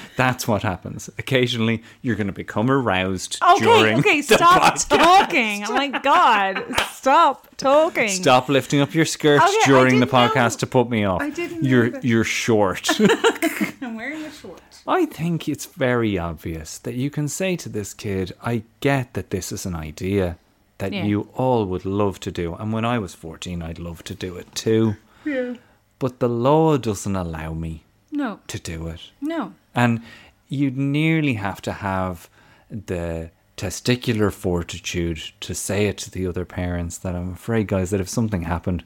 That's 0.16 0.48
what 0.48 0.62
happens. 0.62 1.10
Occasionally, 1.18 1.82
you're 2.04 2.16
going 2.16 2.28
to 2.28 2.34
become 2.34 2.70
aroused 2.70 3.40
Okay, 3.42 3.66
during. 3.66 3.98
okay, 4.00 4.22
stop 4.22 4.62
podcast. 4.76 4.90
talking. 4.90 5.64
Oh 5.66 5.74
my 5.74 5.88
God, 5.88 6.64
stop 6.92 7.48
talking. 7.58 8.10
Stop 8.10 8.48
lifting 8.50 8.80
up 8.80 8.94
your 8.94 9.06
skirt 9.06 9.42
Okay, 9.42 9.52
during 9.66 10.00
the 10.00 10.06
didn't 10.06 10.12
know. 10.12 10.30
podcast 10.30 10.60
to 10.60 10.68
put 10.68 10.88
me 10.90 11.04
off. 11.04 11.20
I 11.22 11.32
didn't 11.32 11.64
You're 11.64 11.98
you're 12.02 12.24
short. 12.24 12.83
I'm 13.82 13.96
wearing 13.96 14.24
a 14.24 14.32
short. 14.32 14.62
I 14.88 15.06
think 15.06 15.48
it's 15.48 15.66
very 15.66 16.18
obvious 16.18 16.78
that 16.80 16.96
you 16.96 17.10
can 17.10 17.28
say 17.28 17.56
to 17.58 17.70
this 17.70 17.94
kid, 17.94 18.34
I 18.42 18.63
get 18.80 19.13
that 19.13 19.30
this 19.30 19.52
is 19.52 19.66
an 19.66 19.75
idea 19.75 20.38
that 20.80 20.92
Yeah. 20.94 21.06
you 21.06 21.30
all 21.36 21.66
would 21.66 21.86
love 21.86 22.20
to 22.22 22.32
do. 22.32 22.56
And 22.56 22.74
when 22.74 22.86
I 22.86 23.00
was 23.00 23.13
14, 23.16 23.62
I'd 23.62 23.80
love 23.80 24.04
to 24.06 24.16
do 24.16 24.36
it 24.36 24.54
too. 24.56 24.96
Yeah. 25.25 25.56
But 26.00 26.20
the 26.20 26.28
law 26.30 26.78
doesn't 26.78 27.16
allow 27.16 27.54
me 27.54 27.84
No, 28.12 28.40
to 28.48 28.60
do 28.60 28.88
it. 28.88 29.12
no. 29.22 29.54
And 29.75 30.02
you'd 30.50 30.78
nearly 30.78 31.34
have 31.36 31.62
to 31.62 31.72
have 31.72 32.30
the 32.70 33.30
testicular 33.56 34.32
fortitude 34.32 35.20
to 35.40 35.54
say 35.56 35.86
it 35.86 35.98
to 36.00 36.12
the 36.12 36.28
other 36.28 36.44
parents 36.46 36.98
that 36.98 37.16
I'm 37.16 37.34
afraid, 37.34 37.68
guys, 37.68 37.92
that 37.92 38.02
if 38.02 38.10
something 38.10 38.42
happened, 38.44 38.84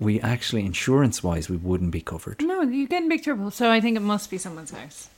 we 0.00 0.20
actually, 0.20 0.64
insurance 0.64 1.22
wise, 1.22 1.48
we 1.48 1.56
wouldn't 1.58 1.92
be 1.92 2.00
covered. 2.00 2.42
No, 2.42 2.62
you 2.62 2.88
get 2.88 3.02
in 3.02 3.08
big 3.08 3.22
trouble. 3.22 3.50
So 3.52 3.70
I 3.70 3.80
think 3.80 3.96
it 3.96 4.00
must 4.00 4.30
be 4.30 4.38
someone's 4.38 4.70
house. 4.72 5.08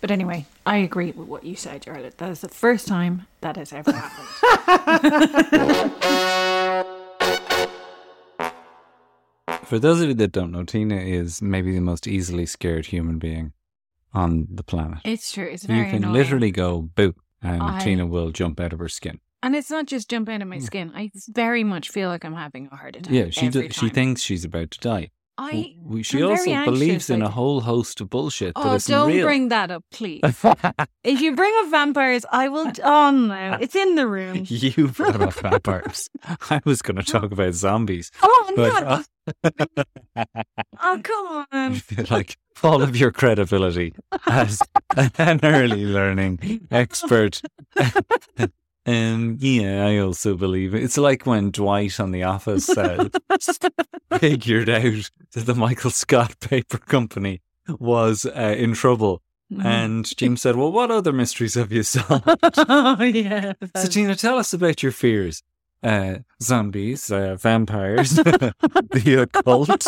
But 0.00 0.10
anyway, 0.10 0.46
I 0.66 0.78
agree 0.78 1.12
with 1.12 1.28
what 1.28 1.44
you 1.44 1.54
said, 1.54 1.84
Charlotte. 1.84 2.18
That 2.18 2.30
is 2.30 2.40
the 2.40 2.48
first 2.48 2.88
time 2.88 3.26
that 3.40 3.56
has 3.56 3.72
ever 3.72 3.92
happened. 3.92 5.92
For 9.64 9.78
those 9.78 10.00
of 10.02 10.08
you 10.08 10.14
that 10.14 10.32
don't 10.32 10.52
know, 10.52 10.64
Tina 10.64 10.96
is 10.96 11.40
maybe 11.40 11.74
the 11.74 11.80
most 11.80 12.06
easily 12.06 12.46
scared 12.46 12.86
human 12.86 13.18
being 13.18 13.52
on 14.12 14.46
the 14.50 14.62
planet. 14.62 14.98
It's 15.04 15.32
true. 15.32 15.46
It's 15.46 15.64
very 15.64 15.80
You 15.80 15.84
can 15.86 15.96
annoying. 16.04 16.12
literally 16.14 16.50
go 16.50 16.82
boo, 16.82 17.14
and 17.42 17.62
I- 17.62 17.80
Tina 17.82 18.06
will 18.06 18.30
jump 18.30 18.60
out 18.60 18.72
of 18.72 18.78
her 18.80 18.88
skin. 18.88 19.20
And 19.42 19.56
it's 19.56 19.70
not 19.70 19.86
just 19.86 20.08
jump 20.08 20.28
out 20.28 20.42
of 20.42 20.48
my 20.48 20.58
mm. 20.58 20.62
skin. 20.62 20.92
I 20.94 21.10
very 21.28 21.64
much 21.64 21.90
feel 21.90 22.08
like 22.08 22.24
I'm 22.24 22.34
having 22.34 22.68
a 22.70 22.76
heart 22.76 22.96
attack. 22.96 23.12
Yeah, 23.12 23.30
she 23.30 23.48
do, 23.48 23.68
she 23.70 23.88
thinks 23.88 24.20
she's 24.22 24.44
about 24.44 24.70
to 24.72 24.80
die. 24.80 25.10
I. 25.38 25.74
We- 25.82 26.02
she 26.02 26.18
I'm 26.22 26.30
also 26.30 26.64
believes 26.64 27.10
in 27.10 27.22
a 27.22 27.28
whole 27.30 27.60
host 27.62 28.00
of 28.00 28.10
bullshit 28.10 28.52
Oh, 28.56 28.78
don't 28.78 29.08
real. 29.08 29.26
bring 29.26 29.48
that 29.48 29.70
up, 29.70 29.84
please. 29.90 30.20
if 31.04 31.20
you 31.20 31.34
bring 31.34 31.52
up 31.60 31.70
vampires, 31.70 32.24
I 32.30 32.48
will. 32.48 32.70
Oh 32.82 33.10
no, 33.10 33.58
it's 33.60 33.74
in 33.74 33.94
the 33.94 34.06
room. 34.06 34.44
you 34.48 34.88
brought 34.88 35.20
up 35.20 35.34
vampires. 35.34 36.08
I 36.50 36.60
was 36.64 36.82
going 36.82 36.96
to 36.96 37.02
talk 37.02 37.32
about 37.32 37.54
zombies. 37.54 38.10
Oh 38.22 38.52
But, 38.56 39.04
no! 39.44 39.84
oh 40.80 41.00
come 41.02 41.46
on! 41.52 41.82
like 42.10 42.36
all 42.62 42.82
of 42.82 42.96
your 42.96 43.12
credibility 43.12 43.94
as 44.26 44.60
an 45.16 45.40
early 45.42 45.86
learning 45.86 46.66
expert. 46.70 47.40
Um, 48.84 49.36
yeah, 49.40 49.86
I 49.86 49.98
also 49.98 50.36
believe 50.36 50.74
it. 50.74 50.82
It's 50.82 50.98
like 50.98 51.24
when 51.24 51.50
Dwight 51.50 52.00
on 52.00 52.10
The 52.10 52.24
Office 52.24 52.68
uh, 52.70 53.08
figured 54.18 54.68
out 54.68 55.10
that 55.32 55.46
the 55.46 55.54
Michael 55.54 55.90
Scott 55.90 56.38
Paper 56.40 56.78
Company 56.78 57.42
was 57.68 58.26
uh, 58.26 58.54
in 58.58 58.74
trouble. 58.74 59.22
Mm-hmm. 59.52 59.66
And 59.66 60.16
Jim 60.16 60.36
said, 60.36 60.56
Well, 60.56 60.72
what 60.72 60.90
other 60.90 61.12
mysteries 61.12 61.54
have 61.54 61.70
you 61.70 61.82
solved? 61.82 62.24
oh 62.56 63.02
yeah. 63.02 63.52
So, 63.76 63.86
Tina, 63.86 64.16
tell 64.16 64.38
us 64.38 64.52
about 64.52 64.82
your 64.82 64.92
fears. 64.92 65.42
Uh, 65.82 66.18
zombies, 66.40 67.10
uh, 67.10 67.34
vampires, 67.34 68.10
the 68.14 69.28
occult. 69.28 69.84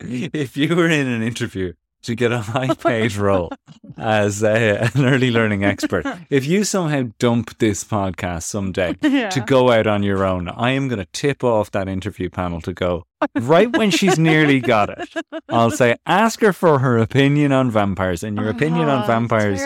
if 0.00 0.56
you 0.56 0.74
were 0.74 0.88
in 0.88 1.06
an 1.06 1.22
interview 1.22 1.74
to 2.02 2.14
get 2.14 2.32
a 2.32 2.38
high 2.52 2.74
paid 2.74 3.14
role 3.16 3.50
as 3.98 4.42
uh, 4.42 4.88
an 4.94 5.04
early 5.04 5.30
learning 5.30 5.64
expert, 5.64 6.06
if 6.30 6.46
you 6.46 6.64
somehow 6.64 7.04
dump 7.18 7.58
this 7.58 7.84
podcast 7.84 8.44
someday 8.44 8.96
Yeah. 9.02 9.28
to 9.30 9.40
go 9.40 9.70
out 9.70 9.86
on 9.86 10.02
your 10.02 10.24
own, 10.24 10.48
I 10.48 10.70
am 10.70 10.88
going 10.88 10.98
to 10.98 11.08
tip 11.12 11.44
off 11.44 11.70
that 11.72 11.88
interview 11.88 12.30
panel 12.30 12.60
to 12.62 12.72
go 12.72 13.04
right 13.38 13.70
when 13.76 13.90
she's 13.90 14.18
nearly 14.18 14.60
got 14.60 14.90
it. 14.90 15.08
I'll 15.48 15.70
say, 15.70 15.96
ask 16.06 16.40
her 16.40 16.52
for 16.52 16.78
her 16.78 16.96
opinion 16.98 17.52
on 17.52 17.70
vampires. 17.70 18.22
And 18.22 18.36
your 18.36 18.48
opinion 18.48 18.88
on 18.88 19.02
Oh, 19.04 19.06
vampires 19.06 19.60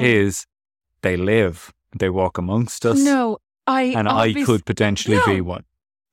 is 0.00 0.46
they 1.02 1.16
live, 1.16 1.72
they 1.98 2.08
walk 2.10 2.38
amongst 2.38 2.86
us, 2.86 2.98
No, 3.00 3.38
I 3.66 3.82
and 3.96 4.08
I 4.08 4.32
could 4.44 4.64
potentially 4.64 5.18
be 5.26 5.38
No. 5.38 5.42
one. 5.44 5.64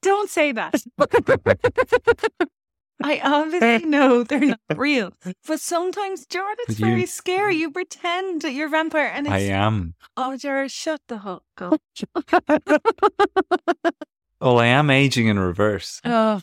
Don't 0.02 0.30
say 0.30 0.52
that. 0.54 0.76
I 3.04 3.20
obviously 3.24 3.86
know 3.90 4.24
they're 4.24 4.40
not 4.40 4.60
real, 4.76 5.14
but 5.48 5.60
sometimes, 5.60 6.26
Jared, 6.26 6.58
it's 6.68 6.80
very 6.80 7.06
scary. 7.06 7.56
You 7.56 7.70
pretend 7.72 8.42
that 8.42 8.54
you're 8.54 8.68
a 8.68 8.72
vampire, 8.72 9.12
and 9.14 9.28
it's 9.28 9.34
I 9.34 9.40
am. 9.40 9.94
oh, 10.16 10.36
Jared, 10.38 10.72
shut 10.72 11.02
the 11.08 11.20
fuck 11.20 11.44
up. 11.62 11.82
Well, 14.40 14.60
I 14.60 14.68
am 14.68 14.92
aging 14.92 15.28
in 15.28 15.40
reverse. 15.40 16.00
oh. 16.06 16.42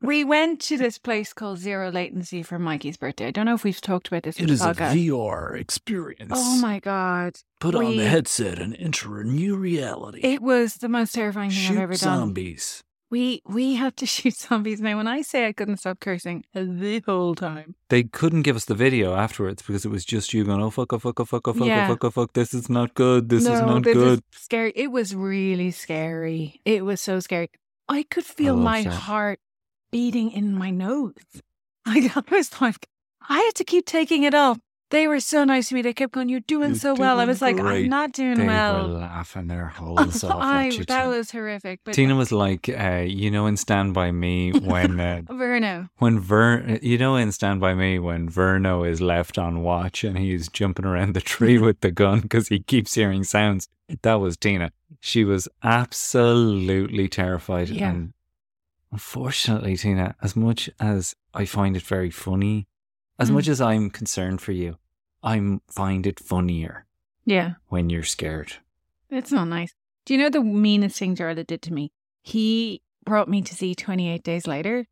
We 0.00 0.24
went 0.24 0.60
to 0.62 0.76
this 0.76 0.98
place 0.98 1.32
called 1.32 1.58
Zero 1.58 1.92
Latency 1.92 2.42
for 2.42 2.58
Mikey's 2.58 2.96
birthday. 2.96 3.28
I 3.28 3.30
don't 3.30 3.46
know 3.46 3.54
if 3.54 3.62
we've 3.62 3.80
talked 3.80 4.08
about 4.08 4.24
this 4.24 4.36
in 4.40 4.48
the 4.48 4.54
podcast. 4.54 4.94
VR 4.96 5.56
experience. 5.56 6.32
oh 6.34 6.60
my 6.60 6.80
god! 6.80 7.36
Put 7.60 7.76
on 7.76 7.96
the 7.96 8.08
headset 8.08 8.58
and 8.58 8.74
enter 8.76 9.20
a 9.20 9.24
new 9.24 9.54
reality. 9.54 10.18
It 10.24 10.42
was 10.42 10.74
the 10.74 10.88
most 10.88 11.14
terrifying 11.14 11.50
thing 11.50 11.60
Shoot 11.60 11.74
I've 11.74 11.82
ever 11.82 11.92
done. 11.92 12.18
zombies. 12.18 12.82
We 13.12 13.42
we 13.44 13.74
had 13.74 13.94
to 13.98 14.06
shoot 14.14 14.34
zombies. 14.34 14.80
Now, 14.80 14.96
when 14.96 15.06
I 15.06 15.20
say 15.20 15.46
I 15.46 15.52
couldn't 15.52 15.76
stop 15.76 16.00
cursing 16.00 16.44
the 16.54 17.02
whole 17.04 17.34
time, 17.34 17.74
They 17.90 18.04
couldn't 18.04 18.40
give 18.40 18.56
us 18.56 18.64
the 18.64 18.74
video 18.74 19.14
afterwards 19.14 19.60
because 19.60 19.84
it 19.84 19.90
was 19.90 20.06
just 20.06 20.32
you 20.32 20.44
going, 20.44 20.62
oh, 20.62 20.70
fuck, 20.70 20.94
oh, 20.94 20.98
fuck, 20.98 21.20
oh, 21.20 21.26
fuck, 21.26 21.46
oh, 21.46 21.52
fuck, 21.52 21.62
oh, 21.62 21.66
Yeah. 21.66 21.84
oh, 21.84 21.88
fuck, 21.92 22.04
oh, 22.04 22.10
fuck, 22.10 22.32
this 22.32 22.54
is 22.54 22.70
not 22.70 22.94
good, 22.94 23.28
this 23.28 23.42
is 23.42 23.60
not 23.60 23.82
this 23.84 23.94
good. 23.94 24.18
is 24.20 24.40
scary. 24.40 24.72
It 24.74 24.90
was 24.90 25.14
really 25.14 25.70
scary. 25.72 26.62
It 26.64 26.86
was 26.86 27.02
so 27.02 27.20
scary. 27.20 27.50
I 27.86 28.04
could 28.04 28.24
feel 28.24 28.54
love 28.54 28.64
my 28.64 28.82
that. 28.84 28.94
heart 29.06 29.40
beating 29.90 30.32
in 30.32 30.54
my 30.54 30.70
nose. 30.70 31.12
Like, 31.84 32.16
I 32.16 32.22
was 32.30 32.60
like, 32.60 32.86
I 33.28 33.38
had 33.40 33.56
to 33.56 33.64
keep 33.64 33.84
taking 33.86 34.22
it 34.22 34.34
off. 34.34 34.56
They 34.92 35.08
were 35.08 35.18
so 35.20 35.42
nice 35.44 35.68
to 35.70 35.74
me. 35.74 35.82
They 35.82 35.92
kept 35.92 36.12
going, 36.12 36.28
"You're 36.28 36.40
doing 36.40 36.70
You're 36.70 36.78
so 36.78 36.94
well." 36.94 37.16
I 37.18 37.22
doing 37.22 37.28
was 37.28 37.42
like, 37.42 37.58
"I'm 37.58 37.88
not 37.88 38.12
doing 38.12 38.38
They 38.38 38.46
well." 38.46 38.86
were 38.88 38.98
laughing 38.98 39.48
their 39.48 39.66
holes 39.78 40.22
off 40.22 40.40
I, 40.42 40.66
at 40.68 40.72
you. 40.78 40.84
that 40.84 41.04
Tina. 41.04 41.16
was 41.16 41.30
horrific. 41.30 41.80
But 41.82 41.94
Tina 41.94 42.14
was 42.14 42.30
like, 42.30 42.68
uh, 42.68 43.04
you 43.06 43.30
know, 43.30 43.46
in 43.46 43.56
Stand 43.56 43.94
By 43.94 44.12
Me 44.12 44.52
when 44.52 45.00
uh, 45.00 45.22
Verno. 45.30 45.88
when 45.98 46.20
Ver, 46.20 46.78
you 46.82 46.98
know, 46.98 47.16
in 47.16 47.32
Stand 47.32 47.60
By 47.60 47.74
Me 47.74 47.98
when 47.98 48.28
Verno 48.28 48.86
is 48.88 49.00
left 49.00 49.38
on 49.38 49.62
watch 49.62 50.04
and 50.04 50.16
he's 50.18 50.48
jumping 50.48 50.84
around 50.84 51.14
the 51.14 51.20
tree 51.22 51.58
with 51.58 51.80
the 51.80 51.90
gun 51.90 52.20
because 52.20 52.48
he 52.48 52.60
keeps 52.60 52.94
hearing 52.94 53.24
sounds. 53.24 53.68
That 54.02 54.20
was 54.20 54.36
Tina. 54.36 54.72
She 55.00 55.24
was 55.24 55.48
absolutely 55.62 57.08
terrified. 57.08 57.68
Yeah. 57.70 57.90
And 57.90 58.12
unfortunately, 58.90 59.76
Tina, 59.76 60.14
as 60.22 60.36
much 60.36 60.68
as 60.78 61.14
I 61.34 61.44
find 61.44 61.76
it 61.76 61.82
very 61.82 62.10
funny, 62.10 62.68
as 63.18 63.30
Mm. 63.30 63.34
much 63.34 63.48
as 63.48 63.60
I'm 63.60 63.90
concerned 63.90 64.40
for 64.40 64.52
you, 64.52 64.76
I 65.22 65.58
find 65.68 66.06
it 66.06 66.18
funnier 66.20 66.86
Yeah, 67.24 67.52
when 67.68 67.90
you're 67.90 68.02
scared. 68.02 68.54
it's 69.10 69.32
not 69.32 69.48
nice. 69.48 69.74
Do 70.04 70.14
you 70.14 70.20
know 70.20 70.30
the 70.30 70.42
meanest 70.42 70.98
thing 70.98 71.14
Jarlath 71.14 71.46
did 71.46 71.62
to 71.62 71.72
me? 71.72 71.92
He 72.22 72.82
brought 73.04 73.28
me 73.28 73.42
to 73.42 73.54
see 73.54 73.74
28 73.74 74.22
Days 74.22 74.46
Later 74.46 74.86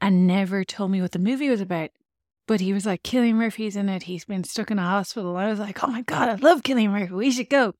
and 0.00 0.26
never 0.26 0.64
told 0.64 0.90
me 0.90 1.00
what 1.02 1.12
the 1.12 1.18
movie 1.18 1.50
was 1.50 1.60
about. 1.60 1.90
But 2.46 2.60
he 2.60 2.72
was 2.72 2.84
like, 2.86 3.02
Cillian 3.02 3.34
Murphy's 3.34 3.74
in 3.76 3.88
it. 3.88 4.02
He's 4.04 4.24
been 4.26 4.44
stuck 4.44 4.70
in 4.70 4.78
a 4.78 4.82
hospital. 4.82 5.36
I 5.36 5.48
was 5.48 5.58
like, 5.58 5.82
oh 5.82 5.86
my 5.88 6.02
God, 6.02 6.28
I 6.28 6.34
love 6.34 6.62
Cillian 6.62 6.90
Murphy. 6.90 7.12
We 7.14 7.30
should 7.30 7.48
go. 7.50 7.74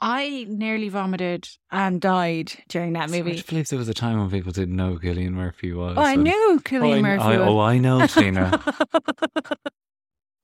I 0.00 0.46
nearly 0.48 0.88
vomited 0.88 1.48
and 1.70 2.00
died 2.00 2.52
during 2.68 2.94
that 2.94 3.08
movie. 3.10 3.38
I 3.38 3.42
believe 3.48 3.68
there 3.68 3.78
was 3.78 3.88
a 3.88 3.94
time 3.94 4.18
when 4.18 4.30
people 4.30 4.50
didn't 4.50 4.74
know 4.76 4.96
who 4.96 4.98
Cillian 4.98 5.32
Murphy 5.32 5.72
was. 5.72 5.96
Oh, 5.96 6.02
I 6.02 6.16
knew 6.16 6.32
Oh, 6.34 6.58
Cillian 6.64 6.98
I, 6.98 7.00
Murphy 7.02 7.22
I- 7.22 7.38
was. 7.38 7.48
oh, 7.48 7.60
I 7.60 7.78
know, 7.78 8.06
Tina. 8.06 8.60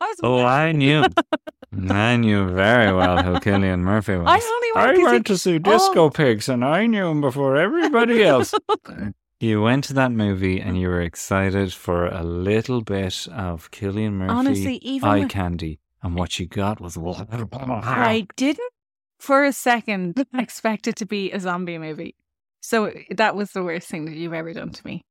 I 0.00 0.06
was 0.06 0.16
Oh, 0.22 0.44
I 0.44 0.72
knew. 0.72 1.04
I 1.90 2.16
knew 2.16 2.48
very 2.50 2.92
well 2.92 3.22
who 3.22 3.34
Cillian 3.40 3.80
Murphy 3.80 4.16
was. 4.16 4.26
I 4.26 4.38
only 4.38 4.72
went 4.74 4.90
I 4.90 4.94
'cause 4.94 5.12
went 5.12 5.28
he- 5.28 5.34
to 5.34 5.38
see 5.38 5.58
Disco 5.58 6.04
Oh. 6.04 6.10
Pigs 6.10 6.48
and 6.48 6.64
I 6.64 6.86
knew 6.86 7.06
him 7.08 7.20
before 7.20 7.56
everybody 7.56 8.22
else. 8.24 8.54
you 9.40 9.62
went 9.62 9.84
to 9.84 9.92
that 9.94 10.10
movie 10.12 10.60
and 10.60 10.78
you 10.80 10.88
were 10.88 11.02
excited 11.02 11.72
for 11.72 12.06
a 12.06 12.22
little 12.24 12.80
bit 12.80 13.26
of 13.32 13.70
Cillian 13.70 14.12
Murphy 14.14 14.32
Honestly, 14.34 14.76
even 14.78 15.08
eye 15.08 15.18
with- 15.20 15.28
candy. 15.30 15.78
And 16.02 16.14
what 16.14 16.38
you 16.38 16.46
got 16.46 16.80
was 16.80 16.96
I 16.96 18.26
didn't 18.36 18.72
for 19.18 19.44
a 19.44 19.52
second 19.52 20.24
expect 20.34 20.86
it 20.86 20.94
to 20.96 21.06
be 21.06 21.32
a 21.32 21.40
zombie 21.40 21.76
movie. 21.78 22.14
So 22.60 22.92
that 23.10 23.34
was 23.34 23.50
the 23.50 23.62
worst 23.64 23.88
thing 23.88 24.04
that 24.06 24.14
you've 24.14 24.32
ever 24.32 24.52
done 24.52 24.70
to 24.70 24.86
me. 24.86 25.04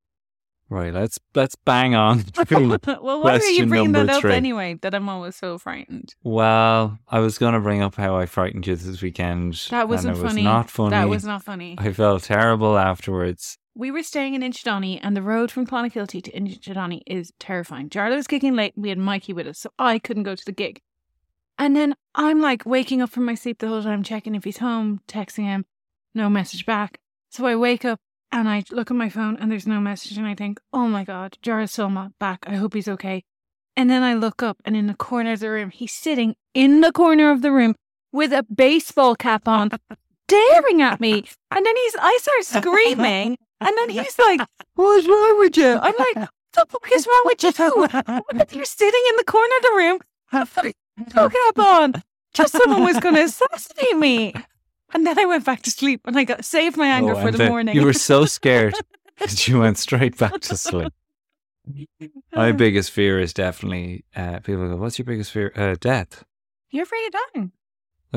Right, 0.70 0.94
let's 0.94 1.18
let's 1.34 1.56
bang 1.56 1.96
on. 1.96 2.26
well, 2.52 3.24
why 3.24 3.38
are 3.38 3.46
you 3.46 3.66
bringing 3.68 3.94
that 3.94 4.10
up 4.10 4.22
three. 4.22 4.34
anyway? 4.34 4.78
That 4.82 4.94
I'm 4.94 5.08
always 5.08 5.36
so 5.38 5.58
frightened. 5.58 6.14
well, 6.24 7.00
I 7.08 7.20
was 7.20 7.38
going 7.38 7.54
to 7.54 7.62
bring 7.62 7.82
up 7.82 7.96
how 7.96 8.18
I 8.18 8.26
frightened 8.26 8.68
you 8.68 8.76
this 8.76 9.02
weekend. 9.02 9.54
That 9.70 9.88
wasn't 9.88 10.18
it 10.18 10.22
was 10.22 10.32
funny. 10.32 10.44
not 10.44 10.70
funny. 10.70 10.90
That 10.90 11.08
was 11.08 11.24
not 11.24 11.44
funny. 11.44 11.76
I 11.78 11.94
felt 11.94 12.24
terrible 12.24 12.78
afterwards. 12.78 13.58
We 13.76 13.92
were 13.92 14.04
staying 14.04 14.34
in 14.34 14.42
Inchydoney, 14.42 15.00
and 15.02 15.16
the 15.16 15.22
road 15.22 15.52
from 15.52 15.66
Clonakilty 15.66 16.22
to 16.24 16.32
Inchydoney 16.32 17.02
is 17.06 17.32
terrifying. 17.40 17.90
Jarlath 17.90 18.16
was 18.16 18.28
kicking 18.28 18.56
late, 18.56 18.76
and 18.76 18.84
we 18.84 18.90
had 18.90 18.98
Mikey 18.98 19.34
with 19.34 19.48
us, 19.48 19.60
so 19.60 19.70
I 19.80 20.00
couldn't 20.00 20.24
go 20.24 20.36
to 20.36 20.46
the 20.46 20.52
gig. 20.52 20.82
And 21.60 21.76
then 21.76 21.96
I'm 22.14 22.42
like 22.42 22.66
waking 22.66 23.02
up 23.02 23.12
from 23.12 23.26
my 23.26 23.36
sleep 23.36 23.60
the 23.60 23.68
whole 23.68 23.84
time, 23.84 24.04
checking 24.04 24.36
if 24.36 24.44
he's 24.44 24.58
home, 24.58 25.02
texting 25.08 25.44
him, 25.44 25.66
no 26.14 26.30
message 26.30 26.66
back. 26.66 27.00
So 27.30 27.46
I 27.46 27.56
wake 27.56 27.86
up 27.86 28.00
and 28.32 28.50
I 28.50 28.64
look 28.72 28.92
at 28.92 28.98
my 28.98 29.10
phone, 29.10 29.38
and 29.38 29.52
there's 29.52 29.68
no 29.68 29.80
message, 29.80 30.18
and 30.18 30.28
I 30.28 30.36
think, 30.36 30.60
oh 30.74 30.88
my 30.88 31.04
god, 31.04 31.38
still 31.66 31.90
not 31.90 32.18
back. 32.20 32.46
I 32.48 32.56
hope 32.56 32.74
he's 32.74 32.88
okay. 32.88 33.24
And 33.76 33.90
then 33.90 34.04
I 34.04 34.16
look 34.16 34.42
up, 34.42 34.58
and 34.66 34.76
in 34.76 34.88
the 34.88 34.94
corner 34.96 35.34
of 35.34 35.40
the 35.40 35.50
room, 35.50 35.70
he's 35.70 35.94
sitting 35.94 36.36
in 36.54 36.82
the 36.82 36.92
corner 36.92 37.32
of 37.32 37.42
the 37.42 37.52
room 37.52 37.76
with 38.12 38.34
a 38.34 38.44
baseball 38.44 39.16
cap 39.16 39.48
on, 39.48 39.70
staring 40.30 40.82
at 40.82 41.00
me. 41.00 41.26
And 41.52 41.66
then 41.66 41.76
he's, 41.76 41.96
I 42.00 42.18
start 42.22 42.64
screaming. 42.64 43.38
And 43.60 43.78
then 43.78 43.90
he's 43.90 44.18
like, 44.20 44.42
What's 44.76 45.08
wrong 45.08 45.40
with 45.40 45.58
you? 45.58 45.78
I'm 45.82 45.94
like, 45.98 46.16
What 46.16 46.30
the 46.54 46.66
fuck 46.70 46.90
is 46.92 47.08
wrong 47.08 47.22
with 47.26 47.44
you? 47.44 48.58
You're 48.58 48.66
sitting 48.66 49.04
in 49.10 49.16
the 49.18 49.24
corner 49.26 49.56
of 49.58 49.62
the 49.64 49.74
room, 49.76 50.00
with 50.32 50.42
a 50.42 50.46
fucking 50.46 50.74
baseball 50.98 51.30
cap 51.30 51.60
on. 51.60 52.04
Just 52.34 52.54
someone 52.54 52.84
was 52.84 53.00
going 53.00 53.16
to 53.16 53.24
assassinate 53.24 53.98
me. 53.98 54.34
And 54.94 55.06
then 55.06 55.20
I 55.20 55.26
went 55.26 55.46
back 55.46 55.62
to 55.64 55.72
sleep 55.72 56.02
and 56.06 56.18
I 56.18 56.24
got 56.24 56.46
saved 56.46 56.78
my 56.78 56.88
anger 56.88 57.14
Oh, 57.14 57.22
for 57.22 57.32
the 57.32 57.48
morning. 57.50 57.76
You 57.76 57.84
were 57.84 57.94
so 57.94 58.26
scared 58.38 58.74
that 59.20 59.48
you 59.48 59.60
went 59.60 59.78
straight 59.78 60.18
back 60.18 60.40
to 60.42 60.58
sleep. 60.58 60.94
My 62.34 62.54
biggest 62.54 62.92
fear 62.92 63.20
is 63.20 63.34
definitely 63.34 64.06
uh, 64.16 64.40
people 64.40 64.68
go, 64.70 64.78
"What's 64.78 64.98
your 64.98 65.06
biggest 65.06 65.32
fear?" 65.32 65.52
Uh, 65.56 65.76
death. 65.80 66.24
You're 66.70 66.84
afraid 66.84 67.08
of 67.08 67.14
dying. 67.34 67.52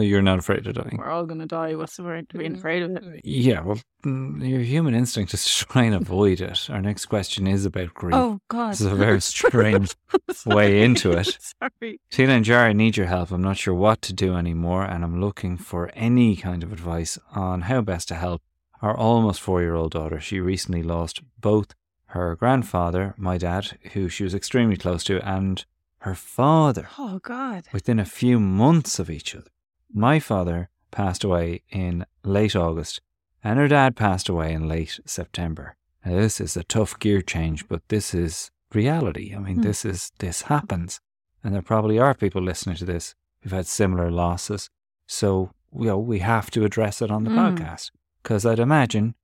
Oh, 0.00 0.02
you're 0.02 0.22
not 0.22 0.38
afraid 0.38 0.66
of 0.66 0.74
dying. 0.74 0.96
We're 0.98 1.10
all 1.10 1.26
going 1.26 1.40
to 1.40 1.46
die. 1.46 1.74
What's 1.74 1.96
the 1.96 2.02
word? 2.04 2.26
Being 2.32 2.54
afraid 2.56 2.82
of 2.82 2.90
it. 2.96 3.20
Yeah, 3.22 3.60
well, 3.60 3.78
mm, 4.04 4.48
your 4.48 4.60
human 4.60 4.94
instinct 4.94 5.34
is 5.34 5.44
to 5.44 5.66
try 5.66 5.82
and 5.82 5.94
avoid 5.94 6.40
it. 6.40 6.70
Our 6.70 6.80
next 6.80 7.06
question 7.06 7.46
is 7.46 7.66
about 7.66 7.92
grief. 7.92 8.14
Oh, 8.14 8.40
God. 8.48 8.72
This 8.72 8.80
is 8.80 8.86
a 8.86 8.94
very 8.94 9.20
strange 9.34 9.94
way 10.46 10.82
into 10.82 11.10
it. 11.12 11.36
Sorry. 11.80 12.00
Tina 12.10 12.32
and 12.32 12.44
Jar, 12.44 12.66
I 12.66 12.72
need 12.72 12.96
your 12.96 13.06
help. 13.08 13.30
I'm 13.30 13.42
not 13.42 13.58
sure 13.58 13.74
what 13.74 14.00
to 14.02 14.12
do 14.12 14.34
anymore, 14.36 14.84
and 14.84 15.04
I'm 15.04 15.20
looking 15.20 15.56
for 15.56 15.90
any 15.94 16.36
kind 16.36 16.62
of 16.62 16.72
advice 16.72 17.18
on 17.34 17.62
how 17.62 17.82
best 17.82 18.08
to 18.08 18.14
help 18.14 18.42
our 18.80 18.96
almost 18.96 19.40
four 19.42 19.60
year 19.60 19.74
old 19.74 19.92
daughter. 19.92 20.18
She 20.20 20.40
recently 20.40 20.82
lost 20.82 21.20
both 21.38 21.74
her 22.06 22.34
grandfather, 22.36 23.14
my 23.18 23.36
dad, 23.38 23.78
who 23.92 24.08
she 24.08 24.24
was 24.24 24.34
extremely 24.34 24.76
close 24.76 25.04
to, 25.04 25.20
and 25.28 25.64
her 25.98 26.14
father 26.14 26.88
Oh, 26.98 27.18
God. 27.18 27.64
within 27.74 27.98
a 28.00 28.06
few 28.06 28.40
months 28.40 28.98
of 28.98 29.10
each 29.10 29.34
other. 29.36 29.50
My 29.92 30.18
father 30.20 30.68
passed 30.90 31.24
away 31.24 31.62
in 31.70 32.04
late 32.24 32.54
August, 32.56 33.00
and 33.42 33.58
her 33.58 33.68
dad 33.68 33.96
passed 33.96 34.28
away 34.28 34.52
in 34.52 34.68
late 34.68 35.00
September. 35.04 35.76
Now, 36.04 36.16
this 36.16 36.40
is 36.40 36.56
a 36.56 36.64
tough 36.64 36.98
gear 36.98 37.20
change, 37.22 37.68
but 37.68 37.82
this 37.88 38.14
is 38.14 38.50
reality. 38.72 39.34
I 39.34 39.38
mean, 39.38 39.56
Hmm. 39.56 39.62
this 39.62 39.84
is 39.84 40.12
this 40.18 40.42
happens, 40.42 41.00
and 41.42 41.54
there 41.54 41.62
probably 41.62 41.98
are 41.98 42.14
people 42.14 42.42
listening 42.42 42.76
to 42.76 42.84
this 42.84 43.14
who've 43.42 43.52
had 43.52 43.66
similar 43.66 44.10
losses. 44.10 44.70
So, 45.06 45.50
you 45.76 45.86
know, 45.86 45.98
we 45.98 46.20
have 46.20 46.50
to 46.52 46.64
address 46.64 47.02
it 47.02 47.10
on 47.10 47.24
the 47.24 47.30
Mm. 47.30 47.36
podcast 47.58 47.90
because 48.22 48.46
I'd 48.46 48.58
imagine 48.58 49.14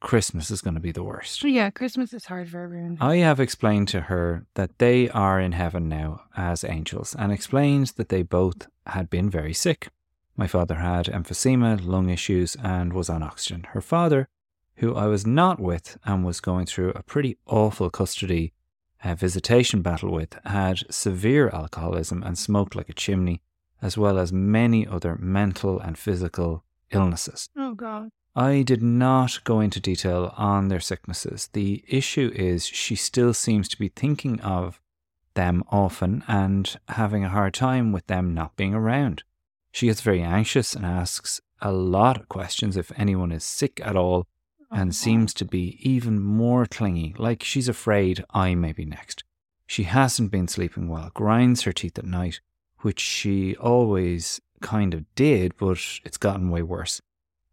Christmas 0.00 0.50
is 0.50 0.60
going 0.60 0.74
to 0.74 0.80
be 0.80 0.92
the 0.92 1.02
worst. 1.04 1.42
Yeah, 1.44 1.70
Christmas 1.70 2.12
is 2.12 2.26
hard 2.26 2.48
for 2.50 2.60
everyone. 2.62 2.98
I 3.00 3.16
have 3.16 3.40
explained 3.40 3.88
to 3.88 4.02
her 4.02 4.46
that 4.54 4.78
they 4.78 5.08
are 5.10 5.40
in 5.40 5.52
heaven 5.52 5.88
now 5.88 6.22
as 6.36 6.62
angels 6.64 7.14
and 7.14 7.32
explained 7.32 7.88
that 7.96 8.08
they 8.10 8.22
both 8.22 8.66
had 8.86 9.08
been 9.08 9.30
very 9.30 9.54
sick. 9.54 9.88
My 10.36 10.46
father 10.46 10.76
had 10.76 11.06
emphysema, 11.06 11.84
lung 11.84 12.10
issues, 12.10 12.56
and 12.56 12.92
was 12.92 13.08
on 13.08 13.22
oxygen. 13.22 13.66
Her 13.70 13.80
father, 13.80 14.28
who 14.76 14.94
I 14.94 15.06
was 15.06 15.26
not 15.26 15.60
with 15.60 15.96
and 16.04 16.24
was 16.24 16.40
going 16.40 16.66
through 16.66 16.90
a 16.90 17.02
pretty 17.02 17.38
awful 17.46 17.90
custody 17.90 18.52
uh, 19.04 19.14
visitation 19.14 19.82
battle 19.82 20.10
with, 20.10 20.36
had 20.44 20.82
severe 20.90 21.50
alcoholism 21.50 22.22
and 22.22 22.36
smoked 22.36 22.74
like 22.74 22.88
a 22.88 22.94
chimney, 22.94 23.42
as 23.80 23.96
well 23.96 24.18
as 24.18 24.32
many 24.32 24.86
other 24.86 25.16
mental 25.16 25.78
and 25.78 25.96
physical 25.96 26.64
illnesses. 26.90 27.48
oh, 27.56 27.74
God. 27.74 28.10
I 28.36 28.62
did 28.62 28.82
not 28.82 29.44
go 29.44 29.60
into 29.60 29.78
detail 29.78 30.34
on 30.36 30.66
their 30.66 30.80
sicknesses. 30.80 31.48
The 31.52 31.84
issue 31.86 32.32
is 32.34 32.66
she 32.66 32.96
still 32.96 33.32
seems 33.32 33.68
to 33.68 33.78
be 33.78 33.88
thinking 33.88 34.40
of 34.40 34.80
them 35.34 35.62
often 35.70 36.24
and 36.26 36.76
having 36.88 37.24
a 37.24 37.28
hard 37.28 37.54
time 37.54 37.92
with 37.92 38.06
them 38.08 38.34
not 38.34 38.56
being 38.56 38.74
around. 38.74 39.22
She 39.74 39.86
gets 39.86 40.02
very 40.02 40.22
anxious 40.22 40.76
and 40.76 40.86
asks 40.86 41.40
a 41.60 41.72
lot 41.72 42.16
of 42.16 42.28
questions 42.28 42.76
if 42.76 42.92
anyone 42.96 43.32
is 43.32 43.42
sick 43.42 43.80
at 43.84 43.96
all 43.96 44.28
and 44.70 44.90
oh, 44.90 44.92
seems 44.92 45.34
to 45.34 45.44
be 45.44 45.76
even 45.80 46.20
more 46.20 46.64
clingy, 46.64 47.12
like 47.18 47.42
she's 47.42 47.68
afraid 47.68 48.24
I 48.30 48.54
may 48.54 48.72
be 48.72 48.84
next. 48.84 49.24
She 49.66 49.82
hasn't 49.82 50.30
been 50.30 50.46
sleeping 50.46 50.88
well, 50.88 51.10
grinds 51.12 51.62
her 51.62 51.72
teeth 51.72 51.98
at 51.98 52.04
night, 52.04 52.38
which 52.82 53.00
she 53.00 53.56
always 53.56 54.40
kind 54.60 54.94
of 54.94 55.12
did, 55.16 55.56
but 55.58 55.76
it's 56.04 56.18
gotten 56.18 56.50
way 56.50 56.62
worse 56.62 57.02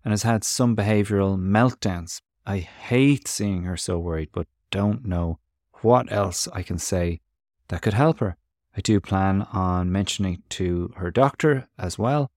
and 0.05 0.11
has 0.11 0.21
had 0.21 0.43
some 0.43 0.75
behavioural 0.75 1.39
meltdowns. 1.39 2.21
I 2.45 2.59
hate 2.59 3.27
seeing 3.27 3.63
her 3.63 3.77
so 3.77 3.97
worried, 3.97 4.29
but 4.31 4.45
don't 4.69 5.05
know 5.05 5.39
what 5.81 6.11
else 6.11 6.47
I 6.53 6.61
can 6.61 6.77
say 6.77 7.21
that 7.69 7.81
could 7.81 7.95
help 7.95 8.19
her. 8.19 8.37
I 8.75 8.81
do 8.81 8.99
plan 8.99 9.43
on 9.53 9.91
mentioning 9.91 10.35
it 10.35 10.49
to 10.51 10.93
her 10.97 11.11
doctor 11.11 11.67
as 11.77 11.99
well 11.99 12.31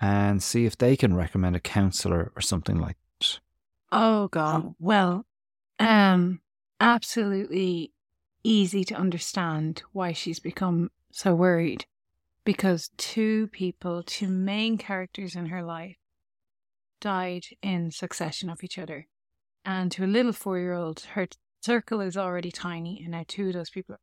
and 0.00 0.42
see 0.42 0.66
if 0.66 0.76
they 0.76 0.96
can 0.96 1.16
recommend 1.16 1.56
a 1.56 1.60
counsellor 1.60 2.32
or 2.36 2.40
something 2.42 2.78
like 2.78 2.96
that. 3.20 3.40
Oh 3.90 4.28
God. 4.28 4.74
Well, 4.78 5.24
um, 5.78 6.40
absolutely 6.80 7.92
easy 8.44 8.84
to 8.84 8.94
understand 8.94 9.82
why 9.92 10.12
she's 10.12 10.40
become 10.40 10.90
so 11.10 11.34
worried 11.34 11.86
because 12.44 12.90
two 12.96 13.48
people, 13.48 14.02
two 14.02 14.28
main 14.28 14.78
characters 14.78 15.34
in 15.34 15.46
her 15.46 15.62
life, 15.62 15.96
died 17.00 17.44
in 17.62 17.90
succession 17.90 18.50
of 18.50 18.62
each 18.62 18.78
other. 18.78 19.06
And 19.64 19.90
to 19.92 20.04
a 20.04 20.06
little 20.06 20.32
four 20.32 20.58
year 20.58 20.72
old, 20.72 21.00
her 21.12 21.28
circle 21.60 22.00
is 22.00 22.16
already 22.16 22.50
tiny, 22.50 23.00
and 23.02 23.10
now 23.10 23.24
two 23.26 23.48
of 23.48 23.54
those 23.54 23.70
people. 23.70 23.96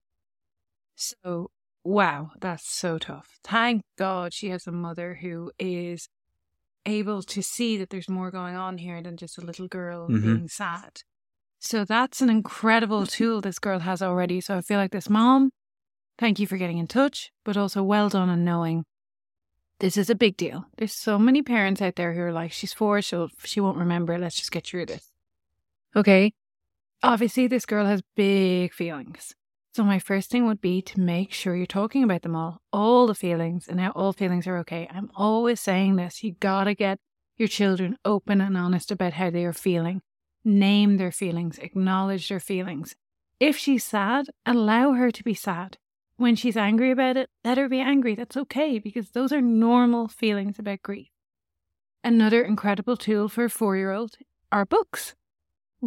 So, 0.96 1.50
wow, 1.86 2.32
that's 2.42 2.68
so 2.68 2.98
tough. 2.98 3.40
Thank 3.44 3.84
God 3.98 4.34
she 4.34 4.50
has 4.50 4.68
a 4.68 4.72
mother 4.72 5.20
who 5.22 5.52
is 5.60 6.10
able 6.86 7.22
to 7.24 7.42
see 7.42 7.78
that 7.78 7.90
there's 7.90 8.10
more 8.10 8.32
going 8.32 8.56
on 8.56 8.78
here 8.80 9.02
than 9.02 9.18
just 9.18 9.38
a 9.38 9.42
little 9.42 9.68
girl 9.68 10.10
Mhm. 10.10 10.22
being 10.22 10.48
sad. 10.48 11.02
So 11.60 11.86
that's 11.86 12.22
an 12.22 12.30
incredible 12.30 13.06
tool 13.06 13.40
this 13.42 13.60
girl 13.60 13.80
has 13.80 14.02
already. 14.02 14.42
So 14.42 14.58
I 14.58 14.62
feel 14.62 14.78
like 14.78 14.92
this 14.92 15.10
mom, 15.10 15.52
thank 16.18 16.40
you 16.40 16.46
for 16.48 16.58
getting 16.58 16.78
in 16.78 16.88
touch, 16.88 17.32
but 17.44 17.58
also 17.58 17.82
well 17.82 18.10
done 18.10 18.30
on 18.30 18.44
knowing 18.44 18.86
this 19.80 19.98
is 19.98 20.10
a 20.10 20.16
big 20.16 20.38
deal. 20.38 20.66
There's 20.78 20.94
so 20.94 21.18
many 21.18 21.42
parents 21.42 21.82
out 21.82 21.96
there 21.96 22.14
who 22.14 22.22
are 22.22 22.32
like, 22.32 22.52
she's 22.52 22.74
four, 22.74 23.02
she'll 23.02 23.30
she 23.44 23.60
won't 23.60 23.78
remember. 23.78 24.18
Let's 24.18 24.38
just 24.38 24.52
get 24.52 24.66
through 24.66 24.88
this. 24.88 25.12
Okay. 25.96 26.34
Obviously, 27.04 27.48
this 27.48 27.66
girl 27.66 27.86
has 27.86 28.02
big 28.16 28.74
feelings. 28.74 29.36
So 29.76 29.84
my 29.84 30.00
first 30.00 30.32
thing 30.32 30.48
would 30.48 30.62
be 30.62 30.82
to 30.84 31.02
make 31.02 31.34
sure 31.34 31.54
you're 31.54 31.66
talking 31.66 32.02
about 32.02 32.22
them 32.22 32.34
all, 32.34 32.62
all 32.72 33.08
the 33.08 33.14
feelings, 33.14 33.68
and 33.68 33.78
how 33.78 33.92
all 33.92 34.14
feelings 34.14 34.48
are 34.48 34.58
okay. 34.60 34.88
I'm 34.90 35.12
always 35.14 35.60
saying 35.60 35.98
this. 35.98 36.24
You 36.24 36.32
gotta 36.40 36.74
get 36.74 36.98
your 37.36 37.50
children 37.50 37.98
open 38.06 38.40
and 38.40 38.56
honest 38.56 38.90
about 38.90 39.12
how 39.12 39.30
they 39.32 39.44
are 39.44 39.52
feeling. 39.52 40.02
Name 40.46 40.96
their 40.96 41.12
feelings, 41.12 41.58
acknowledge 41.58 42.30
their 42.30 42.40
feelings. 42.40 42.96
If 43.42 43.58
she's 43.58 43.84
sad, 43.84 44.28
allow 44.46 44.94
her 44.94 45.12
to 45.12 45.24
be 45.26 45.34
sad. 45.34 45.78
When 46.16 46.38
she's 46.38 46.56
angry 46.56 46.92
about 46.92 47.18
it, 47.18 47.30
let 47.44 47.58
her 47.58 47.68
be 47.68 47.82
angry. 47.82 48.16
That's 48.16 48.38
okay 48.38 48.80
because 48.80 49.10
those 49.10 49.34
are 49.34 49.42
normal 49.42 50.08
feelings 50.08 50.58
about 50.58 50.84
grief. 50.84 51.10
Another 52.02 52.42
incredible 52.42 52.96
tool 52.96 53.28
for 53.28 53.44
a 53.44 53.50
four 53.50 53.76
year 53.76 53.92
old 53.92 54.16
are 54.54 54.66
books. 54.66 55.16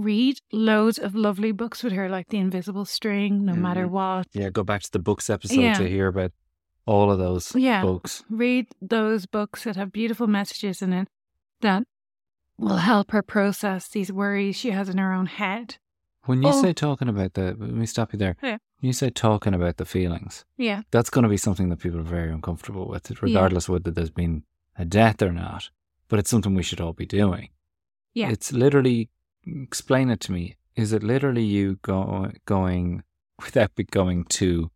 Read 0.03 0.41
loads 0.53 0.99
of 0.99 1.15
lovely 1.15 1.53
books 1.53 1.83
with 1.83 1.93
her, 1.93 2.09
like 2.09 2.29
The 2.29 2.39
Invisible 2.39 2.85
String, 2.85 3.45
no 3.45 3.55
matter 3.55 3.87
Mhm. 3.87 3.91
what. 3.91 4.27
Yeah, 4.33 4.51
go 4.51 4.63
back 4.65 4.83
to 4.83 4.93
the 4.93 4.99
books 4.99 5.29
episode 5.31 5.61
Yeah. 5.61 5.75
to 5.75 5.89
hear 5.89 6.07
about 6.09 6.33
all 6.87 7.11
of 7.11 7.19
those 7.19 7.55
Yeah. 7.55 7.83
books. 7.83 8.25
Read 8.31 8.67
those 8.81 9.27
books 9.27 9.65
that 9.65 9.77
have 9.77 9.93
beautiful 9.93 10.27
messages 10.27 10.81
in 10.83 10.93
it 10.93 11.09
that 11.61 11.85
will 12.57 12.79
help 12.79 13.11
her 13.11 13.23
process 13.23 13.89
these 13.89 14.13
worries 14.13 14.57
she 14.57 14.71
has 14.71 14.89
in 14.89 14.99
her 14.99 15.13
own 15.13 15.27
head. 15.27 15.77
When 16.25 16.43
you 16.43 16.49
Oh. 16.49 16.63
say 16.63 16.73
talking 16.73 17.09
about 17.09 17.35
the, 17.35 17.55
let 17.59 17.61
me 17.61 17.87
stop 17.87 18.13
you 18.13 18.19
there. 18.19 18.37
Yeah. 18.43 18.59
When 18.81 18.89
You 18.89 18.93
say 18.93 19.11
talking 19.11 19.55
about 19.55 19.77
the 19.79 19.85
feelings. 19.85 20.45
Yeah. 20.57 20.83
That's 20.91 21.11
going 21.11 21.23
to 21.25 21.29
be 21.29 21.37
something 21.37 21.69
that 21.71 21.79
people 21.81 21.99
are 22.01 22.03
very 22.05 22.31
uncomfortable 22.33 22.87
with, 22.89 23.11
regardless 23.23 23.69
of 23.69 23.73
whether 23.73 23.91
there's 23.91 24.11
been 24.11 24.45
a 24.77 24.85
death 24.85 25.21
or 25.23 25.33
not. 25.33 25.71
But 26.09 26.19
it's 26.19 26.31
something 26.31 26.55
we 26.55 26.63
should 26.63 26.81
all 26.81 26.93
be 26.93 27.07
doing. 27.07 27.49
Yeah. 28.15 28.31
It's 28.31 28.53
literally, 28.53 29.11
explain 29.63 30.11
it 30.11 30.21
to 30.21 30.33
me 30.33 30.57
is 30.79 30.93
it 30.93 31.03
literally 31.03 31.43
you 31.43 31.79
go, 31.83 32.31
going 32.47 33.03
without 33.45 33.75
becoming 33.75 34.25
too 34.25 34.71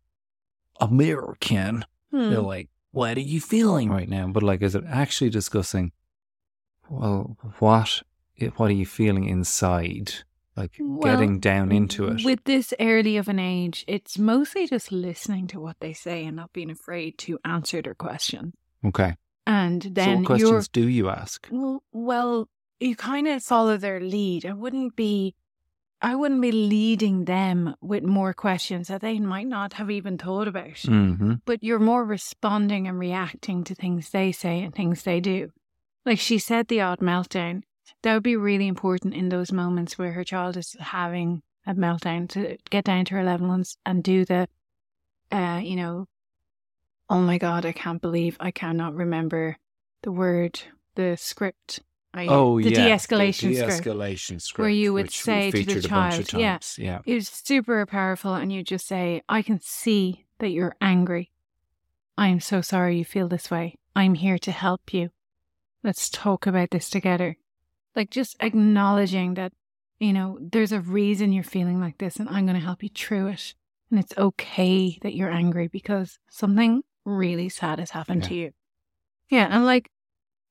American? 0.79 1.85
Hmm. 2.11 2.29
They're 2.29 2.41
like, 2.41 2.69
what 2.91 3.17
are 3.17 3.21
you 3.21 3.39
feeling 3.39 3.89
right 3.89 4.09
now? 4.09 4.27
But 4.27 4.43
like, 4.43 4.61
is 4.61 4.75
it 4.75 4.83
actually 4.87 5.29
discussing? 5.29 5.93
Well, 6.89 7.37
what 7.59 8.03
what 8.57 8.69
are 8.69 8.73
you 8.73 8.85
feeling 8.85 9.25
inside? 9.25 10.13
Like 10.55 10.73
Well, 10.79 10.99
getting 11.01 11.39
down 11.39 11.71
into 11.71 12.07
it. 12.09 12.23
With 12.23 12.43
this 12.43 12.73
early 12.79 13.17
of 13.17 13.27
an 13.27 13.39
age, 13.39 13.83
it's 13.87 14.19
mostly 14.19 14.67
just 14.67 14.91
listening 14.91 15.47
to 15.47 15.59
what 15.59 15.77
they 15.79 15.93
say 15.93 16.25
and 16.25 16.35
not 16.35 16.53
being 16.53 16.69
afraid 16.69 17.17
to 17.19 17.39
answer 17.43 17.81
their 17.81 17.95
question. 17.95 18.53
okay. 18.85 19.15
And 19.45 19.83
so 19.83 19.89
then 19.91 20.17
what 20.19 20.25
questions 20.25 20.67
do 20.67 20.87
you 20.87 21.09
ask? 21.09 21.47
Well, 21.51 21.83
well, 21.91 22.49
you 22.83 22.95
kind 22.95 23.27
of 23.27 23.43
follow 23.43 23.77
their 23.77 23.99
lead. 23.99 24.45
I 24.45 24.53
wouldn't 24.53 24.95
be, 24.95 25.35
I 26.01 26.15
wouldn't 26.15 26.41
be 26.41 26.51
leading 26.51 27.25
them 27.25 27.75
with 27.81 28.03
more 28.03 28.33
questions 28.33 28.89
that 28.89 29.01
they 29.01 29.19
might 29.19 29.47
not 29.47 29.73
have 29.73 29.89
even 29.89 30.17
thought 30.17 30.47
about. 30.47 30.75
Mm-hmm. 30.83 31.35
But 31.45 31.63
you're 31.63 31.79
more 31.79 32.03
responding 32.03 32.87
and 32.87 32.99
reacting 32.99 33.63
to 33.65 33.75
things 33.75 34.09
they 34.09 34.31
say 34.31 34.61
and 34.61 34.75
things 34.75 35.03
they 35.03 35.19
do. 35.19 35.51
Like 36.05 36.19
she 36.19 36.37
said, 36.39 36.67
the 36.67 36.81
odd 36.81 36.99
meltdown. 36.99 37.63
That 38.01 38.15
would 38.15 38.23
be 38.23 38.35
really 38.35 38.67
important 38.67 39.13
in 39.13 39.29
those 39.29 39.53
moments 39.53 39.97
where 39.97 40.11
her 40.11 40.25
child 40.25 40.57
is 40.57 40.75
having 40.79 41.41
a 41.65 41.73
meltdown 41.73 42.27
to 42.29 42.57
get 42.69 42.83
down 42.83 43.05
to 43.05 43.13
her 43.15 43.23
level 43.23 43.51
and, 43.51 43.65
and 43.85 44.03
do 44.03 44.25
the, 44.25 44.49
uh, 45.31 45.61
you 45.63 45.77
know, 45.77 46.07
oh 47.09 47.21
my 47.21 47.37
God, 47.37 47.65
I 47.65 47.71
can't 47.71 48.01
believe 48.01 48.35
I 48.39 48.51
cannot 48.51 48.95
remember 48.95 49.57
the 50.01 50.11
word, 50.11 50.61
the 50.95 51.15
script. 51.15 51.79
I, 52.13 52.27
Oh 52.27 52.61
the 52.61 52.69
yeah, 52.69 52.89
de-escalation 52.89 53.49
the 53.49 53.55
de-escalation 53.55 54.39
script, 54.41 54.59
Where 54.59 54.69
you 54.69 54.93
would 54.93 55.11
say 55.11 55.49
to 55.49 55.57
the 55.57 55.63
featured 55.65 55.85
a 55.85 55.89
bunch 55.89 56.19
of 56.19 56.27
child, 56.27 56.41
yeah. 56.43 56.59
yeah, 56.77 56.99
It 57.05 57.15
was 57.15 57.27
super 57.27 57.85
powerful, 57.87 58.35
and 58.35 58.53
you 58.53 58.63
just 58.63 58.85
say, 58.87 59.23
I 59.27 59.41
can 59.41 59.59
see 59.59 60.25
that 60.39 60.49
you're 60.49 60.75
angry. 60.79 61.31
I'm 62.17 62.39
so 62.39 62.61
sorry 62.61 62.97
you 62.97 63.05
feel 63.05 63.27
this 63.27 63.49
way. 63.49 63.75
I'm 63.95 64.13
here 64.13 64.37
to 64.39 64.51
help 64.51 64.93
you. 64.93 65.09
Let's 65.83 66.09
talk 66.09 66.45
about 66.45 66.69
this 66.71 66.89
together. 66.89 67.37
Like 67.95 68.11
just 68.11 68.35
acknowledging 68.39 69.33
that, 69.35 69.53
you 69.99 70.13
know, 70.13 70.37
there's 70.39 70.71
a 70.71 70.79
reason 70.81 71.33
you're 71.33 71.43
feeling 71.43 71.79
like 71.79 71.97
this, 71.97 72.17
and 72.17 72.29
I'm 72.29 72.45
going 72.45 72.59
to 72.59 72.65
help 72.65 72.83
you 72.83 72.89
through 72.93 73.27
it. 73.29 73.55
And 73.89 73.99
it's 73.99 74.17
okay 74.17 74.97
that 75.01 75.13
you're 75.15 75.29
angry 75.31 75.67
because 75.67 76.17
something 76.29 76.83
really 77.05 77.49
sad 77.49 77.79
has 77.79 77.91
happened 77.91 78.23
Yeah. 78.23 78.29
to 78.29 78.35
you. 78.35 78.51
Yeah. 79.29 79.47
And 79.49 79.65
like, 79.65 79.89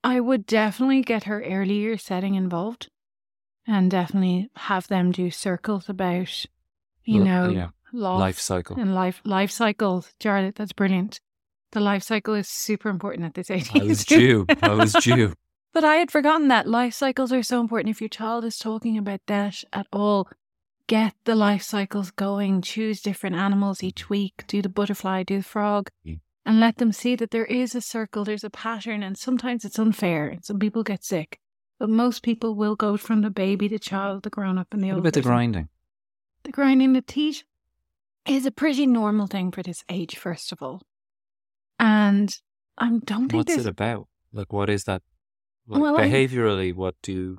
I 0.04 0.20
would 0.20 0.46
definitely 0.46 1.02
get 1.02 1.24
her 1.24 1.42
earlier 1.42 1.96
setting 1.96 2.34
involved 2.34 2.88
and 3.66 3.90
definitely 3.90 4.50
have 4.56 4.88
them 4.88 5.12
do 5.12 5.30
circles 5.30 5.88
about, 5.88 6.44
you 7.04 7.20
L- 7.20 7.24
know, 7.24 7.48
yeah. 7.50 7.68
life 7.92 8.38
cycle. 8.40 8.78
and 8.78 8.94
life 8.94 9.20
life 9.24 9.50
cycles. 9.50 10.12
Charlotte, 10.20 10.56
that's 10.56 10.72
brilliant. 10.72 11.20
The 11.70 11.80
life 11.80 12.02
cycle 12.02 12.34
is 12.34 12.48
super 12.48 12.88
important 12.88 13.24
at 13.26 13.34
this 13.34 13.50
age. 13.50 13.70
I 13.74 13.84
was 13.84 14.04
due. 14.16 14.46
I 14.62 14.74
was 14.74 14.92
due. 14.94 15.34
But 15.74 15.84
I 15.84 15.94
had 15.94 16.10
forgotten 16.10 16.48
that 16.48 16.68
life 16.68 16.92
cycles 16.92 17.32
are 17.32 17.42
so 17.42 17.58
important. 17.58 17.88
If 17.96 18.02
your 18.02 18.08
child 18.10 18.44
is 18.44 18.58
talking 18.58 18.98
about 18.98 19.20
that 19.26 19.64
at 19.72 19.86
all, 19.90 20.28
get 20.86 21.14
the 21.24 21.34
life 21.34 21.62
cycles 21.62 22.10
going. 22.10 22.60
Choose 22.60 23.00
different 23.00 23.36
animals 23.36 23.82
each 23.82 24.10
week. 24.10 24.44
Do 24.46 24.60
the 24.60 24.68
butterfly, 24.68 25.22
do 25.22 25.38
the 25.38 25.42
frog, 25.42 25.88
Mm. 26.06 26.20
And 26.44 26.60
let 26.60 26.76
them 26.76 26.92
see 26.92 27.14
that 27.16 27.30
there 27.30 27.44
is 27.46 27.74
a 27.74 27.80
circle, 27.80 28.24
there's 28.24 28.44
a 28.44 28.50
pattern, 28.50 29.02
and 29.02 29.16
sometimes 29.16 29.64
it's 29.64 29.78
unfair. 29.78 30.28
And 30.28 30.44
some 30.44 30.58
people 30.58 30.82
get 30.82 31.04
sick, 31.04 31.38
but 31.78 31.88
most 31.88 32.22
people 32.22 32.54
will 32.54 32.74
go 32.76 32.96
from 32.96 33.22
the 33.22 33.30
baby, 33.30 33.68
the 33.68 33.78
child, 33.78 34.22
the 34.24 34.30
grown 34.30 34.58
up, 34.58 34.68
and 34.72 34.82
the 34.82 34.88
What 34.88 34.94
old 34.94 35.00
about 35.00 35.12
the 35.14 35.22
grinding? 35.22 35.68
The 36.44 36.52
grinding 36.52 36.92
the 36.94 37.02
teeth 37.02 37.44
is 38.26 38.46
a 38.46 38.50
pretty 38.50 38.86
normal 38.86 39.26
thing 39.28 39.52
for 39.52 39.62
this 39.62 39.84
age, 39.88 40.16
first 40.16 40.52
of 40.52 40.62
all. 40.62 40.82
And 41.78 42.34
I 42.78 42.88
don't 43.04 43.28
think 43.28 43.32
What's 43.48 43.56
it 43.56 43.66
about? 43.66 44.08
Like, 44.32 44.52
what 44.52 44.70
is 44.70 44.84
that? 44.84 45.02
Like, 45.66 45.80
Well, 45.80 45.96
behaviorally, 45.96 46.74
what 46.74 46.96
do 47.02 47.38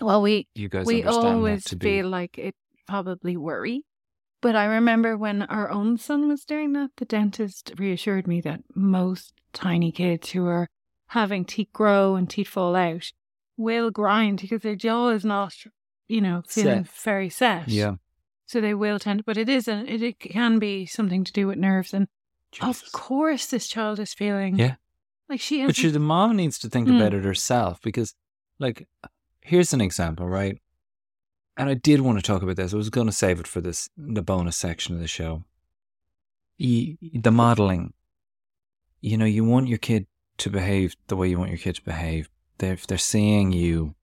well, 0.00 0.22
we 0.22 0.48
you 0.54 0.68
guys 0.68 0.86
we 0.86 1.02
understand 1.02 1.26
always 1.36 1.64
to 1.64 1.76
be? 1.76 1.84
feel 1.86 2.08
like 2.08 2.38
it 2.38 2.54
probably 2.88 3.36
worry. 3.36 3.82
But 4.42 4.56
I 4.56 4.64
remember 4.64 5.16
when 5.16 5.42
our 5.42 5.70
own 5.70 5.98
son 5.98 6.28
was 6.28 6.44
doing 6.44 6.72
that, 6.72 6.90
the 6.96 7.04
dentist 7.04 7.72
reassured 7.76 8.26
me 8.26 8.40
that 8.40 8.62
most 8.74 9.34
tiny 9.52 9.92
kids 9.92 10.30
who 10.30 10.46
are 10.46 10.66
having 11.08 11.44
teeth 11.44 11.68
grow 11.72 12.14
and 12.16 12.28
teeth 12.28 12.48
fall 12.48 12.74
out 12.74 13.12
will 13.56 13.90
grind 13.90 14.40
because 14.40 14.62
their 14.62 14.76
jaw 14.76 15.08
is 15.10 15.24
not, 15.24 15.52
you 16.08 16.20
know, 16.20 16.42
feeling 16.46 16.84
Set. 16.84 16.94
very 17.04 17.28
set. 17.28 17.68
yeah. 17.68 17.96
So 18.46 18.60
they 18.60 18.74
will 18.74 18.98
tend, 18.98 19.24
but 19.26 19.36
it 19.36 19.48
is 19.48 19.68
a, 19.68 19.84
it, 19.86 20.02
it 20.02 20.18
can 20.18 20.58
be 20.58 20.86
something 20.86 21.22
to 21.24 21.32
do 21.32 21.46
with 21.46 21.58
nerves. 21.58 21.92
And 21.94 22.08
Jesus. 22.50 22.82
of 22.82 22.92
course, 22.92 23.46
this 23.46 23.68
child 23.68 24.00
is 24.00 24.14
feeling 24.14 24.58
Yeah. 24.58 24.76
like 25.28 25.40
she 25.40 25.64
But 25.64 25.76
sure, 25.76 25.90
the 25.92 26.00
mom 26.00 26.36
needs 26.36 26.58
to 26.60 26.68
think 26.68 26.88
Mm. 26.88 26.96
about 26.96 27.14
it 27.14 27.24
herself 27.24 27.80
because, 27.82 28.14
like, 28.58 28.88
here's 29.40 29.72
an 29.72 29.80
example, 29.80 30.26
right? 30.28 30.60
And 31.60 31.68
I 31.68 31.74
did 31.74 32.00
want 32.00 32.18
to 32.18 32.22
talk 32.22 32.42
about 32.42 32.56
this. 32.56 32.72
I 32.72 32.76
was 32.76 32.88
going 32.90 33.06
to 33.06 33.12
save 33.12 33.38
it 33.38 33.46
for 33.46 33.60
this 33.60 33.90
the 33.96 34.22
bonus 34.22 34.56
section 34.56 34.94
of 34.94 35.00
the 35.00 35.06
show. 35.06 35.44
The 36.58 37.30
modeling. 37.30 37.92
You 39.00 39.16
know, 39.18 39.24
you 39.26 39.44
want 39.44 39.68
your 39.68 39.78
kid 39.78 40.06
to 40.38 40.50
behave 40.50 40.94
the 41.08 41.16
way 41.16 41.28
you 41.28 41.38
want 41.38 41.50
your 41.50 41.58
kid 41.58 41.74
to 41.76 41.82
behave. 41.84 42.28
They're, 42.58 42.72
if 42.74 42.86
they're 42.86 42.98
seeing 42.98 43.52
you 43.52 43.94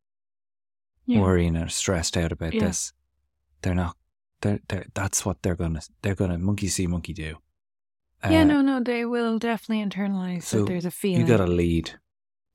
Yeah. 1.06 1.22
worrying 1.22 1.56
or 1.58 1.70
stressed 1.70 2.16
out 2.18 2.32
about 2.32 2.54
Yeah. 2.54 2.66
this, 2.68 2.94
they're 3.62 3.76
not. 3.76 3.96
They're, 4.42 4.60
they're, 4.68 4.86
that's 4.94 5.26
what 5.26 5.42
they're 5.42 5.56
gonna. 5.56 5.82
They're 6.04 6.16
gonna 6.16 6.38
monkey 6.38 6.68
see, 6.68 6.86
monkey 6.88 7.14
do. 7.14 7.38
yeah, 8.24 8.42
Uh, 8.42 8.44
no, 8.44 8.62
no, 8.62 8.80
they 8.84 9.04
will 9.06 9.40
definitely 9.40 9.84
internalize 9.84 10.44
so 10.44 10.60
that 10.60 10.68
there's 10.68 10.86
a 10.86 10.92
feeling. 10.92 11.22
You 11.22 11.28
got 11.28 11.38
to 11.38 11.48
lead. 11.48 11.94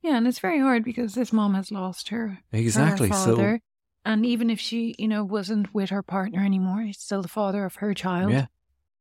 Yeah, 0.01 0.17
and 0.17 0.27
it's 0.29 0.39
very 0.41 0.61
hard 0.61 0.85
because 0.85 1.15
this 1.15 1.33
mom 1.33 1.55
has 1.55 1.71
lost 1.73 2.09
her 2.11 2.39
Exactly. 2.53 3.09
Her 3.09 3.15
so 3.15 3.59
and 4.05 4.25
even 4.27 4.51
if 4.51 4.59
she, 4.61 4.95
you 4.99 5.09
know, 5.09 5.25
wasn't 5.25 5.73
with 5.75 5.91
her 5.91 6.03
partner 6.03 6.45
anymore, 6.45 6.83
he's 6.83 6.99
still 6.99 7.23
the 7.23 7.29
father 7.29 7.65
of 7.65 7.77
her 7.77 7.95
child. 7.95 8.33
yeah. 8.33 8.47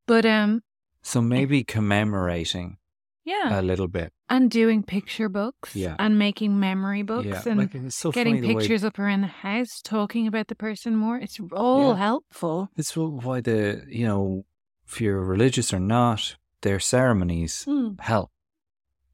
But 0.08 0.26
um, 0.26 0.62
So 1.02 1.22
maybe 1.22 1.64
commemorating 1.64 2.78
yeah, 3.24 3.60
a 3.60 3.62
little 3.62 3.88
bit. 3.88 4.12
and 4.30 4.50
doing 4.52 4.84
picture 4.84 5.30
books. 5.30 5.76
Yeah. 5.76 5.96
and 6.00 6.18
making 6.18 6.60
memory 6.60 7.04
books 7.04 7.28
yeah, 7.28 7.44
and 7.46 7.58
like 7.60 7.72
so 7.92 8.12
getting 8.12 8.42
the 8.42 8.48
way- 8.48 8.56
pictures 8.62 8.84
up 8.84 8.98
around 9.00 9.22
the 9.22 9.28
house, 9.28 9.82
talking 9.82 10.28
about 10.28 10.48
the 10.48 10.56
person 10.56 10.96
more. 10.96 11.18
It's 11.18 11.40
all 11.52 11.90
Yeah. 11.94 11.98
helpful. 11.98 12.70
It's 12.76 12.94
wh- 12.94 13.24
why 13.26 13.42
the 13.42 13.84
you 13.88 14.06
know, 14.06 14.46
if 14.88 15.00
you're 15.02 15.24
religious 15.24 15.74
or 15.74 15.80
not, 15.80 16.36
their 16.62 16.80
ceremonies 16.80 17.66
Mm. 17.68 18.00
help. 18.02 18.32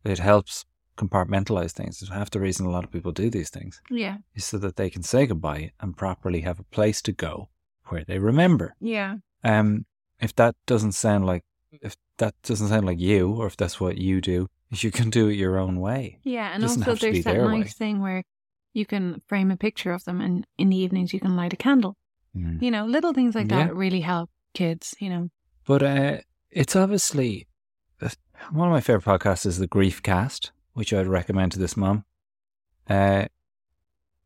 It 0.03 0.19
helps 0.19 0.65
compartmentalize 0.97 1.71
things. 1.71 2.01
It's 2.01 2.11
half 2.11 2.29
the 2.31 2.39
reason 2.39 2.65
a 2.65 2.69
lot 2.71 2.83
of 2.83 2.91
people 2.91 3.11
do 3.11 3.29
these 3.29 3.49
things 3.49 3.81
Yeah, 3.89 4.17
is 4.35 4.45
so 4.45 4.57
that 4.57 4.75
they 4.75 4.89
can 4.89 5.03
say 5.03 5.25
goodbye 5.27 5.71
and 5.79 5.95
properly 5.95 6.41
have 6.41 6.59
a 6.59 6.63
place 6.75 7.01
to 7.03 7.11
go 7.11 7.49
where 7.87 8.03
they 8.05 8.19
remember. 8.19 8.75
yeah, 8.79 9.15
Um, 9.43 9.85
if 10.19 10.35
that 10.35 10.55
doesn't 10.65 10.93
sound 10.93 11.25
like 11.25 11.43
if 11.81 11.95
that 12.17 12.33
doesn't 12.43 12.69
sound 12.69 12.85
like 12.85 12.99
you, 12.99 13.31
or 13.31 13.45
if 13.47 13.55
that's 13.57 13.79
what 13.79 13.97
you 13.97 14.19
do, 14.21 14.47
you 14.71 14.91
can 14.91 15.09
do 15.09 15.27
it 15.29 15.35
your 15.35 15.57
own 15.59 15.79
way. 15.79 16.19
yeah. 16.23 16.53
And 16.53 16.63
also, 16.63 16.81
have 16.81 16.99
to 16.99 17.05
be 17.11 17.21
there's 17.21 17.25
that 17.25 17.37
nice 17.43 17.65
way. 17.65 17.71
thing 17.77 18.01
where 18.01 18.23
you 18.73 18.85
can 18.85 19.21
frame 19.27 19.51
a 19.51 19.57
picture 19.57 19.91
of 19.93 20.03
them, 20.05 20.19
and 20.21 20.45
in 20.57 20.69
the 20.69 20.77
evenings 20.77 21.13
you 21.13 21.19
can 21.19 21.35
light 21.35 21.53
a 21.53 21.57
candle. 21.57 21.95
Mm. 22.35 22.61
You 22.61 22.71
know, 22.71 22.85
little 22.85 23.13
things 23.13 23.35
like 23.35 23.49
Yeah. 23.49 23.67
that 23.67 23.75
really 23.75 24.01
help 24.01 24.29
kids. 24.53 24.95
You 24.99 25.09
know, 25.09 25.29
But 25.65 25.83
uh, 25.83 26.17
it's 26.51 26.75
obviously 26.75 27.47
uh, 28.01 28.09
one 28.51 28.67
of 28.67 28.73
my 28.73 28.81
favorite 28.81 29.05
podcasts 29.05 29.45
is 29.45 29.57
the 29.59 29.67
Grief 29.67 30.01
Cast, 30.01 30.51
which 30.77 30.93
I'd 30.93 31.07
recommend 31.07 31.51
to 31.53 31.59
this 31.59 31.75
mom. 31.75 32.05
Uh, 32.87 33.25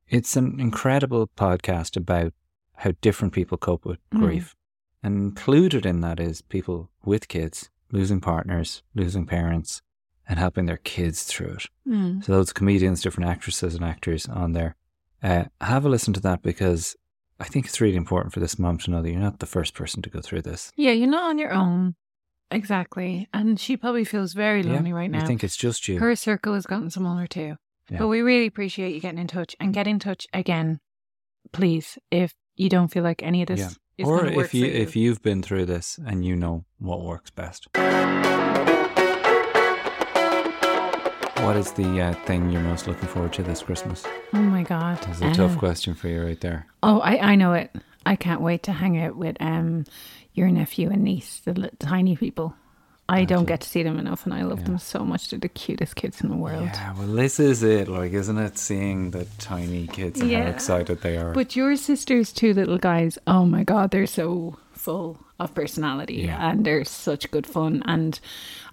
it's 0.10 0.36
an 0.36 0.60
incredible 0.60 1.30
podcast 1.38 1.96
about 1.96 2.34
how 2.76 2.92
different 3.00 3.34
people 3.34 3.58
cope 3.58 3.86
with 3.86 4.00
Mm. 4.10 4.20
grief, 4.20 4.56
and 5.02 5.16
included 5.16 5.86
in 5.86 6.02
that 6.02 6.20
is 6.20 6.42
people 6.42 6.92
with 7.06 7.30
kids 7.30 7.70
losing 7.94 8.20
partners, 8.20 8.84
losing 8.94 9.26
parents, 9.26 9.82
and 10.28 10.40
helping 10.40 10.66
their 10.66 10.78
kids 10.78 11.24
through 11.24 11.54
it. 11.54 11.66
Mm. 11.88 12.22
So 12.24 12.34
those 12.34 12.52
comedians, 12.52 13.02
different 13.02 13.30
actresses 13.30 13.74
and 13.76 13.86
actors 13.86 14.26
on 14.28 14.52
there. 14.52 14.76
Uh, 15.24 15.46
have 15.62 15.86
a 15.86 15.90
listen 15.90 16.14
to 16.16 16.20
that 16.20 16.42
because 16.42 16.98
I 17.40 17.46
think 17.46 17.66
it's 17.66 17.80
really 17.80 17.96
important 17.96 18.34
for 18.34 18.42
this 18.42 18.60
mom 18.60 18.78
to 18.80 18.92
know 18.92 19.02
that 19.02 19.10
you're 19.10 19.20
not 19.22 19.40
the 19.40 19.46
first 19.46 19.74
person 19.74 20.02
to 20.02 20.10
go 20.10 20.20
through 20.20 20.42
this. 20.42 20.74
Yeah, 20.76 20.92
you're 20.92 21.10
not 21.10 21.30
on 21.30 21.40
your 21.40 21.54
own. 21.54 21.96
Exactly. 22.52 23.28
And 23.34 23.60
she 23.60 23.78
probably 23.78 24.04
feels 24.04 24.34
very 24.34 24.62
Yeah, 24.62 24.74
lonely 24.74 24.94
right 24.94 25.10
now. 25.10 25.24
I 25.24 25.26
think 25.26 25.44
it's 25.44 25.56
just 25.58 25.88
you. 25.88 26.00
Her 26.00 26.16
circle 26.16 26.54
has 26.54 26.66
gotten 26.66 26.90
smaller 26.90 27.28
too. 27.28 27.56
Yeah. 27.90 27.98
But 28.00 28.08
we 28.08 28.22
really 28.22 28.46
appreciate 28.48 28.94
you 28.94 29.00
getting 29.02 29.20
in 29.20 29.28
touch 29.28 29.56
and 29.60 29.74
get 29.74 29.88
in 29.88 30.00
touch 30.00 30.28
again, 30.34 30.80
please, 31.52 31.98
if 32.12 32.34
you 32.56 32.70
don't 32.70 32.90
feel 32.90 33.04
like 33.04 33.24
any 33.24 33.42
of 33.42 33.48
this 33.48 33.60
Yeah. 33.60 33.70
is 33.98 34.08
or 34.08 34.26
if 34.28 34.54
you, 34.54 34.66
you. 34.66 34.72
if 34.72 34.96
you've 34.96 35.22
been 35.22 35.42
through 35.42 35.66
this 35.66 36.00
and 36.06 36.24
you 36.26 36.36
know 36.36 36.66
what 36.78 37.02
works 37.02 37.32
best. 37.32 37.68
What 41.44 41.58
is 41.58 41.72
the 41.72 42.00
uh, 42.00 42.14
thing 42.26 42.52
you're 42.52 42.62
most 42.62 42.88
looking 42.88 43.08
forward 43.10 43.34
to 43.34 43.42
this 43.44 43.64
Christmas? 43.64 44.06
oh 44.34 44.38
my 44.38 44.62
God. 44.62 45.00
That's 45.02 45.22
a 45.22 45.34
tough 45.34 45.56
Uh, 45.56 45.60
question 45.60 45.96
for 45.96 46.08
you 46.08 46.22
right 46.24 46.40
there. 46.40 46.68
Oh, 46.84 47.00
I, 47.00 47.32
I 47.32 47.36
know 47.36 47.54
it. 47.54 47.72
I 48.06 48.16
can't 48.16 48.42
wait 48.42 48.64
to 48.64 48.72
hang 48.72 48.98
out 49.00 49.16
with 49.16 49.38
um 49.40 49.86
your 50.34 50.50
nephew 50.50 50.90
and 50.90 51.04
niece, 51.04 51.40
the 51.44 51.54
li- 51.54 51.70
tiny 51.80 52.16
people. 52.16 52.56
I 53.10 53.26
don't 53.26 53.44
get 53.46 53.60
to 53.62 53.68
see 53.68 53.84
them 53.84 54.00
enough, 54.00 54.24
and 54.24 54.34
I 54.34 54.44
love 54.44 54.64
them 54.64 54.78
so 54.78 55.00
much. 55.04 55.30
They're 55.30 55.40
the 55.40 55.50
cutest 55.50 55.98
kids 55.98 56.22
in 56.22 56.30
the 56.30 56.36
world. 56.38 56.64
Yeah, 56.72 56.94
well, 56.98 57.08
this 57.08 57.42
is 57.42 57.62
it, 57.62 57.90
like, 57.90 58.14
isn't 58.14 58.38
it? 58.38 58.58
Seeing 58.58 59.12
the 59.12 59.26
tiny 59.38 59.88
kids 59.88 60.22
and 60.22 60.30
Yeah. 60.30 60.44
how 60.46 60.50
excited 60.52 61.02
they 61.02 61.18
are. 61.18 61.34
But 61.34 61.54
your 61.58 61.76
sister's 61.76 62.32
two 62.32 62.54
little 62.54 62.78
guys, 62.78 63.18
oh 63.28 63.46
my 63.46 63.66
god, 63.66 63.92
they're 63.92 64.08
so 64.08 64.56
full 64.72 65.20
of 65.42 65.54
personality 65.54 66.22
Yeah. 66.24 66.52
and 66.52 66.64
they're 66.66 66.86
such 66.86 67.30
good 67.32 67.46
fun. 67.46 67.84
And 67.86 68.18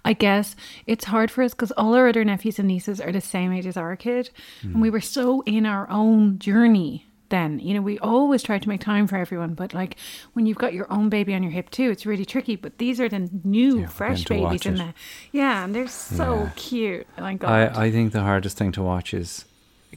I 0.05 0.13
guess 0.13 0.55
it's 0.87 1.03
hard 1.05 1.29
for 1.31 1.43
us 1.43 1.51
because 1.53 1.71
all 1.73 1.93
our 1.93 2.07
other 2.07 2.23
nephews 2.23 2.59
and 2.59 2.69
nieces 2.69 3.01
are 3.01 3.11
the 3.11 3.19
same 3.19 3.51
age 3.51 3.67
as 3.67 3.75
our 3.75 3.97
kid, 3.97 4.29
and 4.61 4.81
we 4.81 4.89
were 4.89 5.01
so 5.01 5.41
in 5.41 5.65
our 5.65 5.89
own 5.89 6.39
journey. 6.39 7.07
Then 7.29 7.59
you 7.59 7.73
know 7.73 7.81
we 7.81 7.99
always 7.99 8.41
try 8.43 8.57
to 8.59 8.69
make 8.69 8.81
time 8.81 9.07
for 9.07 9.17
everyone, 9.17 9.53
but 9.53 9.73
like 9.73 9.95
when 10.33 10.45
you've 10.45 10.57
got 10.57 10.73
your 10.73 10.91
own 10.91 11.09
baby 11.09 11.33
on 11.33 11.43
your 11.43 11.51
hip 11.51 11.69
too, 11.69 11.89
it's 11.91 12.05
really 12.05 12.25
tricky. 12.25 12.55
But 12.55 12.77
these 12.79 12.99
are 12.99 13.07
the 13.09 13.29
new 13.43 13.81
Yeah, 13.81 13.87
fresh 13.87 14.25
again, 14.25 14.37
to 14.37 14.43
watch 14.43 14.51
babies 14.51 14.65
in 14.65 14.77
there, 14.77 14.93
yeah, 15.31 15.63
and 15.63 15.73
they're 15.75 15.87
so 15.87 16.43
Yeah. 16.45 16.51
cute. 16.55 17.07
God, 17.17 17.43
I, 17.43 17.85
I 17.85 17.91
think 17.91 18.11
the 18.13 18.21
hardest 18.23 18.57
thing 18.57 18.71
to 18.73 18.81
watch 18.81 19.13
is 19.13 19.45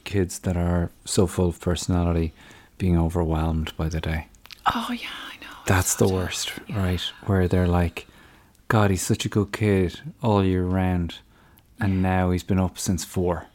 kids 0.03 0.39
that 0.39 0.57
are 0.57 0.91
so 1.05 1.27
full 1.27 1.49
of 1.49 1.59
personality 1.59 2.33
being 2.77 2.97
overwhelmed 2.97 3.75
by 3.77 3.89
the 3.89 4.01
day. 4.01 4.27
oh 4.73 4.89
yeah, 4.91 5.07
I 5.31 5.35
know. 5.43 5.51
That's 5.65 5.95
the 5.95 6.07
worst, 6.07 6.53
right? 6.69 7.01
Where 7.25 7.47
they're 7.47 7.67
like, 7.67 8.07
God, 8.67 8.89
he's 8.91 9.01
such 9.01 9.25
a 9.25 9.29
good 9.29 9.51
kid 9.51 9.99
all 10.21 10.43
year 10.43 10.65
round, 10.65 11.15
and 11.79 12.01
now 12.01 12.31
he's 12.31 12.43
been 12.43 12.59
up 12.59 12.77
since 12.77 13.03
four. 13.05 13.47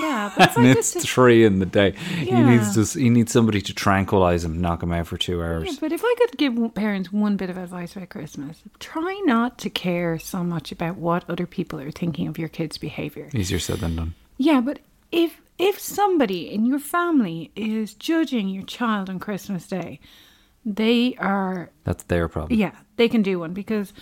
Yeah, 0.00 0.32
but 0.36 0.48
it's 0.48 0.56
and 0.56 0.66
like 0.66 0.76
it's 0.78 0.92
this- 0.92 1.04
three 1.04 1.44
in 1.44 1.58
the 1.58 1.66
day. 1.66 1.92
He 1.92 2.30
needs 2.32 2.74
to. 2.92 2.98
He 3.00 3.10
needs 3.10 3.32
somebody 3.32 3.60
to 3.62 3.74
tranquilize 3.74 4.44
him, 4.44 4.60
knock 4.60 4.82
him 4.82 4.92
out 4.92 5.06
for 5.06 5.16
two 5.16 5.38
Yeah, 5.38 5.44
hours. 5.44 5.78
but 5.78 5.92
if 5.92 6.02
I 6.04 6.14
could 6.18 6.36
give 6.38 6.74
parents 6.74 7.12
one 7.12 7.36
bit 7.36 7.50
of 7.50 7.56
advice 7.58 7.96
about 7.96 8.08
Christmas, 8.10 8.62
try 8.78 9.20
not 9.24 9.58
to 9.58 9.70
care 9.70 10.18
so 10.18 10.44
much 10.44 10.72
about 10.72 10.96
what 10.96 11.28
other 11.28 11.46
people 11.46 11.80
are 11.80 11.90
thinking 11.90 12.28
of 12.28 12.38
your 12.38 12.48
kids' 12.48 12.78
behavior. 12.78 13.28
Easier 13.34 13.58
said 13.58 13.78
than 13.78 13.96
done. 13.96 14.14
Yeah, 14.38 14.60
but 14.60 14.80
if 15.10 15.40
if 15.58 15.78
somebody 15.80 16.50
in 16.52 16.66
your 16.66 16.78
family 16.78 17.50
is 17.56 17.94
judging 17.94 18.48
your 18.48 18.64
child 18.64 19.08
on 19.08 19.18
Christmas 19.18 19.66
Day, 19.66 20.00
they 20.64 21.14
are 21.18 21.70
That's 21.84 22.04
their 22.04 22.28
problem. 22.28 22.58
yeah, 22.58 22.72
they 22.96 23.08
can 23.08 23.22
do 23.22 23.38
one 23.40 23.52
because 23.54 23.92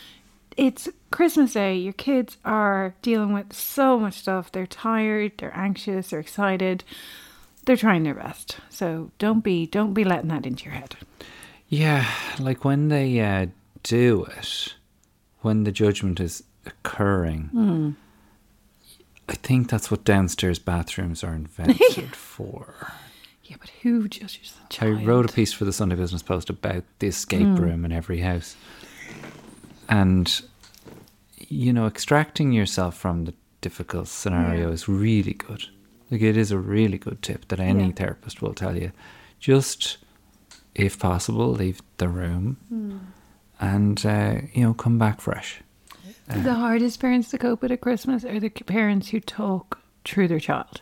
it's 0.56 0.88
Christmas 1.10 1.52
Day. 1.54 1.76
Your 1.76 1.92
kids 1.92 2.36
are 2.44 2.94
dealing 3.02 3.32
with 3.32 3.52
so 3.52 3.98
much 3.98 4.14
stuff. 4.14 4.50
They're 4.52 4.66
tired, 4.66 5.32
they're 5.38 5.56
anxious, 5.56 6.10
they're 6.10 6.20
excited. 6.20 6.84
They're 7.66 7.76
trying 7.76 8.02
their 8.02 8.14
best. 8.14 8.58
So 8.68 9.10
don't 9.18 9.42
be 9.42 9.66
don't 9.66 9.94
be 9.94 10.04
letting 10.04 10.28
that 10.28 10.44
into 10.46 10.64
your 10.64 10.74
head. 10.74 10.96
Yeah, 11.68 12.06
like 12.38 12.64
when 12.64 12.88
they 12.88 13.20
uh, 13.20 13.46
do 13.82 14.24
it, 14.36 14.74
when 15.40 15.64
the 15.64 15.72
judgment 15.72 16.20
is 16.20 16.42
occurring, 16.66 17.44
Hmm. 17.52 17.90
I 19.28 19.34
think 19.34 19.70
that's 19.70 19.90
what 19.90 20.04
downstairs 20.04 20.58
bathrooms 20.58 21.24
are 21.24 21.34
invented 21.34 22.14
for. 22.14 22.92
Yeah, 23.44 23.56
but 23.58 23.70
who 23.82 24.08
judges 24.08 24.54
the 24.78 24.84
I 24.86 24.90
wrote 24.90 25.28
a 25.28 25.32
piece 25.32 25.52
for 25.54 25.64
the 25.64 25.72
Sunday 25.72 25.96
Business 25.96 26.22
Post 26.22 26.50
about 26.50 26.84
the 26.98 27.06
escape 27.06 27.46
Hmm. 27.46 27.56
room 27.56 27.84
in 27.86 27.92
every 27.92 28.18
house. 28.20 28.56
And, 29.88 30.40
you 31.48 31.72
know, 31.72 31.86
extracting 31.86 32.52
yourself 32.52 32.96
from 32.96 33.24
the 33.24 33.34
difficult 33.60 34.08
scenario 34.08 34.70
is 34.72 34.88
really 34.88 35.34
good. 35.34 35.64
Like, 36.10 36.20
it 36.22 36.36
is 36.36 36.50
a 36.50 36.58
really 36.58 36.98
good 36.98 37.22
tip 37.22 37.48
that 37.48 37.60
any 37.60 37.86
Yeah. 37.86 37.92
therapist 37.92 38.42
will 38.42 38.54
tell 38.54 38.76
you. 38.76 38.92
Just, 39.40 39.98
if 40.74 40.98
possible, 40.98 41.50
leave 41.52 41.80
the 41.98 42.08
room 42.08 42.56
Hmm. 42.68 42.96
and, 43.60 44.04
uh, 44.06 44.36
you 44.52 44.62
know, 44.62 44.74
come 44.74 44.98
back 44.98 45.20
fresh. 45.20 45.60
The 46.26 46.54
hardest 46.54 47.00
parents 47.00 47.30
to 47.30 47.38
cope 47.38 47.60
with 47.62 47.72
at 47.72 47.80
Christmas 47.82 48.24
are 48.24 48.40
the 48.40 48.48
parents 48.48 49.08
who 49.10 49.20
talk 49.20 49.80
through 50.04 50.28
their 50.28 50.40
child. 50.40 50.80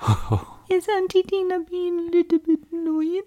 Is 0.68 0.88
Auntie 0.88 1.22
Tina 1.22 1.60
being 1.60 1.98
a 1.98 2.02
little 2.10 2.38
bit 2.40 2.58
annoying? 2.72 3.22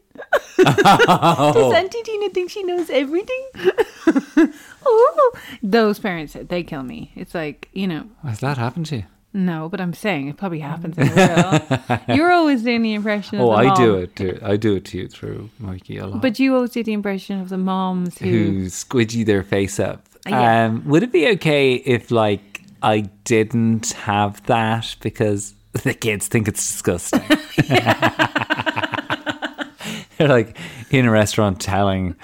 Does 0.58 1.74
Auntie 1.74 2.04
Tina 2.04 2.30
think 2.30 2.50
she 2.52 2.64
knows 2.64 2.90
everything? 2.90 3.48
oh, 4.86 5.32
those 5.64 6.00
parents, 6.00 6.36
they 6.40 6.64
kill 6.64 6.84
me. 6.84 7.12
It's 7.16 7.34
like, 7.34 7.70
you 7.74 7.88
know, 7.88 8.08
Has 8.24 8.40
that 8.42 8.58
happened 8.58 8.88
to 8.88 8.98
you? 8.98 9.04
no, 9.32 9.70
but 9.70 9.80
I'm 9.80 9.94
saying 9.94 10.28
it 10.28 10.38
probably 10.38 10.60
happens 10.60 10.98
in 10.98 11.08
the 11.08 12.00
real. 12.08 12.16
You're 12.18 12.32
always 12.32 12.64
doing 12.64 12.82
the 12.82 12.94
impression 12.96 13.40
of 13.40 13.46
Oh, 13.48 13.52
the 13.52 13.70
I 13.70 13.76
do 13.76 13.96
it 13.96 14.16
too. 14.16 14.40
I 14.44 14.58
do 14.58 14.76
it 14.76 14.86
to 14.86 14.98
you 14.98 15.08
through 15.08 15.50
Mikey 15.60 15.98
a 15.98 16.08
lot. 16.08 16.22
But 16.22 16.40
you 16.40 16.56
always 16.56 16.72
do 16.72 16.84
the 16.84 16.94
impression 16.94 17.40
of 17.40 17.50
the 17.50 17.58
moms 17.58 18.18
who. 18.18 18.26
who 18.28 18.66
squidgy 18.66 19.26
their 19.26 19.44
face 19.44 19.80
up. 19.80 20.04
Yeah. 20.28 20.66
Um, 20.66 20.84
would 20.88 21.04
it 21.04 21.12
be 21.14 21.30
okay 21.34 21.76
if, 21.76 22.12
like, 22.12 22.64
I 22.84 23.02
didn't 23.24 23.92
have 23.94 24.46
that 24.48 24.96
because 25.02 25.54
the 25.84 25.94
kids 25.94 26.28
think 26.28 26.48
it's 26.48 26.66
disgusting? 26.66 27.22
They're 30.18 30.28
like 30.28 30.58
in 30.90 31.06
a 31.06 31.12
restaurant 31.12 31.62
telling 31.62 32.16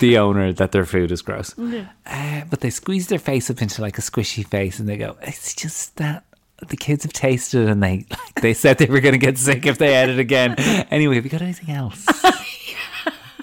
the 0.00 0.18
owner 0.18 0.52
that 0.52 0.72
their 0.72 0.84
food 0.84 1.12
is 1.12 1.22
gross. 1.22 1.56
Uh, 1.58 2.42
but 2.50 2.60
they 2.60 2.70
squeeze 2.70 3.08
their 3.08 3.18
face 3.18 3.50
up 3.50 3.62
into 3.62 3.82
like 3.82 3.98
a 3.98 4.00
squishy 4.00 4.46
face 4.46 4.80
and 4.80 4.88
they 4.88 4.96
go, 4.96 5.16
it's 5.22 5.54
just 5.54 5.96
that 5.96 6.24
the 6.66 6.76
kids 6.76 7.04
have 7.04 7.12
tasted 7.12 7.62
it 7.62 7.68
and 7.68 7.82
they 7.82 8.06
like, 8.10 8.40
they 8.42 8.54
said 8.54 8.78
they 8.78 8.86
were 8.86 9.00
going 9.00 9.12
to 9.12 9.18
get 9.18 9.38
sick 9.38 9.66
if 9.66 9.78
they 9.78 9.94
ate 9.94 10.08
it 10.08 10.18
again. 10.18 10.54
Anyway, 10.90 11.14
have 11.14 11.24
you 11.24 11.30
got 11.30 11.42
anything 11.42 11.74
else? 11.74 12.04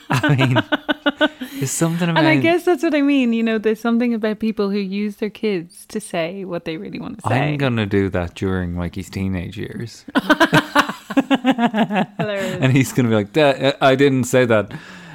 I 0.09 0.35
mean, 0.35 1.29
there's 1.59 1.71
something 1.71 2.09
about 2.09 2.19
And 2.19 2.27
I 2.27 2.37
guess 2.37 2.63
that's 2.65 2.83
what 2.83 2.93
I 2.93 3.01
mean. 3.01 3.33
You 3.33 3.43
know, 3.43 3.57
there's 3.57 3.79
something 3.79 4.13
about 4.13 4.39
people 4.39 4.69
who 4.69 4.77
use 4.77 5.17
their 5.17 5.29
kids 5.29 5.85
to 5.87 5.99
say 5.99 6.45
what 6.45 6.65
they 6.65 6.77
really 6.77 6.99
want 6.99 7.21
to 7.21 7.27
say. 7.27 7.35
I'm 7.35 7.57
gonna 7.57 7.85
do 7.85 8.09
that 8.09 8.35
during 8.35 8.73
Mikey's 8.73 9.09
teenage 9.09 9.57
years, 9.57 10.05
and 12.17 12.71
he's 12.71 12.93
gonna 12.93 13.09
be 13.09 13.15
like, 13.15 13.33
"Dad, 13.33 13.63
uh, 13.63 13.73
"I 13.81 13.95
didn't 13.95 14.25
say 14.25 14.45
that." 14.45 14.71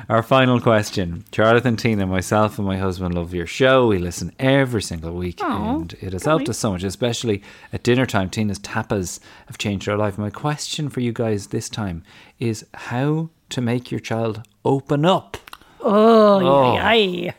Our 0.09 0.25
final 0.25 0.61
question: 0.61 1.25
Jarlath 1.31 1.65
and 1.65 1.79
Tina, 1.79 2.05
myself 2.05 2.59
and 2.59 2.67
my 2.67 2.79
husband 2.79 3.15
love 3.15 3.33
your 3.33 3.47
show. 3.47 3.87
We 3.87 3.99
listen 3.99 4.33
every 4.41 4.83
single 4.83 5.15
week, 5.15 5.39
Aw, 5.41 5.77
and 5.77 5.93
it 6.01 6.13
has 6.15 6.25
helped 6.25 6.49
us 6.49 6.59
so 6.59 6.73
much, 6.73 6.83
especially 6.83 7.45
at 7.73 7.85
dinner 7.85 8.07
time. 8.07 8.29
Tina's 8.29 8.59
tapas 8.59 9.21
have 9.47 9.57
changed 9.57 9.89
our 9.89 9.97
life. 9.97 10.19
My 10.19 10.31
question 10.31 10.89
for 10.89 10.99
you 10.99 11.13
guys 11.13 11.49
this 11.49 11.69
time 11.69 12.03
is 12.41 12.67
how 12.75 13.31
to 13.51 13.61
make 13.61 13.93
your 13.93 14.01
child 14.01 14.43
open 14.65 15.05
up. 15.05 15.37
Oh, 15.83 16.41
Oh. 16.47 16.75
yeah, 16.75 16.93
yeah. 16.93 17.33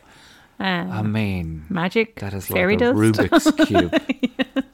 Um, 0.60 0.90
I 0.92 1.02
mean, 1.02 1.64
magic, 1.68 2.20
That 2.20 2.34
is 2.34 2.46
fairy 2.46 2.76
like 2.76 2.82
a 2.82 2.92
dust. 3.30 3.48
Rubik's 3.48 3.66
cube. 3.66 4.64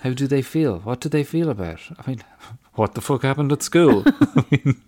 How 0.00 0.10
do 0.10 0.26
they 0.28 0.42
feel? 0.42 0.78
What 0.80 1.00
do 1.00 1.08
they 1.08 1.24
feel 1.24 1.50
about? 1.50 1.80
I 1.98 2.08
mean, 2.10 2.22
what 2.74 2.94
the 2.94 3.00
fuck 3.00 3.22
happened 3.22 3.50
at 3.52 3.62
school? 3.62 4.04
I 4.06 4.44
mean, 4.50 4.80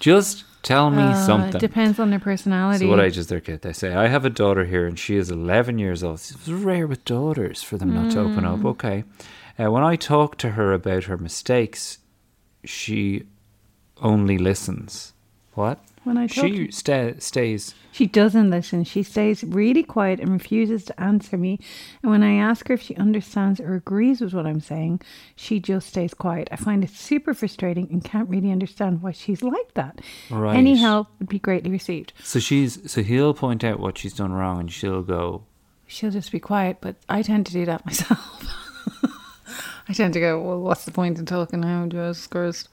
just 0.00 0.44
tell 0.64 0.90
me 0.90 1.02
Uh, 1.02 1.14
something. 1.26 1.54
It 1.56 1.60
depends 1.60 2.00
on 2.00 2.10
their 2.10 2.18
personality. 2.18 2.84
So 2.86 2.90
what 2.90 2.98
age 2.98 3.16
is 3.16 3.28
their 3.28 3.40
kid? 3.40 3.62
They 3.62 3.72
say, 3.72 3.94
I 3.94 4.08
have 4.08 4.24
a 4.24 4.30
daughter 4.30 4.64
here 4.64 4.86
and 4.86 4.98
she 4.98 5.14
is 5.16 5.30
11 5.30 5.78
years 5.78 6.02
old. 6.02 6.14
It's 6.16 6.48
rare 6.48 6.88
with 6.88 7.04
daughters 7.04 7.62
for 7.62 7.76
them 7.78 7.94
not 7.94 8.10
to 8.12 8.20
open 8.20 8.42
Mm. 8.44 8.58
up. 8.58 8.64
Okay. 8.64 9.04
Uh, 9.58 9.70
when 9.70 9.84
I 9.84 9.94
talk 9.94 10.36
to 10.38 10.50
her 10.50 10.72
about 10.72 11.04
her 11.04 11.16
mistakes, 11.16 11.98
she 12.64 13.22
only 14.02 14.36
listens. 14.36 15.12
What? 15.54 15.78
When 16.06 16.16
I 16.16 16.28
talk 16.28 16.46
she 16.46 16.70
sta 16.70 17.14
stays. 17.18 17.74
She 17.90 18.06
doesn't 18.06 18.48
listen. 18.48 18.84
She 18.84 19.02
stays 19.02 19.42
really 19.42 19.82
quiet 19.82 20.20
and 20.20 20.30
refuses 20.30 20.84
to 20.84 21.00
answer 21.00 21.36
me. 21.36 21.58
And 22.00 22.12
when 22.12 22.22
I 22.22 22.34
ask 22.34 22.68
her 22.68 22.74
if 22.74 22.82
she 22.82 22.94
understands 22.94 23.58
or 23.58 23.74
agrees 23.74 24.20
with 24.20 24.32
what 24.32 24.46
I'm 24.46 24.60
saying, 24.60 25.00
she 25.34 25.58
just 25.58 25.88
stays 25.88 26.14
quiet. 26.14 26.46
I 26.52 26.56
find 26.56 26.84
it 26.84 26.90
super 26.90 27.34
frustrating 27.34 27.88
and 27.90 28.04
can't 28.04 28.28
really 28.28 28.52
understand 28.52 29.02
why 29.02 29.10
she's 29.10 29.42
like 29.42 29.74
that. 29.74 30.00
Right. 30.30 30.56
Any 30.56 30.76
help 30.76 31.08
would 31.18 31.28
be 31.28 31.40
greatly 31.40 31.72
received. 31.72 32.12
So 32.22 32.38
she's 32.38 32.88
so 32.88 33.02
he'll 33.02 33.34
point 33.34 33.64
out 33.64 33.80
what 33.80 33.98
she's 33.98 34.14
done 34.14 34.32
wrong 34.32 34.60
and 34.60 34.72
she'll 34.72 35.02
go, 35.02 35.42
She'll 35.88 36.12
just 36.12 36.30
be 36.30 36.38
quiet, 36.38 36.76
but 36.80 36.94
I 37.08 37.22
tend 37.22 37.46
to 37.46 37.52
do 37.52 37.66
that 37.66 37.84
myself. 37.86 38.44
I 39.88 39.92
tend 39.92 40.14
to 40.14 40.20
go, 40.20 40.40
well, 40.40 40.60
what's 40.60 40.84
the 40.84 40.92
point 40.92 41.18
in 41.18 41.26
talking 41.26 41.60
now, 41.62 41.84
Jesus 41.86 42.28
Christ? 42.28 42.68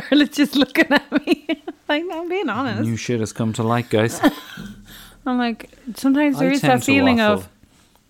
Jarlath's 0.00 0.36
just 0.36 0.56
looking 0.56 0.90
at 0.92 1.10
me. 1.26 1.46
like, 1.88 2.04
I'm 2.12 2.28
being 2.28 2.48
honest. 2.48 2.82
New 2.82 2.96
shit 2.96 3.20
has 3.20 3.32
come 3.32 3.52
to 3.54 3.62
light, 3.62 3.90
guys. 3.90 4.20
I'm 5.26 5.38
like, 5.38 5.70
sometimes 5.96 6.38
there 6.38 6.50
I 6.50 6.52
is 6.54 6.60
that 6.62 6.84
feeling 6.84 7.18
waffle. 7.18 7.34
of, 7.40 7.48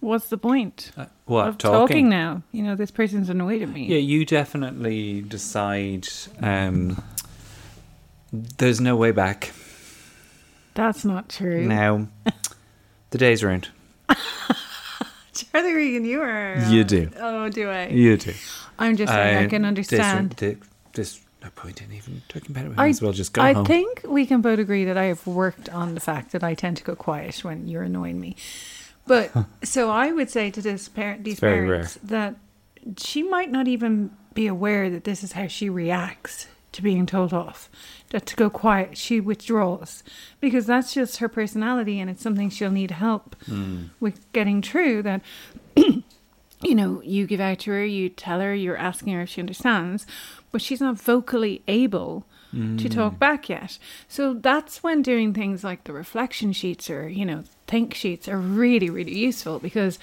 what's 0.01 0.29
the 0.29 0.39
point 0.39 0.93
Uh, 0.97 1.07
what 1.25 1.49
of 1.49 1.59
talking? 1.59 2.09
now? 2.09 2.43
You 2.53 2.63
know, 2.63 2.77
this 2.77 2.91
person's 2.91 3.29
annoyed 3.29 3.63
at 3.63 3.69
me. 3.69 3.87
Yeah, 3.87 3.99
you 3.99 4.25
definitely 4.25 5.23
decide. 5.23 6.07
Um, 6.41 7.03
there's 8.33 8.81
no 8.81 8.95
way 8.95 9.11
back 9.11 9.53
That's 10.75 11.05
not 11.05 11.29
true. 11.29 11.67
now. 11.67 12.09
the 13.11 13.19
day's 13.19 13.43
round. 13.43 13.69
Jarlath 15.33 15.75
Regan, 15.75 16.05
you 16.05 16.21
are. 16.21 16.59
You 16.69 16.85
do. 16.85 17.11
Oh, 17.19 17.49
do 17.49 17.69
I? 17.71 17.89
You 17.89 18.17
do. 18.17 18.33
I'm 18.79 18.97
just 18.97 19.13
saying, 19.13 19.37
I 19.39 19.45
Uh, 19.47 19.49
can 19.49 19.65
understand. 19.65 20.37
thi- 20.37 20.57
This, 20.95 21.21
No 21.43 21.51
point 21.51 21.81
in 21.81 21.93
even 21.93 22.23
talking 22.29 22.51
about 22.51 22.65
it. 22.65 22.69
We 22.71 22.77
I, 22.77 22.89
as 22.89 23.01
well 23.01 23.13
just 23.13 23.33
go 23.33 23.43
I 23.43 23.53
home. 23.53 23.65
think 23.65 24.05
we 24.07 24.27
can 24.27 24.41
both 24.41 24.59
agree 24.59 24.85
that 24.85 24.97
I 24.97 25.05
have 25.05 25.27
worked 25.27 25.69
on 25.69 25.95
the 25.95 26.01
fact 26.01 26.33
that 26.33 26.43
I 26.43 26.55
tend 26.55 26.79
to 26.79 26.85
go 26.85 26.97
quiet 26.97 27.45
when 27.45 27.69
you're 27.69 27.85
annoying 27.85 28.21
me. 28.21 28.35
But 29.07 29.33
so 29.65 29.91
I 29.91 30.13
would 30.13 30.31
say 30.31 30.51
to 30.51 30.61
this 30.61 30.89
parent, 30.89 31.25
these 31.25 31.41
parents, 31.41 31.99
that 32.03 32.37
she 32.97 33.23
might 33.23 33.51
not 33.51 33.69
even 33.69 34.11
be 34.35 34.47
aware 34.47 34.91
that 34.91 35.05
this 35.05 35.25
is 35.25 35.33
how 35.33 35.47
she 35.47 35.71
reacts 35.71 36.47
to 36.73 36.83
being 36.83 37.07
told 37.07 37.33
off. 37.33 37.71
That 38.11 38.27
to 38.27 38.37
go 38.37 38.51
quiet, 38.51 38.97
she 38.97 39.21
withdraws 39.21 40.03
because 40.41 40.67
that's 40.67 40.95
just 40.95 41.19
her 41.19 41.29
personality, 41.29 42.01
and 42.01 42.11
it's 42.11 42.23
something 42.23 42.51
she'll 42.51 42.71
need 42.71 42.91
help 42.91 43.37
hmm. 43.45 43.87
with 44.01 44.31
getting 44.33 44.63
through. 44.63 45.03
That 45.03 45.23
you 46.63 46.75
know, 46.75 47.01
you 47.03 47.27
give 47.27 47.41
out 47.41 47.61
to 47.61 47.71
her, 47.71 47.85
you 47.85 48.09
tell 48.09 48.41
her, 48.41 48.55
you're 48.55 48.77
asking 48.77 49.13
her 49.13 49.23
if 49.23 49.31
she 49.31 49.41
understands, 49.41 50.07
but 50.51 50.63
she's 50.63 50.81
not 50.81 50.99
vocally 50.99 51.63
able 51.69 52.27
to 52.53 52.57
mm. 52.57 52.91
talk 52.91 53.19
back 53.19 53.49
yet. 53.49 53.79
So 54.09 54.33
that's 54.33 54.83
when 54.83 55.03
doing 55.03 55.35
things 55.35 55.63
like 55.63 55.85
the 55.85 55.93
reflection 55.93 56.53
sheets 56.53 56.89
or, 56.89 57.09
you 57.09 57.27
know, 57.27 57.45
think 57.67 57.95
sheets 57.95 58.27
are 58.27 58.39
really, 58.39 58.89
really 58.89 59.17
useful 59.17 59.59
because 59.59 59.99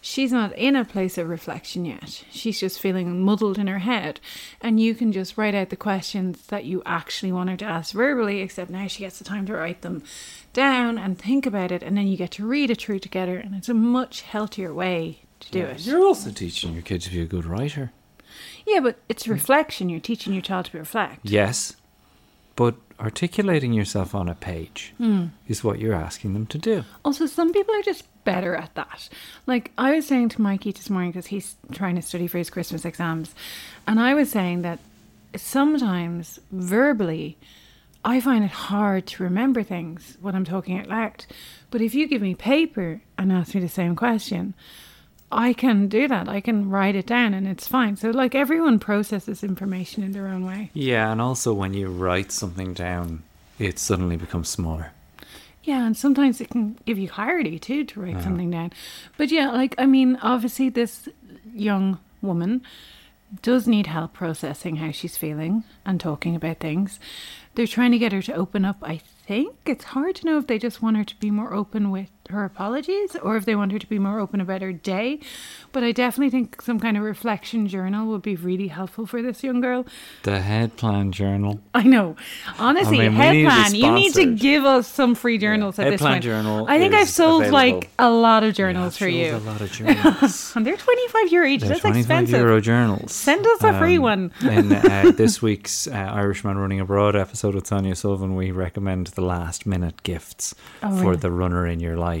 she's 0.00 0.30
not 0.30 0.56
in 0.56 0.76
a 0.76 0.84
place 0.84 1.18
of 1.18 1.28
reflection 1.28 1.84
yet. 1.84 2.24
She's 2.30 2.60
just 2.60 2.78
feeling 2.78 3.24
muddled 3.24 3.58
in 3.58 3.66
her 3.66 3.80
head. 3.80 4.20
And 4.60 4.80
you 4.80 4.94
can 4.94 5.10
just 5.10 5.36
write 5.36 5.54
out 5.54 5.70
the 5.70 5.76
questions 5.76 6.46
that 6.46 6.64
you 6.64 6.80
actually 6.86 7.32
want 7.32 7.50
her 7.50 7.56
to 7.56 7.64
ask 7.64 7.92
verbally, 7.92 8.40
except 8.40 8.70
now 8.70 8.86
she 8.86 9.00
gets 9.00 9.18
the 9.18 9.24
time 9.24 9.44
to 9.46 9.54
write 9.54 9.82
them 9.82 10.04
down 10.52 10.96
and 10.96 11.18
think 11.18 11.44
about 11.44 11.72
it. 11.72 11.82
And 11.82 11.96
then 11.96 12.06
you 12.06 12.16
get 12.16 12.30
to 12.32 12.46
read 12.46 12.70
it 12.70 12.80
through 12.80 13.00
together. 13.00 13.36
And 13.36 13.54
it's 13.56 13.68
a 13.68 13.74
much 13.74 14.22
healthier 14.22 14.72
way 14.72 15.24
to 15.40 15.50
do 15.50 15.60
it. 15.62 15.80
You're 15.86 16.04
also 16.04 16.30
teaching 16.30 16.72
your 16.74 16.82
kid 16.82 17.00
to 17.02 17.10
be 17.10 17.20
a 17.20 17.26
good 17.26 17.44
writer. 17.44 17.92
Yeah, 18.66 18.80
but 18.80 18.98
it's 19.08 19.26
reflection. 19.26 19.88
You're 19.88 20.00
teaching 20.00 20.32
your 20.32 20.42
child 20.42 20.66
to 20.66 20.72
be 20.72 20.78
reflect. 20.78 21.20
Yes, 21.24 21.74
but 22.56 22.76
articulating 23.00 23.72
yourself 23.72 24.14
on 24.14 24.28
a 24.28 24.34
page 24.34 24.92
Hmm. 24.98 25.26
is 25.48 25.64
what 25.64 25.78
you're 25.78 25.94
asking 25.94 26.34
them 26.34 26.46
to 26.46 26.58
do. 26.58 26.84
Also, 27.04 27.24
some 27.26 27.52
people 27.52 27.74
are 27.74 27.82
just 27.82 28.04
better 28.24 28.54
at 28.54 28.74
that. 28.74 29.08
Like 29.46 29.72
I 29.78 29.92
was 29.94 30.06
saying 30.06 30.28
to 30.30 30.42
Mikey 30.42 30.72
this 30.72 30.90
morning 30.90 31.10
because 31.10 31.26
he's 31.28 31.56
trying 31.72 31.96
to 31.96 32.02
study 32.02 32.26
for 32.26 32.36
his 32.38 32.50
Christmas 32.50 32.84
exams, 32.84 33.34
and 33.86 33.98
I 33.98 34.12
was 34.14 34.30
saying 34.30 34.60
that 34.62 34.78
sometimes 35.36 36.38
verbally, 36.52 37.38
I 38.04 38.20
find 38.20 38.44
it 38.44 38.50
hard 38.50 39.06
to 39.08 39.22
remember 39.22 39.62
things 39.62 40.16
when 40.20 40.34
I'm 40.34 40.44
talking 40.44 40.78
out 40.78 40.86
loud. 40.88 41.24
But 41.70 41.80
if 41.80 41.94
you 41.94 42.06
give 42.06 42.22
me 42.22 42.34
paper 42.34 43.00
and 43.16 43.32
ask 43.32 43.54
me 43.54 43.60
the 43.60 43.68
same 43.68 43.96
question, 43.96 44.54
I 45.32 45.52
can 45.52 45.88
do 45.88 46.08
that. 46.08 46.28
I 46.28 46.40
can 46.40 46.70
write 46.70 46.96
it 46.96 47.06
down 47.06 47.34
and 47.34 47.46
it's 47.46 47.68
fine. 47.68 47.96
So, 47.96 48.10
like, 48.10 48.34
everyone 48.34 48.78
processes 48.78 49.44
information 49.44 50.02
in 50.02 50.12
their 50.12 50.26
own 50.26 50.44
way. 50.44 50.70
Yeah, 50.74 51.12
and 51.12 51.20
also 51.20 51.52
when 51.52 51.74
you 51.74 51.88
write 51.88 52.32
something 52.32 52.74
down, 52.74 53.22
it 53.58 53.78
suddenly 53.78 54.16
becomes 54.16 54.48
smaller. 54.48 54.92
Yeah, 55.62 55.86
and 55.86 55.96
sometimes 55.96 56.40
it 56.40 56.50
can 56.50 56.78
give 56.86 56.98
you 56.98 57.08
clarity 57.08 57.58
too 57.58 57.84
to 57.84 58.00
write 58.00 58.22
something 58.22 58.50
down. 58.50 58.72
But 59.18 59.30
yeah, 59.30 59.50
like 59.50 59.74
I 59.76 59.86
mean, 59.86 60.16
obviously 60.22 60.70
this 60.70 61.08
young 61.54 61.98
woman 62.22 62.62
does 63.42 63.68
need 63.68 63.86
help 63.86 64.14
processing 64.14 64.76
how 64.76 64.90
she's 64.90 65.18
feeling 65.18 65.64
and 65.84 66.00
talking 66.00 66.34
about 66.34 66.58
things. 66.58 66.98
They're 67.54 67.66
trying 67.66 67.92
to 67.92 67.98
get 67.98 68.12
her 68.12 68.22
to 68.22 68.34
open 68.34 68.64
up, 68.64 68.78
I 68.82 68.98
think. 69.26 69.54
It's 69.66 69.84
hard 69.84 70.16
to 70.16 70.26
know 70.26 70.38
if 70.38 70.46
they 70.46 70.58
just 70.58 70.82
want 70.82 70.96
her 70.96 71.04
to 71.04 71.16
be 71.16 71.30
more 71.30 71.52
open 71.52 71.90
with 71.90 72.10
her 72.30 72.44
apologies 72.44 73.16
or 73.16 73.36
if 73.36 73.44
they 73.44 73.54
want 73.56 73.72
her 73.72 73.78
to 73.78 73.86
be 73.86 73.98
more 73.98 74.18
open 74.20 74.40
about 74.40 74.62
her 74.62 74.72
day. 74.72 75.20
But 75.72 75.84
I 75.84 75.92
definitely 75.92 76.30
think 76.30 76.62
some 76.62 76.80
kind 76.80 76.96
of 76.96 77.02
reflection 77.04 77.68
journal 77.68 78.06
would 78.08 78.22
be 78.22 78.34
really 78.36 78.68
helpful 78.68 79.06
for 79.06 79.22
this 79.22 79.44
young 79.44 79.60
girl. 79.60 79.86
The 80.24 80.40
head 80.40 80.76
plan 80.76 81.12
journal. 81.12 81.60
I 81.74 81.82
know. 81.84 82.16
Honestly, 82.58 83.00
I 83.02 83.08
mean, 83.08 83.18
we 83.18 83.24
need 83.32 83.42
to 83.44 83.48
be 83.48 83.50
Headplan, 83.50 83.74
you 83.78 83.92
need 83.92 84.14
to 84.14 84.34
give 84.36 84.64
us 84.64 84.88
some 84.88 85.14
free 85.14 85.38
journals 85.38 85.78
at 85.78 85.90
this 85.90 86.00
point. 86.00 86.24
journal 86.24 86.66
I 86.68 86.78
think 86.78 86.94
I've 86.94 87.08
sold 87.08 87.42
available. 87.42 87.78
like 87.80 87.90
a 87.98 88.10
lot 88.10 88.42
of 88.44 88.54
journals 88.54 88.96
for 88.96 89.08
Yeah, 89.08 89.26
you. 89.32 89.36
A 89.36 89.38
lot 89.38 89.60
of 89.60 89.70
journals. 89.72 90.52
And 90.56 90.66
they're 90.66 90.76
25 90.76 91.32
euro 91.32 91.46
each. 91.46 91.60
They're 91.60 91.68
That's 91.70 91.80
25 91.82 92.00
expensive. 92.00 92.40
euro 92.40 92.60
journals. 92.60 93.12
Send 93.12 93.46
us 93.46 93.62
a 93.62 93.78
free 93.78 93.96
Um, 93.96 94.02
one. 94.02 94.32
in 94.42 94.72
uh, 94.72 95.12
this 95.16 95.40
week's 95.40 95.86
uh, 95.86 95.90
Irishman 95.92 96.58
Running 96.58 96.80
Abroad 96.80 97.14
episode 97.16 97.54
with 97.54 97.66
Sonia 97.66 97.92
O'Sullivan, 97.92 98.34
we 98.34 98.50
recommend 98.50 99.08
the 99.08 99.20
last 99.22 99.66
minute 99.66 100.02
gifts 100.02 100.54
Oh, 100.82 101.00
for 101.00 101.16
the 101.16 101.30
runner 101.30 101.66
in 101.66 101.80
your 101.80 101.96
life. 101.96 102.19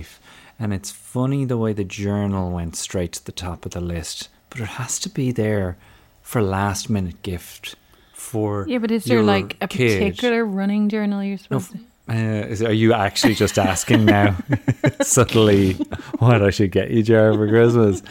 And 0.58 0.72
it's 0.74 0.90
funny 0.90 1.44
the 1.44 1.56
way 1.56 1.72
the 1.72 1.84
journal 1.84 2.50
went 2.50 2.76
straight 2.76 3.12
to 3.12 3.24
the 3.24 3.32
top 3.32 3.64
of 3.64 3.72
the 3.72 3.80
list, 3.80 4.28
but 4.50 4.60
it 4.60 4.66
has 4.68 4.98
to 5.00 5.08
be 5.08 5.32
there 5.32 5.76
for 6.22 6.42
last 6.42 6.90
minute 6.90 7.22
gift 7.22 7.76
for 8.12 8.66
Yeah, 8.68 8.78
but 8.78 8.90
is 8.90 9.04
there 9.04 9.16
your 9.18 9.24
like 9.26 9.56
a 9.62 9.68
kid. 9.68 9.98
particular 9.98 10.44
running 10.44 10.88
journal 10.90 11.24
you're 11.24 11.38
supposed 11.38 11.72
to? 11.72 11.78
Uh, 12.10 12.12
is, 12.48 12.62
are 12.62 12.72
you 12.72 12.92
actually 12.92 13.34
just 13.34 13.58
asking 13.58 14.04
now, 14.04 14.36
subtly, 15.00 15.74
what 16.18 16.42
I 16.42 16.50
should 16.50 16.72
get 16.72 16.90
you, 16.90 17.02
Jar, 17.04 17.32
for 17.32 17.48
Christmas? 17.48 18.02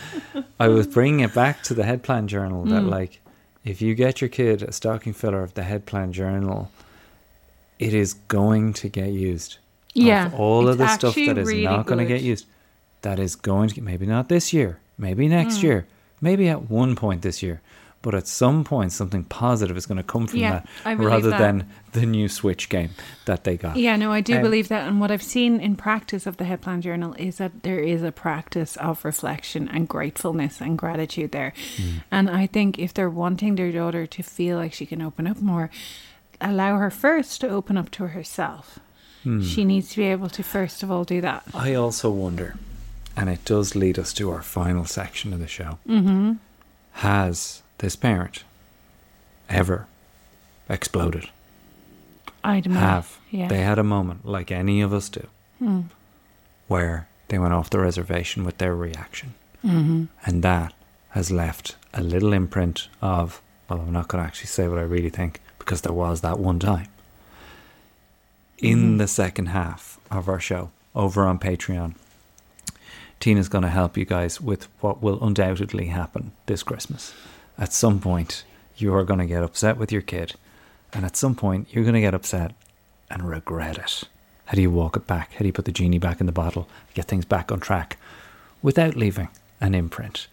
I 0.60 0.70
was 0.70 0.88
bringing 0.88 1.20
it 1.20 1.34
back 1.34 1.62
to 1.64 1.74
the 1.74 1.84
head 1.84 2.02
plan 2.02 2.28
journal 2.28 2.64
that, 2.66 2.82
Hmm. 2.84 2.90
like, 2.90 3.20
if 3.66 3.82
you 3.82 3.94
get 3.96 4.22
your 4.22 4.30
kid 4.30 4.64
a 4.64 4.72
stocking 4.72 5.14
filler 5.14 5.44
of 5.44 5.54
the 5.54 5.64
head 5.64 5.86
plan 5.86 6.14
journal, 6.14 6.72
it 7.78 7.94
is 7.94 8.14
going 8.14 8.74
to 8.74 8.90
get 8.90 9.10
used. 9.12 9.59
Yeah, 9.94 10.28
Of 10.28 10.36
all 10.36 10.68
of 10.68 10.78
the 10.78 10.88
stuff 10.88 11.16
that 11.16 11.38
is 11.38 11.48
really 11.48 11.64
not 11.64 11.86
going 11.86 12.00
to 12.00 12.06
get 12.06 12.22
used, 12.22 12.46
that 13.02 13.20
is 13.20 13.36
going 13.36 13.70
to 13.70 13.76
get, 13.76 13.84
maybe 13.84 14.06
not 14.06 14.30
this 14.30 14.54
year, 14.54 14.80
maybe 14.98 15.28
next 15.28 15.60
Hmm. 15.62 15.66
year, 15.66 15.88
maybe 16.22 16.48
at 16.48 16.70
one 16.70 16.96
point 16.96 17.22
this 17.22 17.42
year. 17.42 17.62
But 18.02 18.16
at 18.16 18.28
some 18.28 18.64
point, 18.64 18.94
something 18.94 19.26
positive 19.26 19.76
is 19.76 19.86
going 19.86 19.98
to 19.98 20.04
come 20.04 20.26
from 20.28 20.40
Yeah, 20.40 20.62
that, 20.86 20.98
rather 20.98 21.32
that. 21.32 21.38
than 21.40 21.66
the 21.92 22.06
new 22.06 22.30
Switch 22.30 22.70
game 22.70 22.92
that 23.26 23.44
they 23.44 23.58
got. 23.58 23.76
Yeah, 23.76 23.98
no, 23.98 24.10
I 24.14 24.22
do 24.22 24.38
Um, 24.38 24.42
believe 24.42 24.70
that. 24.70 24.88
And 24.88 25.02
what 25.02 25.12
I've 25.12 25.22
seen 25.24 25.60
in 25.60 25.76
practice 25.76 26.26
of 26.26 26.38
the 26.38 26.46
Head 26.46 26.62
Plan 26.62 26.82
Journal 26.82 27.14
is 27.18 27.40
that 27.40 27.64
there 27.64 27.80
is 27.80 28.02
a 28.02 28.14
practice 28.14 28.78
of 28.78 29.04
reflection 29.04 29.68
and 29.68 29.86
gratefulness 29.90 30.62
and 30.62 30.78
gratitude 30.78 31.34
there. 31.34 31.52
And 32.10 32.30
I 32.30 32.48
think 32.48 32.80
if 32.80 32.94
they're 32.94 33.10
wanting 33.10 33.56
their 33.56 33.72
daughter 33.72 34.06
to 34.08 34.24
feel 34.24 34.56
like 34.58 34.72
she 34.72 34.86
can 34.86 35.02
open 35.02 35.28
up 35.28 35.42
more, 35.42 35.70
allow 36.40 36.78
her 36.78 36.90
first 36.92 37.42
to 37.42 37.50
open 37.50 37.76
up 37.78 37.90
to 37.92 38.08
herself. 38.08 38.80
She 39.44 39.64
needs 39.66 39.90
to 39.92 39.98
be 39.98 40.06
able 40.06 40.30
to, 40.30 40.44
first 40.44 40.84
of 40.84 40.90
all, 40.92 41.04
do 41.04 41.22
that. 41.22 41.44
I 41.54 41.74
also 41.74 42.10
wonder, 42.10 42.56
and 43.16 43.30
it 43.30 43.44
does 43.46 43.76
lead 43.76 44.00
us 44.00 44.14
to 44.14 44.32
our 44.32 44.42
final 44.42 44.86
section 44.86 45.34
of 45.34 45.40
the 45.40 45.48
show. 45.48 45.78
Mm-hmm. 45.88 46.34
Has 46.94 47.62
this 47.80 47.96
parent 47.96 48.44
ever 49.50 49.88
exploded? 50.70 51.30
I'd 52.44 52.66
imagine. 52.66 52.82
Have 52.82 53.18
Yeah. 53.32 53.48
they 53.48 53.62
had 53.62 53.78
a 53.80 53.84
moment 53.84 54.26
like 54.26 54.52
any 54.52 54.82
of 54.82 54.94
us 54.94 55.10
do, 55.10 55.28
where 56.68 57.08
they 57.28 57.38
went 57.40 57.54
off 57.54 57.70
the 57.70 57.80
reservation 57.80 58.44
with 58.46 58.58
their 58.58 58.76
reaction, 58.76 59.34
mm-hmm. 59.66 60.06
and 60.26 60.44
that 60.44 60.74
has 61.10 61.32
left 61.32 61.76
a 61.94 62.02
little 62.02 62.34
imprint 62.34 62.88
of. 63.02 63.42
Well, 63.70 63.82
I'm 63.82 63.92
not 63.94 64.08
going 64.08 64.24
to 64.24 64.28
actually 64.28 64.48
say 64.48 64.68
what 64.68 64.80
I 64.80 64.84
really 64.84 65.10
think 65.12 65.42
because 65.60 65.82
there 65.82 65.94
was 65.94 66.22
that 66.22 66.40
one 66.40 66.58
time. 66.60 66.88
In 68.62 68.98
the 68.98 69.08
second 69.08 69.48
half 69.48 70.00
of 70.12 70.28
our 70.28 70.40
show 70.40 70.72
over 70.94 71.26
on 71.26 71.40
Patreon, 71.40 71.96
Tina's 73.20 73.48
going 73.50 73.64
to 73.64 73.70
help 73.70 73.98
you 73.98 74.06
guys 74.06 74.42
with 74.42 74.68
what 74.82 75.02
will 75.02 75.24
undoubtedly 75.24 75.88
happen 75.88 76.32
this 76.46 76.64
Christmas. 76.64 77.14
At 77.58 77.74
some 77.74 78.00
point, 78.00 78.44
you 78.76 78.94
are 78.94 79.04
going 79.04 79.20
to 79.20 79.26
get 79.26 79.44
upset 79.44 79.78
with 79.78 79.92
your 79.92 80.02
kid, 80.02 80.36
and 80.94 81.06
at 81.06 81.16
some 81.16 81.36
point, 81.36 81.68
you're 81.72 81.84
going 81.84 81.94
to 81.96 82.02
get 82.02 82.14
upset 82.14 82.54
and 83.10 83.30
regret 83.30 83.78
it. 83.78 84.04
How 84.46 84.56
do 84.56 84.62
you 84.62 84.72
walk 84.72 84.96
it 84.98 85.06
back? 85.06 85.34
How 85.34 85.40
do 85.40 85.46
you 85.46 85.54
put 85.54 85.66
the 85.66 85.72
genie 85.72 86.00
back 86.00 86.20
in 86.20 86.26
the 86.26 86.32
bottle, 86.32 86.68
get 86.94 87.06
things 87.06 87.26
back 87.26 87.52
on 87.52 87.60
track 87.60 87.98
without 88.62 88.96
leaving 88.96 89.30
an 89.62 89.76
imprint? 89.76 90.28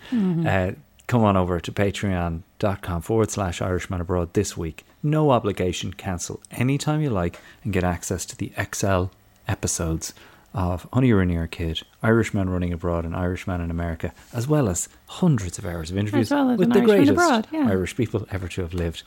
Uh, 0.49 0.73
come 1.07 1.23
on 1.23 1.37
over 1.37 1.61
to 1.61 1.71
patreon.com 1.73 3.03
forward 3.03 3.31
slash 3.31 3.61
Irishman 3.61 4.01
Abroad 4.01 4.33
this 4.33 4.57
week. 4.57 4.86
No 5.03 5.31
obligation, 5.31 5.93
cancel 5.93 6.41
anytime 6.51 7.01
you 7.01 7.11
like 7.11 7.41
and 7.63 7.73
get 7.73 7.85
access 7.85 8.25
to 8.27 8.37
the 8.37 8.53
XL 8.73 9.05
episodes 9.47 10.15
of 10.55 10.89
Honey 10.93 11.09
You're 11.09 11.19
Ruining 11.19 11.47
Kid, 11.49 11.83
Irishman 12.03 12.49
Running 12.49 12.73
Abroad, 12.73 13.05
and 13.05 13.15
Irishman 13.15 13.61
in 13.61 13.71
America, 13.71 14.13
as 14.33 14.49
well 14.49 14.69
as 14.69 14.89
hundreds 15.07 15.59
of 15.59 15.65
hours 15.67 15.91
of 15.91 15.97
interviews 15.97 16.31
well 16.31 16.57
with 16.57 16.73
the 16.73 16.81
Irishman 16.81 16.85
greatest 16.85 17.11
abroad, 17.13 17.47
yeah. 17.53 17.69
Irish 17.69 17.97
people 17.97 18.27
ever 18.31 18.49
to 18.49 18.63
have 18.63 18.75
lived. 18.75 19.03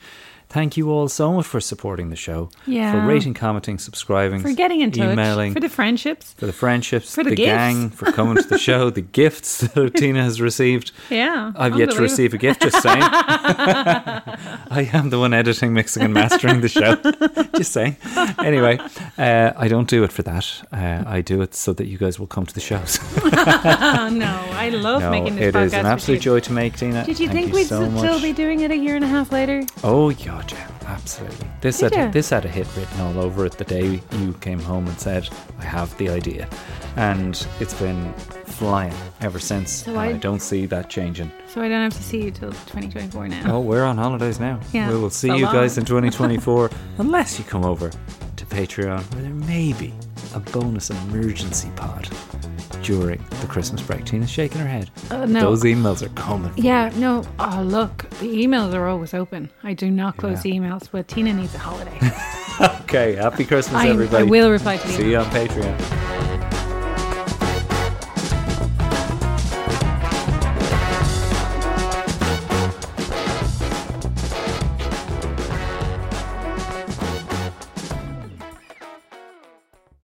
Thank 0.48 0.76
you 0.76 0.90
all 0.90 1.06
so 1.08 1.32
much 1.34 1.46
for 1.46 1.60
supporting 1.60 2.10
the 2.10 2.16
show, 2.16 2.50
Yeah. 2.66 2.90
for 2.90 3.06
rating, 3.06 3.34
commenting, 3.34 3.78
subscribing, 3.78 4.40
For 4.40 4.50
getting 4.52 4.80
in 4.80 4.90
touch. 4.90 5.12
emailing, 5.12 5.54
For 5.54 5.60
the 5.60 5.68
friendships. 5.68 6.32
for 6.32 6.46
the 6.46 6.52
friendships, 6.52 7.14
For 7.14 7.22
the 7.22 7.30
the, 7.30 7.36
gang, 7.36 7.88
for 7.90 8.10
coming 8.10 8.34
to 8.42 8.48
the 8.48 8.58
show, 8.58 8.90
the 8.90 9.00
gifts 9.20 9.58
that 9.60 9.94
Tina 9.94 10.24
has 10.24 10.40
received. 10.40 10.90
Yeah. 11.08 11.52
I've 11.54 11.78
yet 11.78 11.92
to 11.92 12.00
receive 12.02 12.34
a 12.34 12.38
gift, 12.38 12.62
just 12.62 12.82
saying. 12.82 13.00
I 13.00 14.90
am 14.92 15.10
the 15.10 15.20
one 15.20 15.32
editing, 15.32 15.72
mixing, 15.72 16.02
and 16.02 16.12
mastering 16.14 16.60
the 16.62 16.68
show. 16.68 16.96
just 17.56 17.72
saying. 17.72 17.96
Anyway, 18.42 18.78
uh, 19.18 19.52
I 19.56 19.68
don't 19.68 19.88
do 19.88 20.02
it 20.02 20.10
for 20.10 20.22
that. 20.22 20.62
Uh, 20.72 21.04
I 21.06 21.20
do 21.20 21.42
it 21.42 21.54
so 21.54 21.72
that 21.74 21.86
you 21.86 21.96
guys 21.96 22.18
will 22.18 22.26
come 22.26 22.46
to 22.46 22.54
the 22.54 22.60
shows. 22.60 22.98
Oh, 23.22 24.08
no, 24.12 24.46
I 24.52 24.70
love 24.70 25.02
no, 25.02 25.10
making 25.12 25.36
this 25.36 25.54
podcast. 25.54 25.82
Is 25.98 26.08
an 26.08 26.12
with 26.12 26.18
absolute 26.18 26.20
joy 26.20 26.40
to 26.40 26.52
make, 26.52 26.76
Tina. 26.76 27.04
Did 27.04 27.20
you 27.20 27.28
Thank 27.28 27.38
think 27.40 27.54
we'd 27.54 27.66
so 27.66 27.82
s- 27.82 27.90
much. 27.92 28.00
still 28.00 28.20
be 28.22 28.32
doing 28.32 28.60
it 28.60 28.70
a 28.70 28.76
year 28.76 28.96
and 28.96 29.04
a 29.04 29.08
half 29.08 29.32
later? 29.32 29.62
Oh, 29.84 30.10
yeah, 30.10 30.42
yeah. 30.50 30.66
Absolutely. 30.86 31.46
This 31.60 31.78
Did 31.78 31.94
had 31.94 32.06
you? 32.06 32.12
this 32.12 32.30
had 32.30 32.44
a 32.44 32.48
hit 32.48 32.66
written 32.76 33.00
all 33.00 33.20
over 33.20 33.46
it 33.46 33.52
the 33.52 33.64
day 33.64 34.00
you 34.18 34.32
came 34.40 34.58
home 34.58 34.88
and 34.88 34.98
said, 34.98 35.28
"I 35.60 35.64
have 35.64 35.96
the 35.98 36.08
idea," 36.08 36.48
and 36.96 37.46
it's 37.60 37.74
been 37.74 38.12
flying 38.44 38.92
ever 39.20 39.38
since. 39.38 39.70
So 39.84 39.92
and 39.92 40.00
I- 40.00 40.06
I 40.08 40.12
don't 40.14 40.42
see 40.42 40.66
that 40.66 40.90
changing. 40.90 41.30
So 41.54 41.62
I 41.62 41.68
don't 41.68 41.82
have 41.82 41.94
to 41.96 42.02
see 42.02 42.24
you 42.24 42.32
till 42.32 42.50
2024 42.50 43.28
now. 43.28 43.42
Oh, 43.54 43.60
we're 43.60 43.84
on 43.84 43.98
holidays 43.98 44.40
now. 44.40 44.58
Yeah, 44.72 44.90
we 44.90 44.98
will 44.98 45.10
see 45.10 45.28
so 45.28 45.34
you 45.36 45.44
guys 45.46 45.78
in 45.78 45.84
2024, 45.86 46.70
unless 46.98 47.38
you 47.38 47.44
come 47.44 47.64
over 47.64 47.90
to 48.36 48.46
Patreon, 48.46 49.02
where 49.14 49.22
there 49.22 49.32
may 49.32 49.72
be 49.74 49.94
a 50.34 50.40
bonus 50.40 50.90
emergency 50.90 51.70
pod 51.76 52.08
during 52.82 53.24
the 53.40 53.46
Christmas 53.46 53.82
break. 53.82 54.04
Tina's 54.04 54.30
shaking 54.30 54.60
her 54.60 54.66
head. 54.66 54.90
Uh, 55.10 55.26
no. 55.26 55.40
Those 55.40 55.64
emails 55.64 56.02
are 56.02 56.08
coming. 56.10 56.52
Yeah, 56.56 56.90
no. 56.96 57.24
Oh, 57.38 57.62
look, 57.64 58.08
the 58.20 58.26
emails 58.44 58.74
are 58.74 58.86
always 58.86 59.14
open. 59.14 59.50
I 59.62 59.74
do 59.74 59.90
not 59.90 60.16
close 60.16 60.44
Yeah. 60.44 60.54
emails, 60.54 60.88
but 60.90 61.08
Tina 61.08 61.32
needs 61.32 61.54
a 61.54 61.58
holiday. 61.58 61.98
Okay, 62.82 63.14
happy 63.14 63.46
Christmas, 63.46 63.76
I, 63.76 63.88
everybody. 63.88 64.24
I 64.26 64.28
will 64.28 64.50
reply 64.50 64.76
to 64.76 64.88
you. 64.88 64.94
See 64.94 65.10
you 65.12 65.16
on 65.16 65.24
Patreon. 65.26 66.19